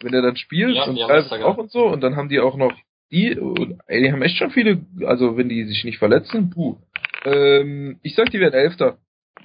Wenn 0.00 0.12
der 0.12 0.22
dann 0.22 0.36
spielt 0.36 0.76
Ja, 0.76 0.84
und 0.84 0.98
auch 0.98 1.58
und 1.58 1.70
so, 1.70 1.86
und 1.86 2.00
dann 2.00 2.16
haben 2.16 2.28
die 2.28 2.40
auch 2.40 2.56
noch 2.56 2.72
die, 3.10 3.38
ey, 3.86 4.02
die 4.02 4.12
haben 4.12 4.22
echt 4.22 4.36
schon 4.36 4.50
viele, 4.50 4.84
also 5.06 5.36
wenn 5.36 5.48
die 5.48 5.64
sich 5.64 5.84
nicht 5.84 5.98
verletzen, 5.98 6.50
puh. 6.50 6.76
Ähm, 7.24 7.98
ich 8.02 8.14
sag, 8.14 8.30
die 8.30 8.40
werden 8.40 8.54
Elfter. 8.54 8.98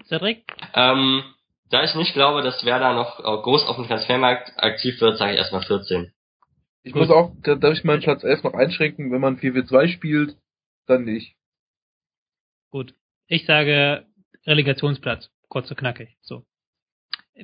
Cedric? 0.05 0.43
Ähm, 0.73 1.23
da 1.69 1.83
ich 1.83 1.95
nicht 1.95 2.13
glaube, 2.13 2.41
dass 2.41 2.65
Werder 2.65 2.93
noch 2.93 3.19
äh, 3.19 3.23
groß 3.23 3.65
auf 3.67 3.75
dem 3.75 3.87
Transfermarkt 3.87 4.51
aktiv 4.57 4.99
wird, 4.99 5.17
sage 5.17 5.33
ich 5.33 5.37
erstmal 5.37 5.63
14. 5.63 6.11
Ich 6.83 6.93
Gut. 6.93 7.01
muss 7.01 7.11
auch, 7.11 7.31
da 7.43 7.55
darf 7.55 7.73
ich 7.73 7.83
meinen 7.83 8.01
Platz 8.01 8.23
11 8.23 8.43
noch 8.43 8.53
einschränken, 8.53 9.11
wenn 9.11 9.21
man 9.21 9.37
4-4-2 9.37 9.87
spielt, 9.89 10.37
dann 10.87 11.05
nicht. 11.05 11.35
Gut. 12.71 12.95
Ich 13.27 13.45
sage 13.45 14.05
Relegationsplatz. 14.45 15.29
Kurz 15.47 15.69
und 15.69 15.77
knackig. 15.77 16.17
So. 16.21 16.43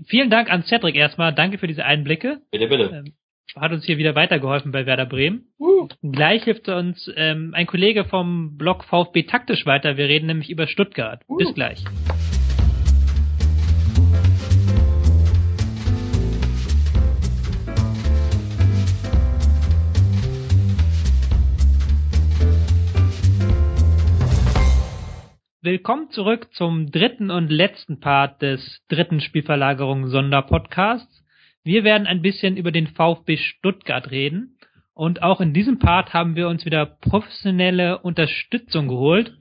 Vielen 0.08 0.30
Dank 0.30 0.50
an 0.50 0.64
Cedric 0.64 0.96
erstmal. 0.96 1.34
Danke 1.34 1.58
für 1.58 1.68
diese 1.68 1.86
Einblicke. 1.86 2.42
Bitte, 2.52 2.68
bitte. 2.68 2.84
Ähm, 2.84 3.14
hat 3.56 3.72
uns 3.72 3.86
hier 3.86 3.98
wieder 3.98 4.16
weitergeholfen 4.16 4.72
bei 4.72 4.86
Werder 4.86 5.06
Bremen. 5.06 5.48
Uh. 5.60 5.88
Gleich 6.02 6.44
hilft 6.44 6.68
uns 6.70 7.10
ähm, 7.16 7.54
ein 7.54 7.68
Kollege 7.68 8.06
vom 8.06 8.58
Blog 8.58 8.84
VfB 8.84 9.24
taktisch 9.24 9.66
weiter. 9.66 9.98
Wir 9.98 10.06
reden 10.06 10.28
nämlich 10.28 10.50
über 10.50 10.68
Stuttgart. 10.68 11.22
Uh. 11.28 11.38
Bis 11.38 11.54
gleich. 11.54 11.84
Willkommen 25.62 26.10
zurück 26.12 26.48
zum 26.54 26.92
dritten 26.92 27.30
und 27.30 27.50
letzten 27.50 28.00
Part 28.00 28.42
des 28.42 28.82
dritten 28.88 29.20
Spielverlagerung 29.20 30.08
Sonderpodcasts. 30.08 31.17
Wir 31.68 31.84
werden 31.84 32.08
ein 32.08 32.22
bisschen 32.22 32.56
über 32.56 32.72
den 32.72 32.88
VfB 32.88 33.36
Stuttgart 33.36 34.10
reden. 34.10 34.58
Und 34.94 35.22
auch 35.22 35.42
in 35.42 35.54
diesem 35.54 35.80
Part 35.80 36.14
haben 36.14 36.38
wir 36.38 36.48
uns 36.48 36.64
wieder 36.64 36.86
professionelle 36.86 38.00
Unterstützung 38.00 38.88
geholt. 38.88 39.36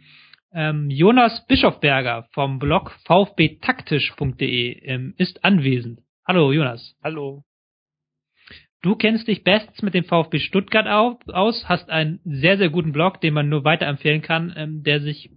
Ähm, 0.53 0.91
Jonas 0.91 1.47
Bischofberger 1.47 2.27
vom 2.33 2.59
Blog 2.59 2.91
vfbtaktisch.de 3.05 4.73
ähm, 4.73 5.15
ist 5.17 5.45
anwesend. 5.45 6.01
Hallo 6.27 6.51
Jonas. 6.51 6.97
Hallo. 7.01 7.45
Du 8.83 8.97
kennst 8.97 9.29
dich 9.29 9.45
bestens 9.45 9.81
mit 9.83 9.95
dem 9.95 10.03
VfB 10.03 10.41
Stuttgart 10.41 10.89
au- 10.89 11.21
aus, 11.33 11.69
hast 11.69 11.89
einen 11.91 12.19
sehr, 12.25 12.59
sehr 12.59 12.71
guten 12.71 12.91
Blog, 12.91 13.21
den 13.21 13.35
man 13.35 13.49
nur 13.49 13.63
weiterempfehlen 13.63 14.23
kann, 14.23 14.53
ähm, 14.57 14.83
der 14.83 15.01
sich 15.01 15.31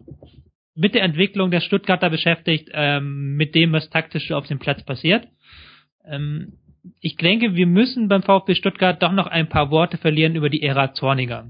mit 0.73 0.95
der 0.95 1.03
Entwicklung 1.03 1.51
der 1.51 1.61
Stuttgarter 1.61 2.09
beschäftigt, 2.09 2.69
ähm, 2.73 3.35
mit 3.35 3.53
dem, 3.53 3.73
was 3.73 3.91
taktisch 3.91 4.31
auf 4.31 4.47
dem 4.47 4.57
Platz 4.57 4.83
passiert. 4.83 5.27
Ähm, 6.03 6.53
ich 6.99 7.15
denke, 7.17 7.55
wir 7.55 7.67
müssen 7.67 8.07
beim 8.07 8.23
VfB 8.23 8.55
Stuttgart 8.55 9.01
doch 9.01 9.11
noch 9.11 9.27
ein 9.27 9.49
paar 9.49 9.71
Worte 9.71 9.97
verlieren 9.97 10.35
über 10.35 10.49
die 10.49 10.63
Ära 10.63 10.93
Zorniger, 10.93 11.47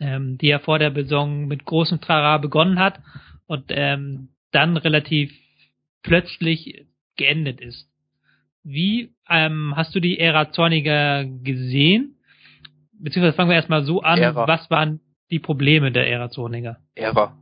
ähm, 0.00 0.38
die 0.38 0.48
ja 0.48 0.58
vor 0.58 0.78
der 0.78 0.92
Saison 0.92 1.46
mit 1.46 1.64
großem 1.64 2.00
Trara 2.00 2.38
begonnen 2.38 2.78
hat 2.78 3.00
und 3.46 3.64
ähm, 3.68 4.28
dann 4.52 4.76
relativ 4.76 5.32
plötzlich 6.02 6.86
geendet 7.16 7.60
ist. 7.60 7.88
Wie 8.62 9.14
ähm, 9.28 9.74
hast 9.76 9.94
du 9.94 10.00
die 10.00 10.18
Ära 10.18 10.50
Zorniger 10.50 11.24
gesehen? 11.24 12.16
Beziehungsweise 12.98 13.36
fangen 13.36 13.50
wir 13.50 13.56
erstmal 13.56 13.84
so 13.84 14.02
an, 14.02 14.18
Ära. 14.18 14.48
was 14.48 14.70
waren 14.70 15.00
die 15.30 15.38
Probleme 15.38 15.92
der 15.92 16.08
Ära 16.08 16.30
Zorniger? 16.30 16.78
Ära. 16.94 17.36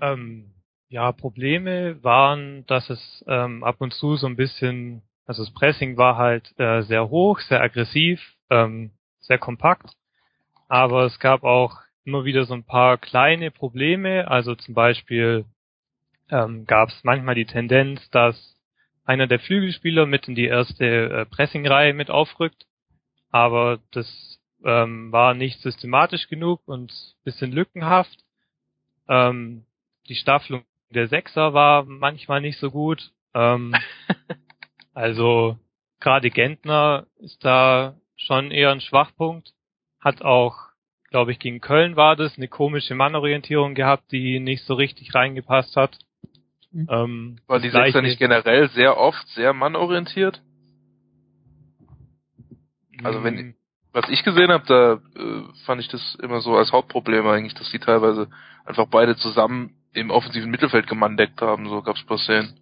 Ähm, 0.00 0.50
ja, 0.88 1.12
Probleme 1.12 2.02
waren, 2.02 2.64
dass 2.66 2.90
es 2.90 3.24
ähm, 3.28 3.62
ab 3.62 3.76
und 3.78 3.92
zu 3.94 4.16
so 4.16 4.26
ein 4.26 4.36
bisschen, 4.36 5.02
also 5.30 5.44
das 5.44 5.54
Pressing 5.54 5.96
war 5.96 6.16
halt 6.16 6.58
äh, 6.58 6.82
sehr 6.82 7.08
hoch, 7.08 7.38
sehr 7.38 7.62
aggressiv, 7.62 8.20
ähm, 8.50 8.90
sehr 9.20 9.38
kompakt, 9.38 9.92
aber 10.66 11.04
es 11.04 11.20
gab 11.20 11.44
auch 11.44 11.78
immer 12.04 12.24
wieder 12.24 12.46
so 12.46 12.54
ein 12.54 12.64
paar 12.64 12.98
kleine 12.98 13.52
Probleme, 13.52 14.26
also 14.26 14.56
zum 14.56 14.74
Beispiel 14.74 15.44
ähm, 16.30 16.66
gab 16.66 16.88
es 16.88 17.04
manchmal 17.04 17.36
die 17.36 17.44
Tendenz, 17.44 18.10
dass 18.10 18.56
einer 19.04 19.28
der 19.28 19.38
Flügelspieler 19.38 20.04
mit 20.04 20.26
in 20.26 20.34
die 20.34 20.46
erste 20.46 20.84
äh, 20.84 21.26
Pressingreihe 21.26 21.94
mit 21.94 22.10
aufrückt. 22.10 22.66
Aber 23.30 23.78
das 23.92 24.40
ähm, 24.64 25.12
war 25.12 25.34
nicht 25.34 25.60
systematisch 25.60 26.26
genug 26.26 26.60
und 26.66 26.92
bisschen 27.22 27.52
lückenhaft. 27.52 28.18
Ähm, 29.08 29.64
die 30.08 30.16
Staffelung 30.16 30.64
der 30.88 31.06
Sechser 31.06 31.54
war 31.54 31.84
manchmal 31.84 32.40
nicht 32.40 32.58
so 32.58 32.72
gut. 32.72 33.12
Ähm, 33.32 33.76
also 35.00 35.58
gerade 35.98 36.30
Gentner 36.30 37.06
ist 37.18 37.42
da 37.44 37.94
schon 38.16 38.50
eher 38.50 38.70
ein 38.70 38.80
Schwachpunkt. 38.80 39.52
Hat 39.98 40.22
auch, 40.22 40.56
glaube 41.10 41.32
ich, 41.32 41.38
gegen 41.38 41.60
Köln 41.60 41.96
war 41.96 42.16
das, 42.16 42.36
eine 42.36 42.48
komische 42.48 42.94
Mannorientierung 42.94 43.74
gehabt, 43.74 44.12
die 44.12 44.40
nicht 44.40 44.64
so 44.64 44.74
richtig 44.74 45.14
reingepasst 45.14 45.74
hat. 45.76 45.98
Mhm. 46.70 46.88
Ähm, 46.90 47.38
war 47.46 47.60
die 47.60 47.70
Sechser 47.70 48.02
nicht 48.02 48.18
generell 48.18 48.68
sehr 48.70 48.96
oft 48.98 49.26
sehr 49.28 49.52
mannorientiert? 49.52 50.42
Also 53.02 53.24
wenn, 53.24 53.34
mhm. 53.34 53.54
was 53.92 54.08
ich 54.10 54.22
gesehen 54.22 54.50
habe, 54.50 54.64
da 54.66 54.92
äh, 55.18 55.42
fand 55.64 55.80
ich 55.80 55.88
das 55.88 56.16
immer 56.22 56.40
so 56.40 56.56
als 56.56 56.72
Hauptproblem 56.72 57.26
eigentlich, 57.26 57.54
dass 57.54 57.70
die 57.70 57.78
teilweise 57.78 58.28
einfach 58.66 58.86
beide 58.86 59.16
zusammen 59.16 59.74
im 59.92 60.10
offensiven 60.10 60.50
Mittelfeld 60.50 60.86
gemandeckt 60.86 61.40
haben, 61.40 61.68
so 61.68 61.80
gab's 61.80 62.04
paar 62.04 62.18
Szenen. 62.18 62.60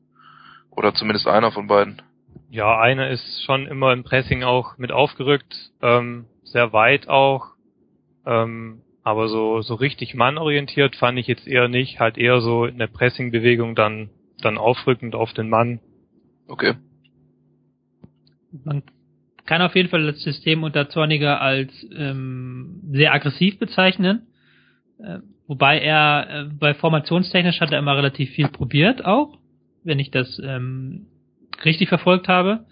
Oder 0.71 0.95
zumindest 0.95 1.27
einer 1.27 1.51
von 1.51 1.67
beiden. 1.67 2.01
Ja, 2.51 2.81
einer 2.81 3.11
ist 3.11 3.43
schon 3.45 3.67
immer 3.67 3.93
im 3.93 4.05
Pressing 4.05 4.43
auch 4.43 4.79
mit 4.79 4.91
aufgerückt, 4.91 5.55
ähm, 5.83 6.27
sehr 6.45 6.73
weit 6.73 7.09
auch. 7.09 7.47
Ähm, 8.25 8.81
aber 9.03 9.29
so, 9.29 9.63
so 9.63 9.75
richtig 9.75 10.15
mannorientiert 10.15 10.97
fand 10.97 11.19
ich 11.19 11.27
jetzt 11.27 11.47
eher 11.47 11.69
nicht, 11.69 12.01
halt 12.01 12.19
eher 12.19 12.41
so 12.41 12.65
in 12.65 12.79
der 12.79 12.87
Pressingbewegung 12.87 13.75
dann, 13.75 14.11
dann 14.41 14.59
aufrückend 14.59 15.15
auf 15.15 15.33
den 15.33 15.49
Mann. 15.49 15.81
Okay. 16.47 16.75
Man 18.65 18.83
kann 19.45 19.63
auf 19.63 19.75
jeden 19.75 19.89
Fall 19.89 20.05
das 20.05 20.21
System 20.23 20.63
unter 20.63 20.89
Zorniger 20.89 21.41
als 21.41 21.73
ähm, 21.95 22.81
sehr 22.93 23.13
aggressiv 23.13 23.59
bezeichnen. 23.59 24.27
Äh, 24.99 25.19
wobei 25.47 25.81
er 25.81 26.29
äh, 26.29 26.45
bei 26.45 26.75
formationstechnisch 26.75 27.61
hat 27.61 27.73
er 27.73 27.79
immer 27.79 27.97
relativ 27.97 28.31
viel 28.31 28.49
probiert 28.49 29.05
auch, 29.05 29.39
wenn 29.85 29.99
ich 29.99 30.11
das 30.11 30.41
ähm, 30.45 31.07
richtig 31.65 31.89
verfolgt 31.89 32.29
habe. 32.29 32.67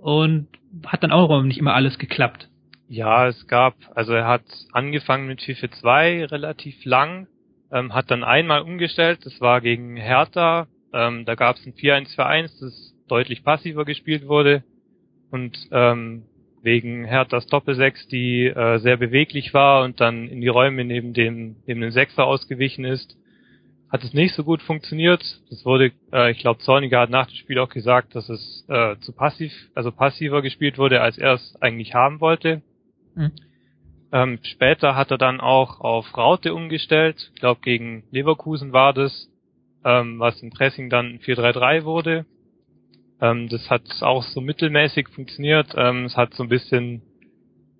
Und 0.00 0.48
hat 0.86 1.02
dann 1.02 1.12
auch 1.12 1.42
nicht 1.42 1.58
immer 1.58 1.74
alles 1.74 1.98
geklappt. 1.98 2.48
Ja, 2.88 3.28
es 3.28 3.46
gab, 3.46 3.74
also 3.94 4.12
er 4.12 4.26
hat 4.26 4.44
angefangen 4.72 5.26
mit 5.26 5.42
FIFA 5.42 5.70
2 5.70 6.24
relativ 6.26 6.84
lang, 6.84 7.26
ähm, 7.72 7.94
hat 7.94 8.10
dann 8.10 8.24
einmal 8.24 8.60
umgestellt, 8.60 9.20
das 9.24 9.40
war 9.40 9.60
gegen 9.60 9.96
Hertha, 9.96 10.66
ähm, 10.92 11.24
da 11.24 11.34
gab 11.34 11.56
es 11.56 11.66
ein 11.66 11.72
4-1-4-1, 11.72 12.60
das 12.60 12.94
deutlich 13.08 13.42
passiver 13.42 13.84
gespielt 13.84 14.28
wurde 14.28 14.62
und 15.30 15.56
ähm, 15.72 16.24
wegen 16.62 17.04
Herthas 17.04 17.46
Doppel-6, 17.46 18.08
die 18.08 18.46
äh, 18.46 18.78
sehr 18.78 18.96
beweglich 18.96 19.54
war 19.54 19.82
und 19.84 20.00
dann 20.00 20.28
in 20.28 20.40
die 20.40 20.48
Räume 20.48 20.84
neben 20.84 21.12
dem, 21.12 21.56
neben 21.66 21.80
dem 21.80 21.90
Sechser 21.90 22.24
ausgewichen 22.24 22.84
ist, 22.84 23.16
hat 23.94 24.02
es 24.02 24.12
nicht 24.12 24.34
so 24.34 24.42
gut 24.42 24.60
funktioniert. 24.60 25.22
Das 25.50 25.64
wurde, 25.64 25.92
äh, 26.12 26.32
ich 26.32 26.38
glaube, 26.38 26.58
Zorniger 26.58 26.98
hat 26.98 27.10
nach 27.10 27.28
dem 27.28 27.36
Spiel 27.36 27.60
auch 27.60 27.68
gesagt, 27.68 28.16
dass 28.16 28.28
es 28.28 28.64
äh, 28.66 28.96
zu 28.98 29.12
passiv, 29.12 29.52
also 29.76 29.92
passiver 29.92 30.42
gespielt 30.42 30.78
wurde, 30.78 31.00
als 31.00 31.16
er 31.16 31.34
es 31.34 31.54
eigentlich 31.60 31.94
haben 31.94 32.20
wollte. 32.20 32.60
Mhm. 33.14 33.30
Ähm, 34.10 34.40
später 34.42 34.96
hat 34.96 35.12
er 35.12 35.18
dann 35.18 35.40
auch 35.40 35.80
auf 35.80 36.16
Raute 36.16 36.54
umgestellt. 36.54 37.30
Ich 37.34 37.40
glaube, 37.40 37.60
gegen 37.60 38.02
Leverkusen 38.10 38.72
war 38.72 38.94
das, 38.94 39.30
ähm, 39.84 40.18
was 40.18 40.42
im 40.42 40.50
Pressing 40.50 40.90
dann 40.90 41.20
4-3-3 41.20 41.84
wurde. 41.84 42.26
Ähm, 43.20 43.48
das 43.48 43.70
hat 43.70 43.82
auch 44.00 44.24
so 44.24 44.40
mittelmäßig 44.40 45.08
funktioniert. 45.10 45.68
Ähm, 45.76 46.06
es 46.06 46.16
hat 46.16 46.34
so 46.34 46.42
ein 46.42 46.48
bisschen 46.48 47.02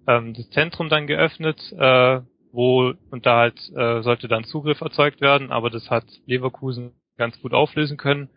ähm, 0.06 0.32
das 0.32 0.48
Zentrum 0.50 0.88
dann 0.88 1.08
geöffnet, 1.08 1.60
äh, 1.76 2.20
wo 2.55 2.94
und 3.11 3.26
da 3.26 3.38
halt 3.38 3.59
äh, 3.74 4.02
sollte 4.02 4.28
dann 4.28 4.44
Zugriff 4.44 4.80
erzeugt 4.80 5.20
werden, 5.20 5.50
aber 5.50 5.70
das 5.70 5.90
hat 5.90 6.05
Leverkusen 6.26 6.92
ganz 7.16 7.40
gut 7.42 7.52
auflösen 7.52 7.96
können 7.96 8.30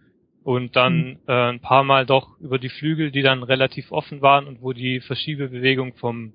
und 0.44 0.76
dann 0.76 1.10
mhm. 1.10 1.20
äh, 1.28 1.50
ein 1.50 1.60
paar 1.60 1.84
Mal 1.84 2.06
doch 2.06 2.40
über 2.40 2.58
die 2.58 2.70
Flügel, 2.70 3.12
die 3.12 3.22
dann 3.22 3.44
relativ 3.44 3.92
offen 3.92 4.22
waren 4.22 4.48
und 4.48 4.62
wo 4.62 4.74
die 4.74 5.00
Verschiebebewegung 5.02 5.94
vom 5.96 6.34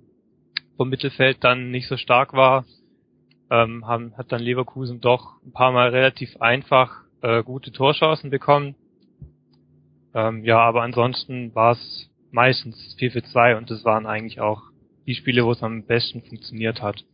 vom 0.76 0.88
Mittelfeld 0.88 1.44
dann 1.44 1.70
nicht 1.70 1.86
so 1.86 1.96
stark 1.96 2.32
war, 2.32 2.64
ähm, 3.50 3.86
haben, 3.86 4.16
hat 4.16 4.32
dann 4.32 4.40
Leverkusen 4.40 5.00
doch 5.00 5.42
ein 5.44 5.52
paar 5.52 5.72
Mal 5.72 5.90
relativ 5.90 6.40
einfach 6.40 7.02
äh, 7.20 7.42
gute 7.42 7.72
Torchancen 7.72 8.30
bekommen. 8.30 8.74
Ähm, 10.14 10.44
ja, 10.44 10.58
aber 10.58 10.82
ansonsten 10.82 11.54
war 11.54 11.72
es 11.72 12.10
meistens 12.30 12.94
4 12.98 13.12
für 13.12 13.22
2 13.22 13.56
und 13.56 13.70
das 13.70 13.84
waren 13.84 14.06
eigentlich 14.06 14.40
auch 14.40 14.62
die 15.06 15.14
Spiele, 15.14 15.44
wo 15.44 15.52
es 15.52 15.62
am 15.62 15.84
besten 15.84 16.22
funktioniert 16.22 16.80
hat 16.80 17.04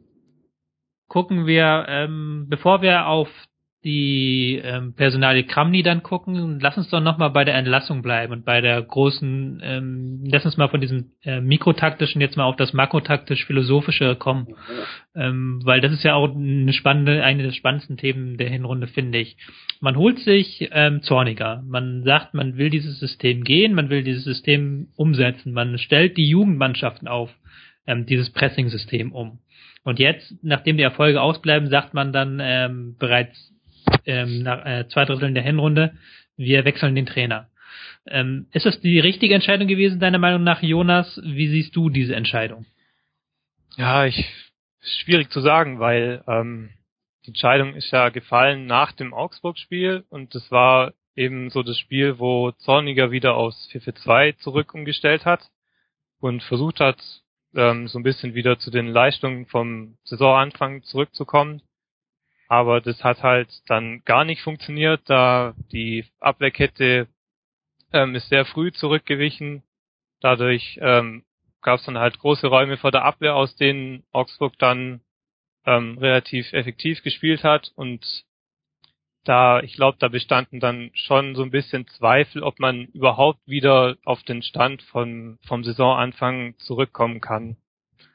gucken 1.09 1.47
wir, 1.47 1.87
ähm, 1.89 2.47
bevor 2.49 2.83
wir 2.83 3.07
auf 3.07 3.29
die 3.85 4.61
ähm, 4.65 4.95
Personalie 4.95 5.45
Kramni 5.45 5.85
dann 5.85 6.03
gucken, 6.03 6.59
lass 6.61 6.77
uns 6.77 6.91
doch 6.91 7.01
nochmal 7.01 7.31
bei 7.31 7.45
der 7.45 7.55
Entlassung 7.55 8.03
bleiben 8.03 8.33
und 8.33 8.45
bei 8.45 8.61
der 8.61 8.83
großen, 8.83 9.61
ähm, 9.63 10.25
lass 10.27 10.45
uns 10.45 10.57
mal 10.57 10.69
von 10.69 10.81
diesem 10.81 11.13
äh, 11.23 11.41
mikrotaktischen 11.41 12.21
jetzt 12.21 12.37
mal 12.37 12.45
auf 12.45 12.57
das 12.57 12.73
makrotaktisch-philosophische 12.73 14.17
kommen, 14.17 14.49
ähm, 15.15 15.61
weil 15.63 15.81
das 15.81 15.93
ist 15.93 16.03
ja 16.03 16.15
auch 16.15 16.35
eine 16.35 16.73
spannende, 16.73 17.23
eine 17.23 17.45
der 17.45 17.53
spannendsten 17.53 17.97
Themen 17.97 18.37
der 18.37 18.51
Hinrunde, 18.51 18.89
finde 18.89 19.19
ich. 19.19 19.37
Man 19.81 19.97
holt 19.97 20.19
sich 20.19 20.69
ähm, 20.73 21.03
Zorniger, 21.03 21.63
man 21.65 22.03
sagt, 22.03 22.35
man 22.35 22.57
will 22.57 22.71
dieses 22.71 22.99
System 22.99 23.45
gehen, 23.45 23.75
man 23.75 23.91
will 23.91 24.03
dieses 24.03 24.25
System 24.25 24.89
umsetzen, 24.97 25.53
man 25.53 25.79
stellt 25.79 26.17
die 26.17 26.29
Jugendmannschaften 26.29 27.07
auf, 27.07 27.31
ähm, 27.87 28.07
dieses 28.07 28.31
Pressing-System 28.31 29.13
um. 29.13 29.39
Und 29.89 29.99
jetzt, 29.99 30.35
nachdem 30.43 30.77
die 30.77 30.83
Erfolge 30.83 31.23
ausbleiben, 31.23 31.71
sagt 31.71 31.95
man 31.95 32.13
dann 32.13 32.41
ähm, 32.43 32.97
bereits 32.99 33.55
ähm, 34.05 34.43
nach 34.43 34.67
äh, 34.67 34.87
zwei 34.89 35.07
Dritteln 35.07 35.33
der 35.33 35.43
Hinrunde, 35.43 35.95
wir 36.37 36.67
wechseln 36.67 36.95
den 36.95 37.07
Trainer. 37.07 37.49
Ähm, 38.07 38.49
ist 38.53 38.67
das 38.67 38.83
die 38.83 39.01
richtige 39.01 39.35
Entscheidung 39.35 39.67
gewesen, 39.67 39.99
deiner 39.99 40.19
Meinung 40.19 40.45
nach, 40.45 40.63
Jonas? 40.63 41.19
Wie 41.25 41.49
siehst 41.49 41.75
du 41.75 41.89
diese 41.89 42.15
Entscheidung? 42.15 42.67
Ja, 43.79 44.05
ich 44.05 44.27
schwierig 44.83 45.31
zu 45.31 45.41
sagen, 45.41 45.81
weil 45.81 46.23
ähm, 46.29 46.69
die 47.25 47.29
Entscheidung 47.29 47.75
ist 47.75 47.91
ja 47.91 48.11
gefallen 48.11 48.67
nach 48.67 48.93
dem 48.93 49.15
Augsburg-Spiel 49.15 50.05
und 50.11 50.35
das 50.35 50.51
war 50.51 50.93
eben 51.17 51.49
so 51.49 51.63
das 51.63 51.79
Spiel, 51.79 52.19
wo 52.19 52.51
Zorniger 52.51 53.11
wieder 53.11 53.37
aus 53.37 53.71
4-4-2 53.73 54.37
zurück 54.37 54.75
umgestellt 54.75 55.25
hat 55.25 55.49
und 56.21 56.43
versucht 56.43 56.79
hat, 56.79 56.99
ähm, 57.55 57.89
so 57.89 57.99
ein 57.99 58.03
bisschen 58.03 58.35
wieder 58.35 58.59
zu 58.59 58.71
den 58.71 58.89
Leistungen 58.89 59.47
vom 59.47 59.97
Saisonanfang 60.05 60.83
zurückzukommen. 60.83 61.63
Aber 62.49 62.81
das 62.81 63.05
hat 63.05 63.23
halt 63.23 63.51
dann 63.67 64.03
gar 64.05 64.25
nicht 64.25 64.43
funktioniert, 64.43 65.03
da 65.07 65.55
die 65.71 66.07
Abwehrkette 66.19 67.09
ähm, 67.93 68.15
ist 68.15 68.29
sehr 68.29 68.47
früh 68.47 68.73
zurückgewichen. 68.73 69.63
Dadurch 70.21 70.79
ähm, 70.81 71.25
gab 71.61 71.81
es 71.81 71.87
dann 71.87 71.99
halt 71.99 72.19
große 72.19 72.47
Räume 72.47 72.79
vor 72.79 72.91
der 72.91 73.05
Abwehr, 73.05 73.37
aus 73.37 73.55
denen 73.57 74.05
Augsburg 74.13 74.59
dann 74.59 75.03
ähm, 75.67 75.99
relativ 75.99 76.53
effektiv 76.53 77.03
gespielt 77.03 77.45
hat 77.45 77.73
und 77.77 78.25
da, 79.29 79.61
ich 79.61 79.75
glaube, 79.75 79.99
da 80.01 80.09
bestanden 80.09 80.61
dann 80.61 80.91
schon 80.95 81.35
so 81.35 81.43
ein 81.43 81.51
bisschen 81.51 81.87
Zweifel, 81.89 82.43
ob 82.43 82.59
man 82.59 82.87
überhaupt 82.87 83.41
wieder 83.47 83.97
auf 84.05 84.23
den 84.23 84.43
Stand 84.43 84.83
von, 84.83 85.39
vom 85.47 85.65
Saisonanfang 85.65 86.55
zurückkommen 86.59 87.21
kann. 87.21 87.57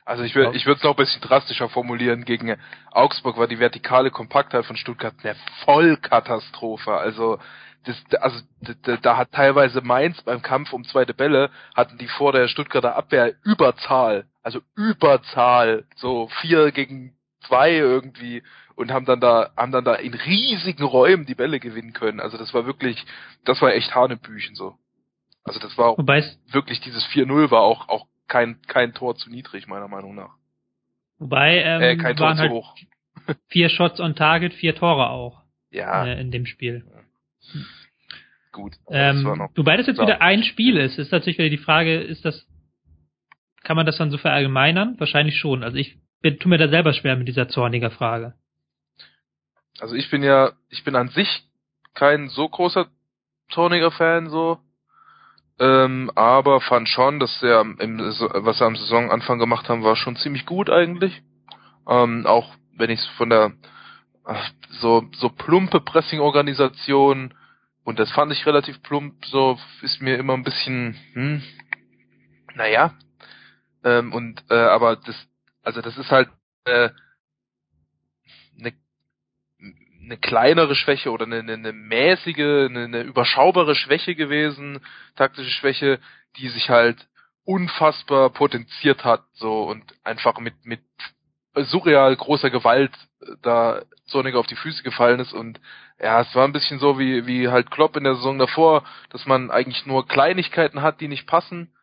Also 0.05 0.23
ich 0.23 0.35
würde 0.35 0.57
ich 0.57 0.65
würde 0.65 0.79
es 0.79 0.83
noch 0.83 0.91
ein 0.91 0.97
bisschen 0.97 1.21
drastischer 1.21 1.69
formulieren. 1.69 2.25
Gegen 2.25 2.57
Augsburg 2.91 3.37
war 3.37 3.47
die 3.47 3.59
vertikale 3.59 4.11
Kompaktheit 4.11 4.65
von 4.65 4.75
Stuttgart 4.75 5.13
eine 5.23 5.35
Vollkatastrophe. 5.63 6.91
Also 6.91 7.39
das, 7.85 7.95
also 8.19 8.39
da, 8.83 8.97
da 8.97 9.17
hat 9.17 9.31
teilweise 9.31 9.81
Mainz 9.81 10.21
beim 10.23 10.41
Kampf 10.41 10.73
um 10.73 10.83
zweite 10.83 11.13
Bälle 11.13 11.51
hatten 11.75 11.97
die 11.97 12.07
vor 12.07 12.31
der 12.31 12.47
Stuttgarter 12.47 12.95
Abwehr 12.95 13.33
Überzahl, 13.43 14.25
also 14.41 14.61
Überzahl, 14.75 15.85
so 15.95 16.29
vier 16.41 16.71
gegen 16.71 17.15
zwei 17.47 17.73
irgendwie 17.73 18.43
und 18.75 18.91
haben 18.91 19.05
dann 19.05 19.19
da, 19.19 19.51
haben 19.55 19.71
dann 19.71 19.85
da 19.85 19.95
in 19.95 20.13
riesigen 20.13 20.83
Räumen 20.83 21.25
die 21.25 21.35
Bälle 21.35 21.59
gewinnen 21.59 21.93
können. 21.93 22.19
Also 22.19 22.37
das 22.37 22.53
war 22.53 22.65
wirklich, 22.65 23.05
das 23.45 23.61
war 23.61 23.73
echt 23.73 23.93
Hanebüchen 23.93 24.55
so. 24.55 24.75
Also 25.43 25.59
das 25.59 25.77
war 25.77 25.89
auch 25.89 25.97
wobei 25.97 26.23
wirklich 26.51 26.79
dieses 26.81 27.05
4-0 27.07 27.51
war 27.51 27.61
auch, 27.61 27.89
auch 27.89 28.07
kein, 28.27 28.61
kein 28.67 28.93
Tor 28.93 29.15
zu 29.15 29.29
niedrig, 29.29 29.67
meiner 29.67 29.87
Meinung 29.87 30.15
nach. 30.15 30.35
Wobei, 31.19 31.61
ähm, 31.63 31.81
äh, 31.81 31.97
kein 31.97 32.15
Tor 32.15 32.33
zu 32.35 32.41
halt 32.41 32.51
hoch. 32.51 32.75
vier 33.47 33.69
Shots 33.69 33.99
on 33.99 34.15
Target, 34.15 34.53
vier 34.53 34.75
Tore 34.75 35.09
auch. 35.09 35.41
Ja. 35.69 36.05
Äh, 36.05 36.21
in 36.21 36.31
dem 36.31 36.45
Spiel. 36.45 36.85
Ja. 36.89 37.61
Gut. 38.51 38.73
Ähm, 38.89 39.25
wobei 39.55 39.77
das 39.77 39.87
jetzt 39.87 39.99
wieder 39.99 40.21
ein 40.21 40.43
Spiel 40.43 40.77
ist, 40.77 40.99
ist 40.99 41.11
natürlich 41.11 41.39
wieder 41.39 41.49
die 41.49 41.57
Frage, 41.57 41.99
ist 41.99 42.23
das, 42.23 42.47
kann 43.63 43.75
man 43.75 43.87
das 43.87 43.97
dann 43.97 44.11
so 44.11 44.17
verallgemeinern? 44.19 44.95
Wahrscheinlich 44.99 45.37
schon. 45.37 45.63
Also 45.63 45.77
ich 45.77 45.97
bin, 46.23 46.39
tu 46.39 46.49
mir 46.49 46.57
da 46.57 46.67
selber 46.67 46.93
schwer 46.93 47.15
mit 47.15 47.27
dieser 47.27 47.49
zorniger 47.49 47.91
Frage. 47.91 48.33
Also 49.79 49.93
ich 49.95 50.09
bin 50.09 50.23
ja, 50.23 50.53
ich 50.69 50.83
bin 50.83 50.95
an 50.95 51.09
sich 51.09 51.43
kein 51.93 52.29
so 52.29 52.49
großer 52.49 52.87
Zorniger 53.51 53.91
Fan 53.91 54.29
so. 54.29 54.57
ähm, 55.59 56.11
aber 56.15 56.61
fand 56.61 56.89
schon, 56.89 57.19
dass 57.19 57.43
er 57.43 57.61
im, 57.61 57.99
was 57.99 58.61
er 58.61 58.67
am 58.67 58.75
Saisonanfang 58.75 59.37
gemacht 59.37 59.69
haben, 59.69 59.83
war 59.83 59.95
schon 59.95 60.15
ziemlich 60.15 60.45
gut 60.47 60.69
eigentlich. 60.69 61.21
Ähm, 61.87 62.25
auch 62.25 62.55
wenn 62.75 62.89
ich 62.89 62.99
es 62.99 63.05
von 63.17 63.29
der 63.29 63.51
so 64.79 65.03
so 65.17 65.29
plumpe 65.29 65.81
Pressing-Organisation 65.81 67.33
und 67.83 67.99
das 67.99 68.09
fand 68.11 68.31
ich 68.31 68.45
relativ 68.45 68.81
plump, 68.81 69.25
so 69.25 69.59
ist 69.81 70.01
mir 70.01 70.17
immer 70.17 70.33
ein 70.33 70.43
bisschen, 70.43 70.95
hm, 71.13 71.43
naja. 72.55 72.93
Ähm, 73.83 74.13
und 74.13 74.41
äh, 74.49 74.55
aber 74.55 74.95
das, 74.95 75.15
also 75.63 75.81
das 75.81 75.97
ist 75.97 76.11
halt 76.11 76.29
äh, 76.65 76.89
eine 78.59 78.73
eine 80.03 80.17
kleinere 80.17 80.75
Schwäche 80.75 81.11
oder 81.11 81.25
eine, 81.25 81.39
eine, 81.39 81.53
eine 81.53 81.71
mäßige, 81.71 82.67
eine, 82.69 82.83
eine 82.83 83.01
überschaubare 83.03 83.73
Schwäche 83.73 84.15
gewesen, 84.15 84.81
taktische 85.15 85.49
Schwäche, 85.49 85.99
die 86.37 86.49
sich 86.49 86.69
halt 86.69 87.07
unfassbar 87.45 88.29
potenziert 88.29 89.05
hat, 89.05 89.23
so 89.33 89.63
und 89.63 89.83
einfach 90.03 90.37
mit 90.39 90.53
mit 90.65 90.81
surreal 91.55 92.15
großer 92.15 92.49
Gewalt 92.49 92.91
äh, 93.21 93.35
da 93.41 93.81
Zorniger 94.07 94.39
auf 94.39 94.47
die 94.47 94.55
Füße 94.55 94.83
gefallen 94.83 95.19
ist 95.19 95.33
und 95.33 95.61
ja, 95.99 96.21
es 96.21 96.35
war 96.35 96.45
ein 96.45 96.53
bisschen 96.53 96.79
so 96.79 96.99
wie 96.99 97.25
wie 97.25 97.47
halt 97.47 97.71
Klopp 97.71 97.95
in 97.95 98.03
der 98.03 98.15
Saison 98.15 98.37
davor, 98.37 98.83
dass 99.09 99.25
man 99.25 99.51
eigentlich 99.51 99.85
nur 99.85 100.07
Kleinigkeiten 100.07 100.81
hat, 100.81 100.99
die 100.99 101.07
nicht 101.07 101.27
passen 101.27 101.73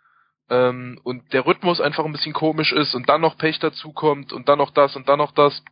ähm, 0.51 1.01
und 1.03 1.33
der 1.33 1.47
Rhythmus 1.47 1.81
einfach 1.81 2.05
ein 2.05 2.13
bisschen 2.13 2.33
komisch 2.33 2.73
ist 2.73 2.95
und 2.95 3.09
dann 3.09 3.21
noch 3.21 3.39
Pech 3.39 3.59
dazukommt 3.59 4.33
und 4.33 4.49
dann 4.49 4.59
noch 4.59 4.71
das 4.71 4.97
und 4.97 5.09
dann 5.09 5.19
noch 5.19 5.33
das 5.33 5.63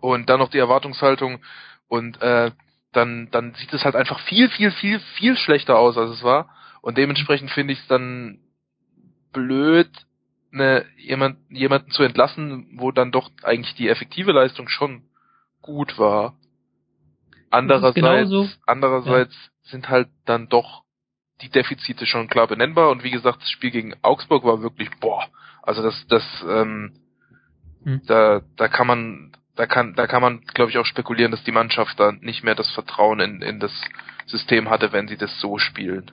und 0.00 0.28
dann 0.28 0.38
noch 0.38 0.50
die 0.50 0.58
Erwartungshaltung 0.58 1.42
und 1.88 2.20
äh, 2.22 2.52
dann 2.92 3.28
dann 3.30 3.54
sieht 3.54 3.72
es 3.72 3.84
halt 3.84 3.96
einfach 3.96 4.20
viel 4.20 4.48
viel 4.50 4.70
viel 4.70 5.00
viel 5.16 5.36
schlechter 5.36 5.78
aus 5.78 5.96
als 5.96 6.10
es 6.10 6.22
war 6.22 6.50
und 6.82 6.98
dementsprechend 6.98 7.50
finde 7.50 7.72
ich 7.72 7.80
es 7.80 7.86
dann 7.88 8.38
blöd 9.32 9.90
ne, 10.52 10.84
jemand, 10.96 11.38
jemanden 11.50 11.90
zu 11.90 12.02
entlassen, 12.02 12.68
wo 12.76 12.92
dann 12.92 13.10
doch 13.10 13.30
eigentlich 13.42 13.74
die 13.74 13.88
effektive 13.88 14.32
Leistung 14.32 14.68
schon 14.68 15.02
gut 15.60 15.98
war. 15.98 16.36
Andererseits, 17.50 18.58
andererseits 18.66 19.34
ja. 19.34 19.70
sind 19.70 19.88
halt 19.88 20.08
dann 20.24 20.48
doch 20.48 20.84
die 21.42 21.50
Defizite 21.50 22.06
schon 22.06 22.28
klar 22.28 22.46
benennbar 22.46 22.90
und 22.90 23.04
wie 23.04 23.10
gesagt, 23.10 23.42
das 23.42 23.50
Spiel 23.50 23.70
gegen 23.70 23.94
Augsburg 24.02 24.44
war 24.44 24.62
wirklich, 24.62 24.90
boah, 25.00 25.24
also 25.62 25.82
das, 25.82 26.06
das, 26.08 26.44
ähm, 26.48 26.92
hm. 27.84 28.02
da, 28.06 28.42
da 28.56 28.68
kann 28.68 28.86
man, 28.86 29.32
da 29.56 29.66
kann, 29.66 29.94
da 29.94 30.06
kann 30.06 30.22
man, 30.22 30.40
glaube 30.54 30.70
ich, 30.70 30.78
auch 30.78 30.86
spekulieren, 30.86 31.30
dass 31.30 31.44
die 31.44 31.52
Mannschaft 31.52 31.98
dann 32.00 32.20
nicht 32.20 32.42
mehr 32.42 32.54
das 32.54 32.70
Vertrauen 32.72 33.20
in, 33.20 33.42
in 33.42 33.60
das 33.60 33.72
System 34.26 34.70
hatte, 34.70 34.92
wenn 34.92 35.08
sie 35.08 35.16
das 35.16 35.40
so 35.40 35.58
spielen. 35.58 36.10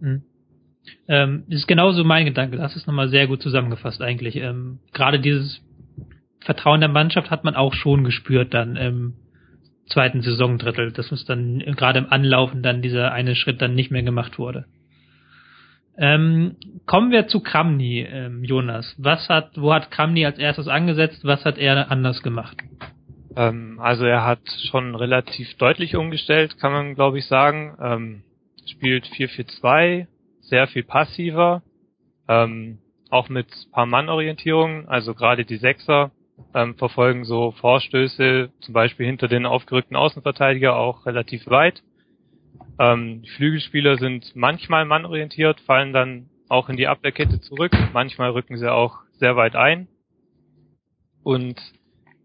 Hm. 0.00 0.22
Ähm, 1.08 1.44
das 1.48 1.60
ist 1.60 1.68
genauso 1.68 2.04
mein 2.04 2.26
Gedanke. 2.26 2.56
Das 2.56 2.76
ist 2.76 2.86
nochmal 2.86 3.08
sehr 3.08 3.26
gut 3.26 3.42
zusammengefasst 3.42 4.00
eigentlich. 4.00 4.36
Ähm, 4.36 4.78
Gerade 4.92 5.20
dieses 5.20 5.60
Vertrauen 6.40 6.80
der 6.80 6.88
Mannschaft 6.88 7.30
hat 7.30 7.44
man 7.44 7.56
auch 7.56 7.74
schon 7.74 8.04
gespürt 8.04 8.54
dann 8.54 8.76
im 8.76 9.14
zweiten 9.88 10.22
Saisondrittel, 10.22 10.92
dass 10.92 11.12
es 11.12 11.24
dann 11.24 11.58
gerade 11.58 11.98
im 11.98 12.12
Anlaufen 12.12 12.62
dann 12.62 12.82
dieser 12.82 13.12
eine 13.12 13.34
Schritt 13.34 13.62
dann 13.62 13.74
nicht 13.74 13.90
mehr 13.90 14.02
gemacht 14.02 14.38
wurde. 14.38 14.66
Ähm, 15.98 16.56
kommen 16.84 17.10
wir 17.10 17.26
zu 17.26 17.40
Kramny, 17.40 18.00
ähm, 18.00 18.44
Jonas. 18.44 18.94
Was 18.98 19.28
hat, 19.28 19.52
wo 19.56 19.72
hat 19.72 19.90
Kramny 19.90 20.26
als 20.26 20.38
erstes 20.38 20.68
angesetzt? 20.68 21.20
Was 21.24 21.44
hat 21.44 21.56
er 21.56 21.90
anders 21.90 22.22
gemacht? 22.22 22.56
Ähm, 23.34 23.78
also 23.80 24.04
er 24.04 24.24
hat 24.24 24.40
schon 24.70 24.94
relativ 24.94 25.54
deutlich 25.56 25.96
umgestellt, 25.96 26.58
kann 26.58 26.72
man 26.72 26.94
glaube 26.94 27.18
ich 27.18 27.26
sagen. 27.26 27.76
Ähm, 27.80 28.22
spielt 28.66 29.06
4-4-2, 29.06 30.06
sehr 30.40 30.66
viel 30.66 30.82
passiver, 30.82 31.62
ähm, 32.28 32.78
auch 33.10 33.28
mit 33.28 33.46
paar 33.72 33.86
Mann-Orientierung, 33.86 34.88
also 34.88 35.14
gerade 35.14 35.44
die 35.44 35.56
Sechser 35.56 36.10
ähm, 36.54 36.74
verfolgen 36.76 37.24
so 37.24 37.52
Vorstöße, 37.52 38.50
zum 38.60 38.74
Beispiel 38.74 39.06
hinter 39.06 39.28
den 39.28 39.46
aufgerückten 39.46 39.96
Außenverteidiger 39.96 40.76
auch 40.76 41.06
relativ 41.06 41.46
weit. 41.46 41.82
Ähm, 42.78 43.22
die 43.22 43.30
Flügelspieler 43.30 43.96
sind 43.98 44.34
manchmal 44.34 44.84
mannorientiert, 44.84 45.60
fallen 45.60 45.92
dann 45.92 46.28
auch 46.48 46.68
in 46.68 46.76
die 46.76 46.86
Abwehrkette 46.86 47.40
zurück, 47.40 47.72
manchmal 47.92 48.30
rücken 48.30 48.56
sie 48.56 48.70
auch 48.70 48.98
sehr 49.18 49.36
weit 49.36 49.56
ein. 49.56 49.88
Und 51.22 51.60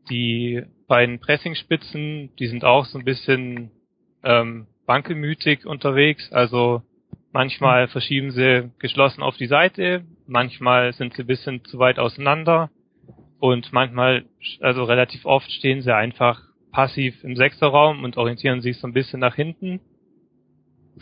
die 0.10 0.64
beiden 0.88 1.20
Pressingspitzen, 1.20 2.36
die 2.38 2.48
sind 2.48 2.64
auch 2.64 2.86
so 2.86 3.00
ein 3.00 3.06
bisschen 3.06 3.72
ähm, 4.24 4.68
wankelmütig 4.86 5.66
unterwegs, 5.66 6.32
also 6.32 6.84
Manchmal 7.34 7.88
verschieben 7.88 8.32
sie 8.32 8.72
geschlossen 8.80 9.24
auf 9.24 9.38
die 9.38 9.48
Seite, 9.48 10.04
manchmal 10.28 10.92
sind 10.92 11.14
sie 11.14 11.24
ein 11.24 11.28
bisschen 11.28 11.64
zu 11.64 11.80
weit 11.80 11.98
auseinander 11.98 12.70
und 13.42 13.74
manchmal, 13.74 14.26
also 14.60 14.84
relativ 14.84 15.26
oft 15.26 15.52
stehen 15.52 15.82
sie 15.82 15.94
einfach 15.94 16.40
passiv 16.72 17.24
im 17.24 17.36
Sechserraum 17.36 18.04
und 18.04 18.16
orientieren 18.16 18.62
sich 18.62 18.78
so 18.78 18.86
ein 18.86 18.94
bisschen 18.94 19.20
nach 19.20 19.34
hinten 19.34 19.82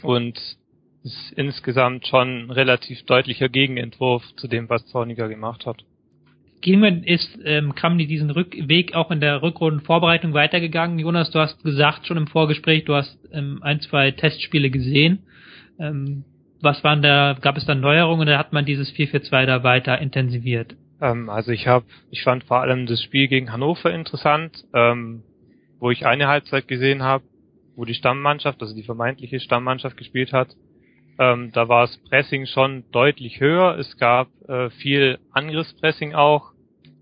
und 0.04 0.40
ist 1.04 1.34
insgesamt 1.36 2.08
schon 2.08 2.46
ein 2.46 2.52
relativ 2.52 3.04
deutlicher 3.04 3.50
Gegenentwurf 3.50 4.24
zu 4.38 4.48
dem, 4.48 4.70
was 4.70 4.86
Zorniger 4.88 5.28
gemacht 5.28 5.66
hat. 5.66 5.84
Gegen 6.62 7.04
ist 7.04 7.38
ähm, 7.44 7.76
Kramny 7.76 8.08
diesen 8.08 8.30
Rückweg 8.30 8.96
auch 8.96 9.12
in 9.12 9.20
der 9.20 9.42
Rückrundenvorbereitung 9.42 10.34
weitergegangen. 10.34 10.98
Jonas, 10.98 11.32
du 11.32 11.40
hast 11.40 11.62
gesagt 11.62 12.08
schon 12.08 12.16
im 12.16 12.28
Vorgespräch, 12.28 12.86
du 12.86 12.96
hast 12.96 13.18
ähm, 13.34 13.60
ein, 13.64 13.82
zwei 13.82 14.12
Testspiele 14.12 14.70
gesehen. 14.70 15.24
Ähm, 15.78 16.24
was 16.62 16.86
waren 16.86 17.02
da, 17.02 17.38
gab 17.42 17.58
es 17.58 17.66
da 17.66 17.76
Neuerungen 17.76 18.30
oder 18.30 18.38
hat 18.38 18.54
man 18.54 18.64
dieses 18.64 18.94
4-4-2 18.94 19.46
da 19.46 19.64
weiter 19.64 20.00
intensiviert? 20.00 20.78
Ähm, 21.02 21.30
also 21.30 21.52
ich 21.52 21.68
habe, 21.68 21.86
ich 22.12 22.24
fand 22.24 22.44
vor 22.44 22.62
allem 22.62 22.86
das 22.86 23.02
Spiel 23.02 23.28
gegen 23.28 23.52
Hannover 23.52 23.94
interessant, 23.94 24.66
ähm, 24.74 25.24
wo 25.80 25.92
ich 25.92 26.06
eine 26.06 26.28
Halbzeit 26.28 26.68
gesehen 26.68 27.04
habe, 27.04 27.24
wo 27.76 27.86
die 27.86 27.94
Stammmannschaft, 27.94 28.62
also 28.62 28.76
die 28.76 28.84
vermeintliche 28.84 29.40
Stammmannschaft 29.40 29.98
gespielt 29.98 30.34
hat. 30.34 30.56
Ähm, 31.18 31.52
da 31.54 31.68
war 31.68 31.86
das 31.86 31.98
Pressing 32.10 32.46
schon 32.46 32.84
deutlich 32.92 33.40
höher. 33.40 33.78
Es 33.78 33.98
gab 33.98 34.28
äh, 34.48 34.70
viel 34.70 35.20
Angriffspressing 35.32 36.14
auch, 36.14 36.52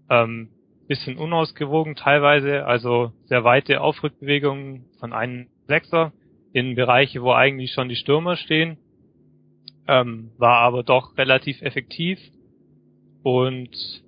ähm, 0.09 0.49
bisschen 0.87 1.17
unausgewogen 1.17 1.95
teilweise, 1.95 2.65
also 2.65 3.11
sehr 3.25 3.43
weite 3.43 3.81
Aufrückbewegungen 3.81 4.85
von 4.99 5.11
einem 5.11 5.47
Sechser 5.67 6.13
in 6.53 6.75
Bereiche, 6.75 7.21
wo 7.21 7.33
eigentlich 7.33 7.73
schon 7.73 7.89
die 7.89 7.95
Stürmer 7.95 8.37
stehen, 8.37 8.77
ähm, 9.87 10.31
war 10.37 10.59
aber 10.59 10.83
doch 10.83 11.17
relativ 11.17 11.61
effektiv 11.61 12.19
und 13.23 14.03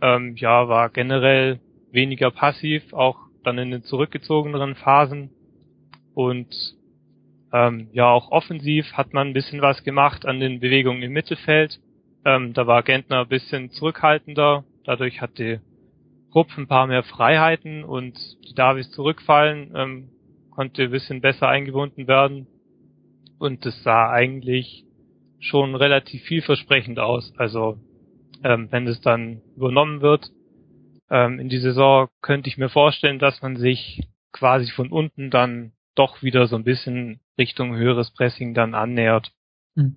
ähm, 0.00 0.36
ja, 0.36 0.68
war 0.68 0.90
generell 0.90 1.60
weniger 1.90 2.30
passiv, 2.30 2.92
auch 2.92 3.18
dann 3.44 3.58
in 3.58 3.70
den 3.70 3.82
zurückgezogeneren 3.82 4.74
Phasen 4.74 5.30
und 6.14 6.54
ähm, 7.52 7.88
ja, 7.92 8.10
auch 8.10 8.32
offensiv 8.32 8.92
hat 8.94 9.12
man 9.12 9.28
ein 9.28 9.32
bisschen 9.32 9.62
was 9.62 9.84
gemacht 9.84 10.26
an 10.26 10.40
den 10.40 10.58
Bewegungen 10.58 11.02
im 11.02 11.12
Mittelfeld. 11.12 11.78
Ähm, 12.24 12.52
da 12.52 12.66
war 12.66 12.82
Gentner 12.82 13.20
ein 13.20 13.28
bisschen 13.28 13.70
zurückhaltender, 13.70 14.64
dadurch 14.84 15.20
hat 15.20 15.38
die 15.38 15.60
Rupp 16.34 16.48
ein 16.58 16.66
paar 16.66 16.88
mehr 16.88 17.04
Freiheiten 17.04 17.84
und 17.84 18.18
die 18.48 18.54
Davis 18.54 18.90
zurückfallen, 18.90 19.72
ähm, 19.76 20.08
konnte 20.50 20.82
ein 20.82 20.90
bisschen 20.90 21.20
besser 21.20 21.48
eingebunden 21.48 22.08
werden. 22.08 22.48
Und 23.38 23.64
es 23.66 23.82
sah 23.84 24.10
eigentlich 24.10 24.84
schon 25.38 25.76
relativ 25.76 26.22
vielversprechend 26.22 26.98
aus. 26.98 27.32
Also 27.36 27.78
ähm, 28.44 28.68
wenn 28.70 28.86
es 28.86 29.00
dann 29.00 29.40
übernommen 29.56 30.02
wird 30.02 30.30
ähm, 31.10 31.40
in 31.40 31.48
die 31.48 31.58
Saison, 31.58 32.08
könnte 32.20 32.48
ich 32.48 32.58
mir 32.58 32.68
vorstellen, 32.68 33.18
dass 33.18 33.42
man 33.42 33.56
sich 33.56 34.06
quasi 34.32 34.70
von 34.70 34.92
unten 34.92 35.30
dann 35.30 35.72
doch 35.94 36.22
wieder 36.22 36.46
so 36.46 36.56
ein 36.56 36.64
bisschen 36.64 37.20
Richtung 37.38 37.74
höheres 37.74 38.12
Pressing 38.12 38.52
dann 38.54 38.74
annähert. 38.74 39.32
Hm. 39.76 39.96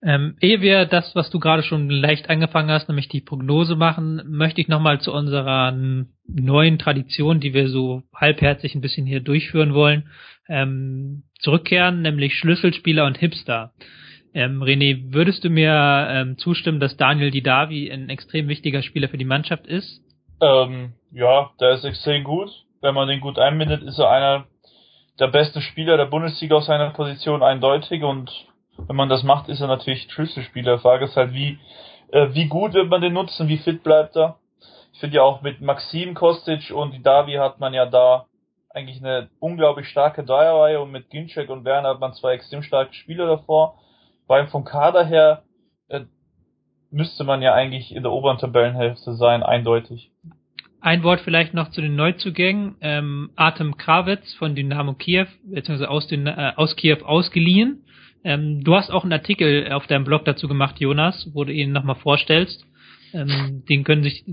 Ähm, 0.00 0.36
ehe 0.40 0.60
wir 0.60 0.86
das, 0.86 1.14
was 1.16 1.28
du 1.28 1.40
gerade 1.40 1.64
schon 1.64 1.90
leicht 1.90 2.30
angefangen 2.30 2.70
hast, 2.70 2.88
nämlich 2.88 3.08
die 3.08 3.20
Prognose 3.20 3.74
machen, 3.74 4.22
möchte 4.28 4.60
ich 4.60 4.68
nochmal 4.68 5.00
zu 5.00 5.12
unserer 5.12 5.76
neuen 6.26 6.78
Tradition, 6.78 7.40
die 7.40 7.52
wir 7.52 7.68
so 7.68 8.04
halbherzig 8.14 8.76
ein 8.76 8.80
bisschen 8.80 9.06
hier 9.06 9.20
durchführen 9.20 9.74
wollen, 9.74 10.08
ähm, 10.48 11.24
zurückkehren, 11.40 12.00
nämlich 12.00 12.34
Schlüsselspieler 12.34 13.06
und 13.06 13.18
Hipster. 13.18 13.72
Ähm, 14.38 14.62
René, 14.62 15.12
würdest 15.12 15.42
du 15.42 15.50
mir 15.50 16.06
ähm, 16.08 16.38
zustimmen, 16.38 16.78
dass 16.78 16.96
Daniel 16.96 17.32
Didavi 17.32 17.90
ein 17.90 18.08
extrem 18.08 18.46
wichtiger 18.46 18.82
Spieler 18.82 19.08
für 19.08 19.18
die 19.18 19.24
Mannschaft 19.24 19.66
ist? 19.66 20.00
Ähm, 20.40 20.92
ja, 21.10 21.50
der 21.60 21.70
ist 21.70 21.84
extrem 21.84 22.22
gut. 22.22 22.48
Wenn 22.80 22.94
man 22.94 23.08
den 23.08 23.18
gut 23.18 23.36
einbindet, 23.36 23.82
ist 23.82 23.98
er 23.98 24.10
einer 24.10 24.44
der 25.18 25.26
besten 25.26 25.60
Spieler 25.60 25.96
der 25.96 26.04
Bundesliga 26.04 26.54
auf 26.54 26.62
seiner 26.62 26.90
Position 26.90 27.42
eindeutig 27.42 28.04
und 28.04 28.30
wenn 28.86 28.94
man 28.94 29.08
das 29.08 29.24
macht, 29.24 29.48
ist 29.48 29.60
er 29.60 29.66
natürlich 29.66 30.06
Schlüsselspieler. 30.08 30.78
Frage 30.78 31.06
ist 31.06 31.16
halt, 31.16 31.32
wie, 31.32 31.58
äh, 32.12 32.28
wie 32.30 32.46
gut 32.46 32.74
wird 32.74 32.88
man 32.88 33.00
den 33.00 33.14
nutzen, 33.14 33.48
wie 33.48 33.58
fit 33.58 33.82
bleibt 33.82 34.14
er? 34.14 34.36
Ich 34.92 35.00
finde 35.00 35.16
ja 35.16 35.22
auch 35.22 35.42
mit 35.42 35.60
Maxim 35.60 36.14
Kostic 36.14 36.70
und 36.70 37.04
Davi 37.04 37.32
hat 37.32 37.58
man 37.58 37.74
ja 37.74 37.86
da 37.86 38.26
eigentlich 38.70 38.98
eine 38.98 39.30
unglaublich 39.40 39.88
starke 39.88 40.22
Dreierreihe 40.22 40.80
und 40.80 40.92
mit 40.92 41.10
Ginczek 41.10 41.50
und 41.50 41.64
Werner 41.64 41.88
hat 41.88 41.98
man 41.98 42.12
zwei 42.12 42.34
extrem 42.34 42.62
starke 42.62 42.94
Spieler 42.94 43.26
davor. 43.26 43.74
Weil 44.28 44.46
vom 44.46 44.64
Kader 44.64 45.04
her 45.04 45.42
äh, 45.88 46.02
müsste 46.90 47.24
man 47.24 47.42
ja 47.42 47.54
eigentlich 47.54 47.94
in 47.94 48.02
der 48.02 48.12
oberen 48.12 48.38
Tabellenhälfte 48.38 49.14
sein, 49.14 49.42
eindeutig. 49.42 50.12
Ein 50.80 51.02
Wort 51.02 51.20
vielleicht 51.22 51.54
noch 51.54 51.70
zu 51.70 51.80
den 51.80 51.96
Neuzugängen. 51.96 52.76
Ähm, 52.80 53.30
Artem 53.34 53.76
Krawitz 53.76 54.32
von 54.34 54.54
Dynamo 54.54 54.94
Kiew, 54.94 55.26
beziehungsweise 55.42 55.90
aus, 55.90 56.06
den, 56.06 56.28
äh, 56.28 56.52
aus 56.54 56.76
Kiew 56.76 56.98
ausgeliehen. 57.04 57.84
Ähm, 58.22 58.62
du 58.62 58.74
hast 58.76 58.90
auch 58.90 59.02
einen 59.02 59.12
Artikel 59.12 59.72
auf 59.72 59.86
deinem 59.86 60.04
Blog 60.04 60.24
dazu 60.24 60.46
gemacht, 60.46 60.78
Jonas, 60.78 61.30
wo 61.32 61.44
du 61.44 61.52
ihn 61.52 61.72
nochmal 61.72 61.96
vorstellst. 61.96 62.64
Ähm, 63.12 63.64
den 63.68 63.84
können 63.84 64.02
sich 64.02 64.24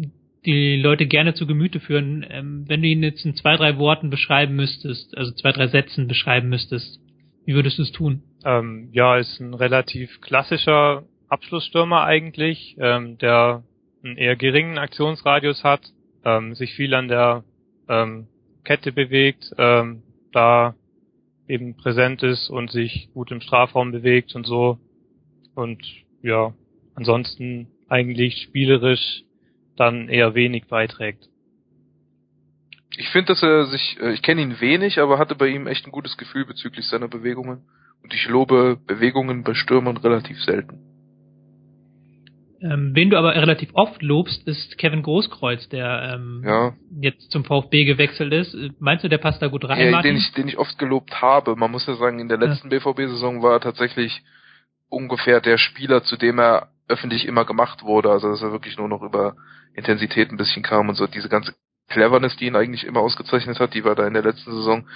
die 0.45 0.75
Leute 0.77 1.07
gerne 1.07 1.33
zu 1.33 1.47
Gemüte 1.47 1.79
führen. 1.79 2.25
Ähm, 2.29 2.65
wenn 2.67 2.81
du 2.81 2.87
ihn 2.87 3.01
jetzt 3.01 3.25
in 3.25 3.35
zwei, 3.35 3.55
drei 3.55 3.77
Worten 3.77 4.09
beschreiben 4.09 4.55
müsstest, 4.55 5.17
also 5.17 5.31
zwei, 5.31 5.51
drei 5.51 5.67
Sätzen 5.67 6.07
beschreiben 6.07 6.49
müsstest, 6.49 6.99
wie 7.45 7.55
würdest 7.55 7.77
du 7.77 7.83
es 7.83 7.91
tun? 7.91 8.23
Ähm, 8.45 8.89
ja, 8.91 9.17
ist 9.17 9.39
ein 9.39 9.53
relativ 9.53 10.21
klassischer 10.21 11.03
Abschlussstürmer 11.27 12.03
eigentlich, 12.03 12.77
ähm, 12.79 13.17
der 13.17 13.63
einen 14.03 14.17
eher 14.17 14.35
geringen 14.35 14.77
Aktionsradius 14.77 15.63
hat, 15.63 15.81
ähm, 16.23 16.53
sich 16.53 16.73
viel 16.75 16.93
an 16.93 17.07
der 17.07 17.43
ähm, 17.89 18.27
Kette 18.63 18.91
bewegt, 18.91 19.51
ähm, 19.57 20.03
da 20.31 20.75
eben 21.47 21.75
präsent 21.75 22.23
ist 22.23 22.49
und 22.49 22.71
sich 22.71 23.09
gut 23.13 23.31
im 23.31 23.41
Strafraum 23.41 23.91
bewegt 23.91 24.35
und 24.35 24.45
so. 24.45 24.79
Und 25.55 25.83
ja, 26.21 26.53
ansonsten 26.95 27.67
eigentlich 27.87 28.41
spielerisch 28.43 29.23
dann 29.75 30.09
eher 30.09 30.35
wenig 30.35 30.67
beiträgt. 30.67 31.29
Ich 32.97 33.09
finde, 33.09 33.33
dass 33.33 33.43
er 33.43 33.65
sich, 33.65 33.97
äh, 33.99 34.13
ich 34.13 34.21
kenne 34.21 34.41
ihn 34.41 34.59
wenig, 34.59 34.99
aber 34.99 35.19
hatte 35.19 35.35
bei 35.35 35.47
ihm 35.47 35.67
echt 35.67 35.85
ein 35.85 35.91
gutes 35.91 36.17
Gefühl 36.17 36.45
bezüglich 36.45 36.87
seiner 36.87 37.07
Bewegungen. 37.07 37.63
Und 38.05 38.13
ich 38.13 38.27
lobe 38.27 38.77
Bewegungen 38.85 39.43
bei 39.43 39.55
Stürmern 39.55 39.97
relativ 39.97 40.39
selten. 40.43 40.77
Ähm, 42.61 42.91
wen 42.93 43.09
du 43.09 43.17
aber 43.17 43.33
relativ 43.33 43.69
oft 43.73 43.99
lobst, 44.03 44.47
ist 44.47 44.77
Kevin 44.77 45.01
Großkreuz, 45.01 45.69
der 45.69 46.13
ähm, 46.13 46.43
Ja. 46.45 46.73
jetzt 47.01 47.31
zum 47.31 47.43
VfB 47.45 47.83
gewechselt 47.85 48.31
ist. 48.31 48.55
Meinst 48.77 49.03
du, 49.03 49.07
der 49.07 49.17
passt 49.17 49.41
da 49.41 49.47
gut 49.47 49.67
rein, 49.67 49.91
Ja, 49.91 50.03
den 50.03 50.17
ich, 50.17 50.31
den 50.33 50.47
ich 50.47 50.59
oft 50.59 50.77
gelobt 50.77 51.19
habe. 51.19 51.55
Man 51.55 51.71
muss 51.71 51.87
ja 51.87 51.95
sagen, 51.95 52.19
in 52.19 52.29
der 52.29 52.37
letzten 52.37 52.69
BVB-Saison 52.69 53.41
war 53.41 53.53
er 53.53 53.59
tatsächlich 53.59 54.21
ungefähr 54.87 55.41
der 55.41 55.57
Spieler, 55.57 56.03
zu 56.03 56.15
dem 56.15 56.37
er 56.37 56.69
öffentlich 56.87 57.25
immer 57.25 57.43
gemacht 57.43 57.81
wurde. 57.81 58.11
Also 58.11 58.29
dass 58.29 58.43
er 58.43 58.51
wirklich 58.51 58.77
nur 58.77 58.87
noch 58.87 59.01
über 59.01 59.35
Intensität 59.73 60.29
ein 60.29 60.37
bisschen 60.37 60.61
kam 60.61 60.89
und 60.89 60.95
so 60.95 61.07
diese 61.07 61.27
ganze 61.27 61.55
Cleverness, 61.89 62.35
die 62.37 62.45
ihn 62.45 62.55
eigentlich 62.55 62.83
immer 62.83 62.99
ausgezeichnet 62.99 63.59
hat, 63.59 63.73
die 63.73 63.83
war 63.83 63.95
da 63.95 64.05
in 64.05 64.13
der 64.13 64.23
letzten 64.23 64.51
Saison 64.51 64.87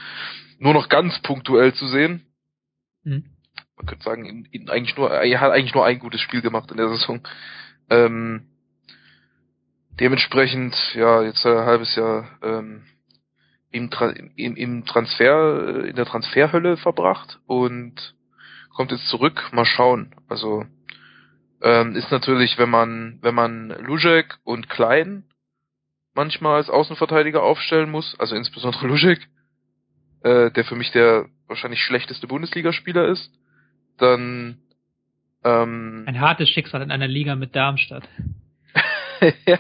nur 0.60 0.74
noch 0.76 0.90
ganz 0.90 1.20
punktuell 1.24 1.74
zu 1.74 1.88
sehen. 1.88 2.29
Hm. 3.04 3.26
Man 3.78 3.86
könnte 3.86 4.04
sagen, 4.04 4.26
ihn, 4.26 4.48
ihn 4.52 4.70
eigentlich 4.70 4.98
nur, 4.98 5.12
er 5.12 5.40
hat 5.40 5.52
eigentlich 5.52 5.74
nur 5.74 5.86
ein 5.86 6.00
gutes 6.00 6.22
Spiel 6.22 6.42
gemacht 6.42 6.70
in 6.72 6.78
der 6.78 6.90
Saison. 6.90 7.22
Ähm, 7.90 8.48
dementsprechend, 10.00 10.76
ja, 10.96 11.22
jetzt 11.24 11.46
ein 11.46 11.66
halbes 11.66 11.96
Jahr 11.96 12.28
ähm, 12.42 12.84
im, 13.72 13.90
Tra 13.90 14.10
im, 14.10 14.56
im 14.56 14.86
Transfer, 14.86 15.84
äh, 15.84 15.90
in 15.90 15.96
der 15.96 16.06
Transferhölle 16.06 16.78
verbracht 16.78 17.40
und 17.48 18.16
kommt 18.74 18.92
jetzt 18.92 19.08
zurück. 19.08 19.50
Mal 19.52 19.66
schauen. 19.66 20.16
Also 20.28 20.66
ähm, 21.62 21.96
ist 21.96 22.12
natürlich, 22.12 22.58
wenn 22.58 22.70
man, 22.70 23.20
wenn 23.22 23.36
man 23.36 23.70
Lujek 23.70 24.38
und 24.44 24.70
Klein 24.70 25.26
manchmal 26.14 26.58
als 26.58 26.70
Außenverteidiger 26.70 27.44
aufstellen 27.44 27.92
muss, 27.92 28.16
also 28.20 28.36
insbesondere 28.36 28.88
Lujek, 28.88 29.20
äh, 30.24 30.52
der 30.52 30.66
für 30.66 30.76
mich 30.76 30.92
der 30.92 31.28
wahrscheinlich 31.50 31.82
schlechteste 31.82 32.28
Bundesligaspieler 32.28 33.08
ist, 33.08 33.32
dann 33.98 34.58
ähm, 35.44 36.04
Ein 36.08 36.20
hartes 36.22 36.50
Schicksal 36.50 36.82
in 36.82 36.92
einer 36.92 37.08
Liga 37.08 37.36
mit 37.36 37.56
Darmstadt. 37.56 38.08
ja, 39.46 39.60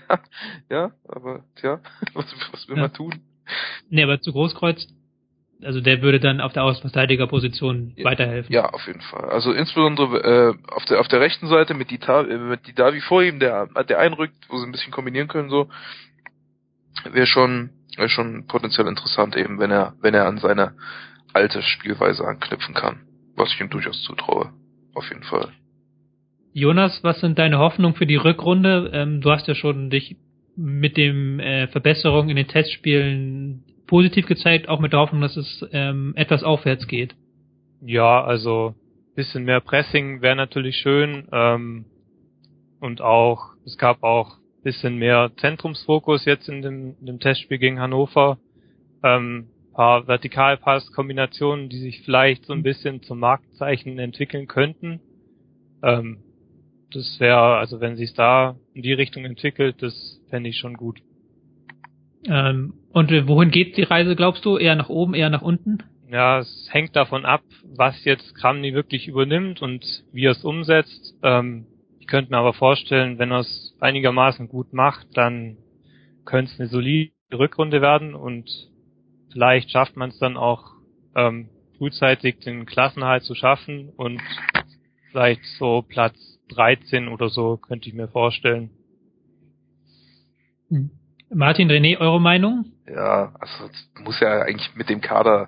ja, 0.69 0.91
aber 1.07 1.43
tja, 1.55 1.81
was, 2.13 2.25
was 2.51 2.67
will 2.69 2.77
Ja. 2.77 2.83
man 2.83 2.93
tun? 2.93 3.15
Nee, 3.89 4.03
aber 4.03 4.21
zu 4.21 4.31
Großkreuz, 4.31 4.87
also 5.61 5.81
der 5.81 6.01
würde 6.01 6.19
dann 6.19 6.39
auf 6.39 6.53
der 6.53 6.63
Außenverteidigerposition 6.63 7.93
Ja. 7.97 8.05
weiterhelfen. 8.05 8.53
Ja, 8.53 8.69
auf 8.69 8.85
jeden 8.87 9.01
Fall. 9.01 9.29
Also 9.29 9.51
insbesondere 9.51 10.53
äh, 10.53 10.71
auf 10.71 10.85
der 10.85 10.99
auf 10.99 11.07
der 11.07 11.19
rechten 11.19 11.47
Seite 11.47 11.73
mit 11.73 11.89
die 11.91 11.99
äh, 11.99 12.37
mit 12.37 12.67
die 12.67 12.73
Davi 12.73 13.01
vor 13.01 13.23
ihm, 13.23 13.39
der 13.39 13.67
der 13.83 13.99
einrückt, 13.99 14.35
wo 14.47 14.57
sie 14.57 14.65
ein 14.65 14.71
bisschen 14.71 14.93
kombinieren 14.93 15.27
können 15.27 15.49
so, 15.49 15.69
wäre 17.11 17.25
schon 17.27 17.71
wäre 17.97 18.09
schon 18.09 18.47
potenziell 18.47 18.87
interessant 18.87 19.35
eben, 19.35 19.59
wenn 19.59 19.71
er 19.71 19.95
wenn 20.01 20.13
er 20.13 20.27
an 20.27 20.37
seine 20.37 20.75
alte 21.33 21.61
Spielweise 21.61 22.25
anknüpfen 22.25 22.73
kann, 22.73 23.01
was 23.35 23.51
ich 23.53 23.61
ihm 23.61 23.69
durchaus 23.69 24.01
zutraue. 24.03 24.51
Auf 24.93 25.07
jeden 25.09 25.23
Fall. 25.23 25.49
Jonas, 26.53 27.03
was 27.03 27.19
sind 27.19 27.37
deine 27.37 27.59
Hoffnungen 27.59 27.95
für 27.95 28.07
die 28.07 28.15
Rückrunde? 28.15 28.89
Ähm, 28.93 29.21
du 29.21 29.31
hast 29.31 29.47
ja 29.47 29.55
schon 29.55 29.89
dich 29.89 30.17
mit 30.55 30.97
dem 30.97 31.39
äh, 31.39 31.67
Verbesserung 31.67 32.29
in 32.29 32.35
den 32.35 32.47
Testspielen 32.47 33.63
positiv 33.87 34.25
gezeigt, 34.25 34.67
auch 34.67 34.79
mit 34.79 34.93
der 34.93 34.99
Hoffnung, 34.99 35.21
dass 35.21 35.37
es 35.37 35.65
ähm, 35.71 36.13
etwas 36.15 36.43
aufwärts 36.43 36.87
geht. 36.87 37.15
Ja, 37.81 38.23
also 38.23 38.75
bisschen 39.15 39.43
mehr 39.45 39.61
Pressing 39.61 40.21
wäre 40.21 40.35
natürlich 40.35 40.77
schön. 40.77 41.27
Ähm, 41.31 41.85
und 42.79 43.01
auch, 43.01 43.53
es 43.65 43.77
gab 43.77 44.03
auch 44.03 44.37
bisschen 44.63 44.97
mehr 44.97 45.31
Zentrumsfokus 45.37 46.25
jetzt 46.25 46.49
in 46.49 46.61
dem, 46.61 46.95
in 46.99 47.05
dem 47.05 47.19
Testspiel 47.19 47.57
gegen 47.57 47.79
Hannover. 47.79 48.37
Ähm, 49.03 49.47
paar 49.73 50.07
Vertikalpass-Kombinationen, 50.07 51.69
die 51.69 51.79
sich 51.79 52.01
vielleicht 52.01 52.45
so 52.45 52.53
ein 52.53 52.63
bisschen 52.63 53.01
zum 53.01 53.19
Marktzeichen 53.19 53.97
entwickeln 53.99 54.47
könnten. 54.47 54.99
Ähm, 55.83 56.19
das 56.91 57.19
wäre, 57.19 57.57
also 57.57 57.79
wenn 57.79 57.95
sich 57.95 58.13
da 58.13 58.55
in 58.73 58.81
die 58.81 58.93
Richtung 58.93 59.25
entwickelt, 59.25 59.81
das 59.81 60.21
fände 60.29 60.49
ich 60.49 60.57
schon 60.57 60.75
gut. 60.75 60.99
Ähm, 62.27 62.73
und 62.91 63.11
äh, 63.11 63.27
wohin 63.27 63.51
geht 63.51 63.77
die 63.77 63.83
Reise, 63.83 64.15
glaubst 64.15 64.43
du? 64.45 64.57
Eher 64.57 64.75
nach 64.75 64.89
oben, 64.89 65.13
eher 65.13 65.29
nach 65.29 65.41
unten? 65.41 65.79
Ja, 66.11 66.39
es 66.39 66.67
hängt 66.71 66.95
davon 66.95 67.25
ab, 67.25 67.43
was 67.63 68.03
jetzt 68.03 68.33
Kramny 68.35 68.73
wirklich 68.73 69.07
übernimmt 69.07 69.61
und 69.61 69.85
wie 70.11 70.25
er 70.25 70.31
es 70.31 70.43
umsetzt. 70.43 71.15
Ähm, 71.21 71.67
ich 71.99 72.07
könnte 72.07 72.31
mir 72.31 72.37
aber 72.37 72.53
vorstellen, 72.53 73.19
wenn 73.19 73.31
er 73.31 73.41
es 73.41 73.77
einigermaßen 73.79 74.49
gut 74.49 74.73
macht, 74.73 75.05
dann 75.13 75.57
könnte 76.25 76.51
es 76.51 76.59
eine 76.59 76.69
solide 76.69 77.11
Rückrunde 77.31 77.81
werden 77.81 78.15
und 78.15 78.49
vielleicht 79.31 79.71
schafft 79.71 79.95
man 79.95 80.09
es 80.09 80.19
dann 80.19 80.37
auch 80.37 80.73
ähm, 81.15 81.49
frühzeitig 81.77 82.39
den 82.39 82.65
Klassenhalt 82.65 83.23
zu 83.23 83.35
schaffen 83.35 83.89
und 83.95 84.21
vielleicht 85.11 85.43
so 85.57 85.81
Platz 85.81 86.15
13 86.49 87.07
oder 87.07 87.29
so 87.29 87.57
könnte 87.57 87.87
ich 87.89 87.95
mir 87.95 88.07
vorstellen. 88.07 88.71
Hm. 90.69 90.91
Martin, 91.31 91.69
René, 91.69 91.97
eure 91.99 92.19
Meinung? 92.19 92.65
Ja, 92.87 93.33
also 93.39 93.69
du 93.95 94.03
musst 94.03 94.19
ja 94.19 94.41
eigentlich 94.41 94.75
mit 94.75 94.89
dem 94.89 95.01
Kader, 95.01 95.47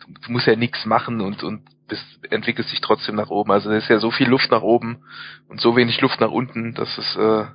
du, 0.00 0.12
du 0.26 0.32
musst 0.32 0.46
ja 0.46 0.56
nichts 0.56 0.84
machen 0.86 1.20
und 1.20 1.42
und 1.42 1.62
bist, 1.90 2.04
entwickelst 2.30 2.72
dich 2.72 2.80
trotzdem 2.80 3.16
nach 3.16 3.30
oben. 3.30 3.50
Also 3.50 3.70
da 3.70 3.76
ist 3.76 3.88
ja 3.88 3.98
so 3.98 4.10
viel 4.10 4.28
Luft 4.28 4.50
nach 4.50 4.62
oben 4.62 5.02
und 5.48 5.60
so 5.60 5.76
wenig 5.76 6.00
Luft 6.00 6.20
nach 6.20 6.30
unten, 6.30 6.74
dass 6.74 6.96
es 6.98 7.16
äh, 7.16 7.46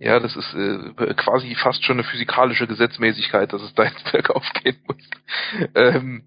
ja, 0.00 0.18
das 0.18 0.34
ist 0.34 0.54
äh, 0.54 1.14
quasi 1.14 1.54
fast 1.54 1.84
schon 1.84 1.98
eine 1.98 2.04
physikalische 2.04 2.66
Gesetzmäßigkeit, 2.66 3.52
dass 3.52 3.62
es 3.62 3.74
da 3.74 3.84
jetzt 3.84 4.02
bergauf 4.12 4.44
gehen 4.62 4.78
muss. 4.86 5.10
ähm, 5.74 6.24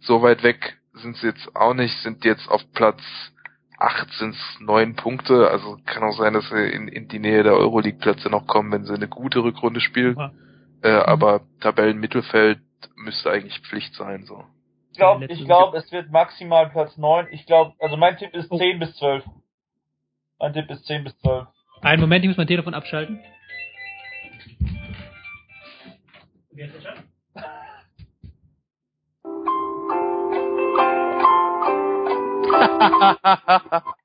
so 0.00 0.22
weit 0.22 0.42
weg 0.42 0.76
sind 0.92 1.16
sie 1.16 1.28
jetzt 1.28 1.56
auch 1.56 1.74
nicht, 1.74 1.96
sind 2.02 2.24
jetzt 2.24 2.48
auf 2.48 2.62
Platz 2.72 3.00
8 3.78 4.10
sind 4.14 4.34
es 4.34 4.60
neun 4.60 4.96
Punkte, 4.96 5.48
also 5.50 5.78
kann 5.86 6.02
auch 6.02 6.16
sein, 6.16 6.34
dass 6.34 6.48
sie 6.48 6.68
in, 6.68 6.88
in 6.88 7.08
die 7.08 7.20
Nähe 7.20 7.44
der 7.44 7.54
Euroleague-Plätze 7.54 8.28
noch 8.28 8.46
kommen, 8.46 8.72
wenn 8.72 8.84
sie 8.84 8.92
eine 8.92 9.08
gute 9.08 9.42
Rückrunde 9.42 9.80
spielen. 9.80 10.16
Ja. 10.18 10.32
Äh, 10.82 11.04
aber 11.04 11.42
Tabellenmittelfeld 11.60 12.58
müsste 12.96 13.30
eigentlich 13.30 13.60
Pflicht 13.60 13.94
sein, 13.94 14.24
so. 14.24 14.44
Ich 14.90 14.98
glaube, 14.98 15.26
ich 15.26 15.44
glaub, 15.44 15.74
es 15.74 15.90
wird 15.92 16.10
maximal 16.10 16.68
Platz 16.70 16.96
9. 16.96 17.28
Ich 17.30 17.46
glaube, 17.46 17.74
also 17.78 17.96
mein 17.96 18.16
Tipp 18.16 18.34
ist 18.34 18.50
Oh. 18.50 18.58
10 18.58 18.80
bis 18.80 18.96
12. 18.96 19.24
Mein 20.40 20.52
Tipp 20.52 20.68
ist 20.70 20.84
10 20.86 21.04
bis 21.04 21.16
12. 21.20 21.46
Einen 21.82 22.00
Moment, 22.00 22.24
ich 22.24 22.28
muss 22.28 22.36
mein 22.36 22.46
Telefon 22.46 22.74
abschalten. 22.74 23.20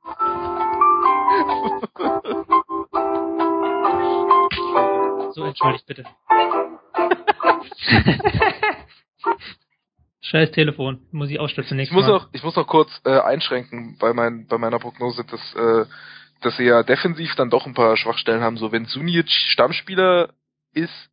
So, 5.34 5.45
entschuldigt 5.45 5.86
bitte. 5.88 6.03
Scheiß 10.21 10.51
Telefon, 10.51 11.01
muss 11.11 11.30
ich 11.30 11.39
ausstellen 11.39 11.65
Ich 11.65 11.69
zunächst 11.69 11.93
muss 11.93 12.05
mal. 12.05 12.11
noch, 12.13 12.30
ich 12.34 12.43
muss 12.43 12.55
noch 12.55 12.67
kurz 12.67 12.89
äh, 13.03 13.19
einschränken 13.19 13.97
bei, 13.99 14.13
mein, 14.13 14.47
bei 14.47 14.57
meiner 14.57 14.80
Prognose, 14.80 15.24
dass, 15.26 15.55
äh, 15.55 15.86
dass 16.44 16.58
sie 16.58 16.64
ja 16.64 16.84
defensiv 16.84 17.36
dann 17.36 17.50
doch 17.50 17.66
ein 17.66 17.74
paar 17.74 17.98
Schwachstellen 17.98 18.41
haben. 18.41 18.58
So, 18.58 18.72
wenn 18.72 18.86
Sunic 18.86 19.30
Stammspieler 19.30 20.34
ist, 20.74 21.10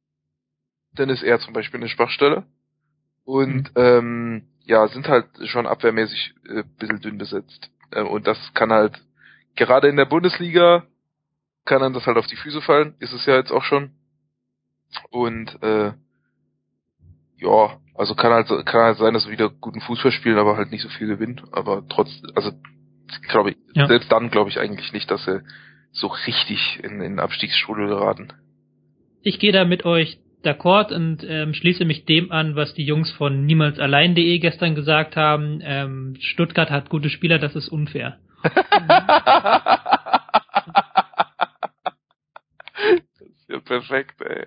dann 0.94 1.08
ist 1.08 1.22
er 1.22 1.40
zum 1.40 1.52
Beispiel 1.54 1.80
eine 1.80 1.88
Schwachstelle. 1.88 2.44
Und 3.24 3.70
ähm, 3.76 4.48
ja, 4.64 4.86
sind 4.88 5.08
halt 5.08 5.26
schon 5.46 5.66
abwehrmäßig 5.66 6.34
äh, 6.48 6.60
ein 6.60 6.76
bisschen 6.78 7.00
dünn 7.00 7.18
besetzt. 7.18 7.70
Ähm, 7.92 8.06
und 8.06 8.26
das 8.26 8.38
kann 8.54 8.72
halt, 8.72 9.00
gerade 9.56 9.88
in 9.88 9.96
der 9.96 10.04
Bundesliga, 10.04 10.84
kann 11.64 11.80
dann 11.80 11.92
das 11.92 12.06
halt 12.06 12.16
auf 12.16 12.26
die 12.26 12.36
Füße 12.36 12.62
fallen, 12.62 12.94
ist 12.98 13.12
es 13.12 13.26
ja 13.26 13.36
jetzt 13.36 13.52
auch 13.52 13.64
schon. 13.64 13.92
Und 15.10 15.62
äh, 15.62 15.92
ja, 17.36 17.80
also 17.94 18.14
kann 18.14 18.32
halt 18.32 18.48
kann 18.66 18.82
halt 18.82 18.98
sein, 18.98 19.14
dass 19.14 19.26
wir 19.26 19.32
wieder 19.32 19.50
guten 19.50 19.80
Fußball 19.80 20.12
spielen, 20.12 20.38
aber 20.38 20.56
halt 20.56 20.70
nicht 20.70 20.82
so 20.82 20.88
viel 20.88 21.06
gewinnen. 21.06 21.42
Aber 21.52 21.86
trotz, 21.88 22.10
also 22.34 22.52
glaube 23.28 23.50
ich, 23.50 23.56
Ja. 23.74 23.86
selbst 23.86 24.10
dann 24.10 24.30
glaube 24.30 24.50
ich 24.50 24.58
eigentlich 24.58 24.92
nicht, 24.92 25.10
dass 25.10 25.24
sie 25.24 25.40
so 25.92 26.06
richtig 26.08 26.80
in, 26.82 26.92
in 26.92 27.00
den 27.00 27.20
Abstiegsstrudel 27.20 27.88
geraten. 27.88 28.28
Ich 29.22 29.38
gehe 29.38 29.52
da 29.52 29.64
mit 29.64 29.84
euch 29.84 30.18
d'accord 30.44 30.92
und 30.94 31.24
ähm, 31.28 31.52
schließe 31.54 31.84
mich 31.84 32.04
dem 32.06 32.32
an, 32.32 32.56
was 32.56 32.74
die 32.74 32.84
Jungs 32.84 33.10
von 33.12 33.44
niemalsallein.de 33.44 34.38
gestern 34.38 34.74
gesagt 34.74 35.16
haben. 35.16 35.60
Ähm, 35.62 36.16
Stuttgart 36.20 36.70
hat 36.70 36.88
gute 36.88 37.10
Spieler, 37.10 37.38
das 37.38 37.54
ist 37.56 37.68
unfair. 37.68 38.18
das 38.42 38.54
ist 43.20 43.48
ja 43.48 43.60
perfekt, 43.60 44.20
ey. 44.22 44.46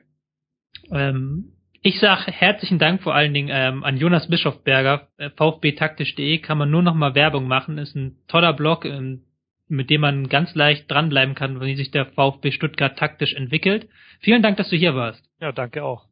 Ähm, 0.91 1.53
ich 1.84 2.00
sag 2.00 2.28
herzlichen 2.28 2.80
Dank 2.80 3.04
vor 3.04 3.14
allen 3.14 3.34
Dingen 3.34 3.50
ähm, 3.52 3.84
an 3.84 3.98
Jonas 3.98 4.30
Bischofberger, 4.30 5.10
äh, 5.18 5.30
VfBtaktisch.de 5.30 6.40
kann 6.40 6.58
man 6.58 6.72
nur 6.72 6.82
noch 6.82 6.96
mal 6.96 7.14
Werbung 7.14 7.48
machen, 7.48 7.78
ist 7.78 7.94
ein 7.96 8.16
toller 8.28 8.54
Blog, 8.54 8.86
ähm, 8.86 9.24
mit 9.68 9.90
dem 9.90 10.02
man 10.02 10.30
ganz 10.30 10.56
leicht 10.56 10.90
dranbleiben 10.90 11.36
kann, 11.36 11.60
wie 11.60 11.76
sich 11.76 11.92
der 11.92 12.06
VfB 12.06 12.52
Stuttgart 12.52 12.98
taktisch 12.98 13.34
entwickelt. 13.34 13.90
Vielen 14.22 14.42
Dank, 14.42 14.56
dass 14.58 14.70
du 14.70 14.78
hier 14.78 14.96
warst. 14.96 15.24
Ja, 15.42 15.52
danke 15.52 15.84
auch. 15.84 16.06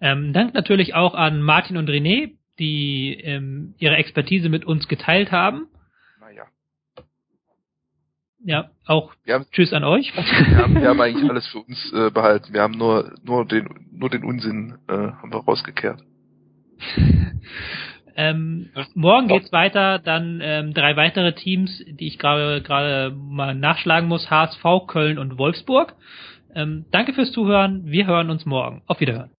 Ähm, 0.00 0.32
Dank 0.32 0.54
natürlich 0.54 0.94
auch 0.94 1.14
an 1.14 1.42
Martin 1.42 1.76
und 1.76 1.90
René, 1.90 2.36
die 2.60 3.14
ähm, 3.14 3.74
ihre 3.78 3.96
Expertise 3.96 4.48
mit 4.48 4.64
uns 4.64 4.86
geteilt 4.86 5.32
haben. 5.32 5.66
Ja, 8.46 8.70
auch 8.86 9.12
haben, 9.28 9.44
Tschüss 9.50 9.72
an 9.72 9.82
euch. 9.82 10.14
wir 10.14 10.56
haben, 10.56 10.74
wir 10.80 10.88
haben 10.88 11.00
eigentlich 11.00 11.28
alles 11.28 11.48
für 11.48 11.58
uns 11.58 11.92
äh, 11.92 12.10
behalten. 12.10 12.54
Wir 12.54 12.62
haben 12.62 12.78
nur, 12.78 13.12
nur 13.24 13.44
den, 13.44 13.88
nur 13.90 14.08
den 14.08 14.22
Unsinn 14.24 14.78
äh, 14.88 14.92
haben 14.92 15.32
wir 15.32 15.40
rausgekehrt. 15.40 16.00
Ähm, 18.18 18.70
morgen 18.94 19.28
geht's 19.28 19.52
weiter, 19.52 19.98
dann 19.98 20.40
ähm, 20.42 20.72
drei 20.72 20.96
weitere 20.96 21.34
Teams, 21.34 21.84
die 21.86 22.06
ich 22.06 22.18
gerade 22.18 22.62
gerade 22.62 23.14
mal 23.14 23.54
nachschlagen 23.54 24.08
muss: 24.08 24.30
HSV, 24.30 24.62
Köln 24.86 25.18
und 25.18 25.36
Wolfsburg. 25.36 25.94
Ähm, 26.54 26.86
danke 26.90 27.12
fürs 27.12 27.30
Zuhören. 27.32 27.82
Wir 27.84 28.06
hören 28.06 28.30
uns 28.30 28.46
morgen. 28.46 28.80
Auf 28.86 29.00
Wiederhören. 29.00 29.32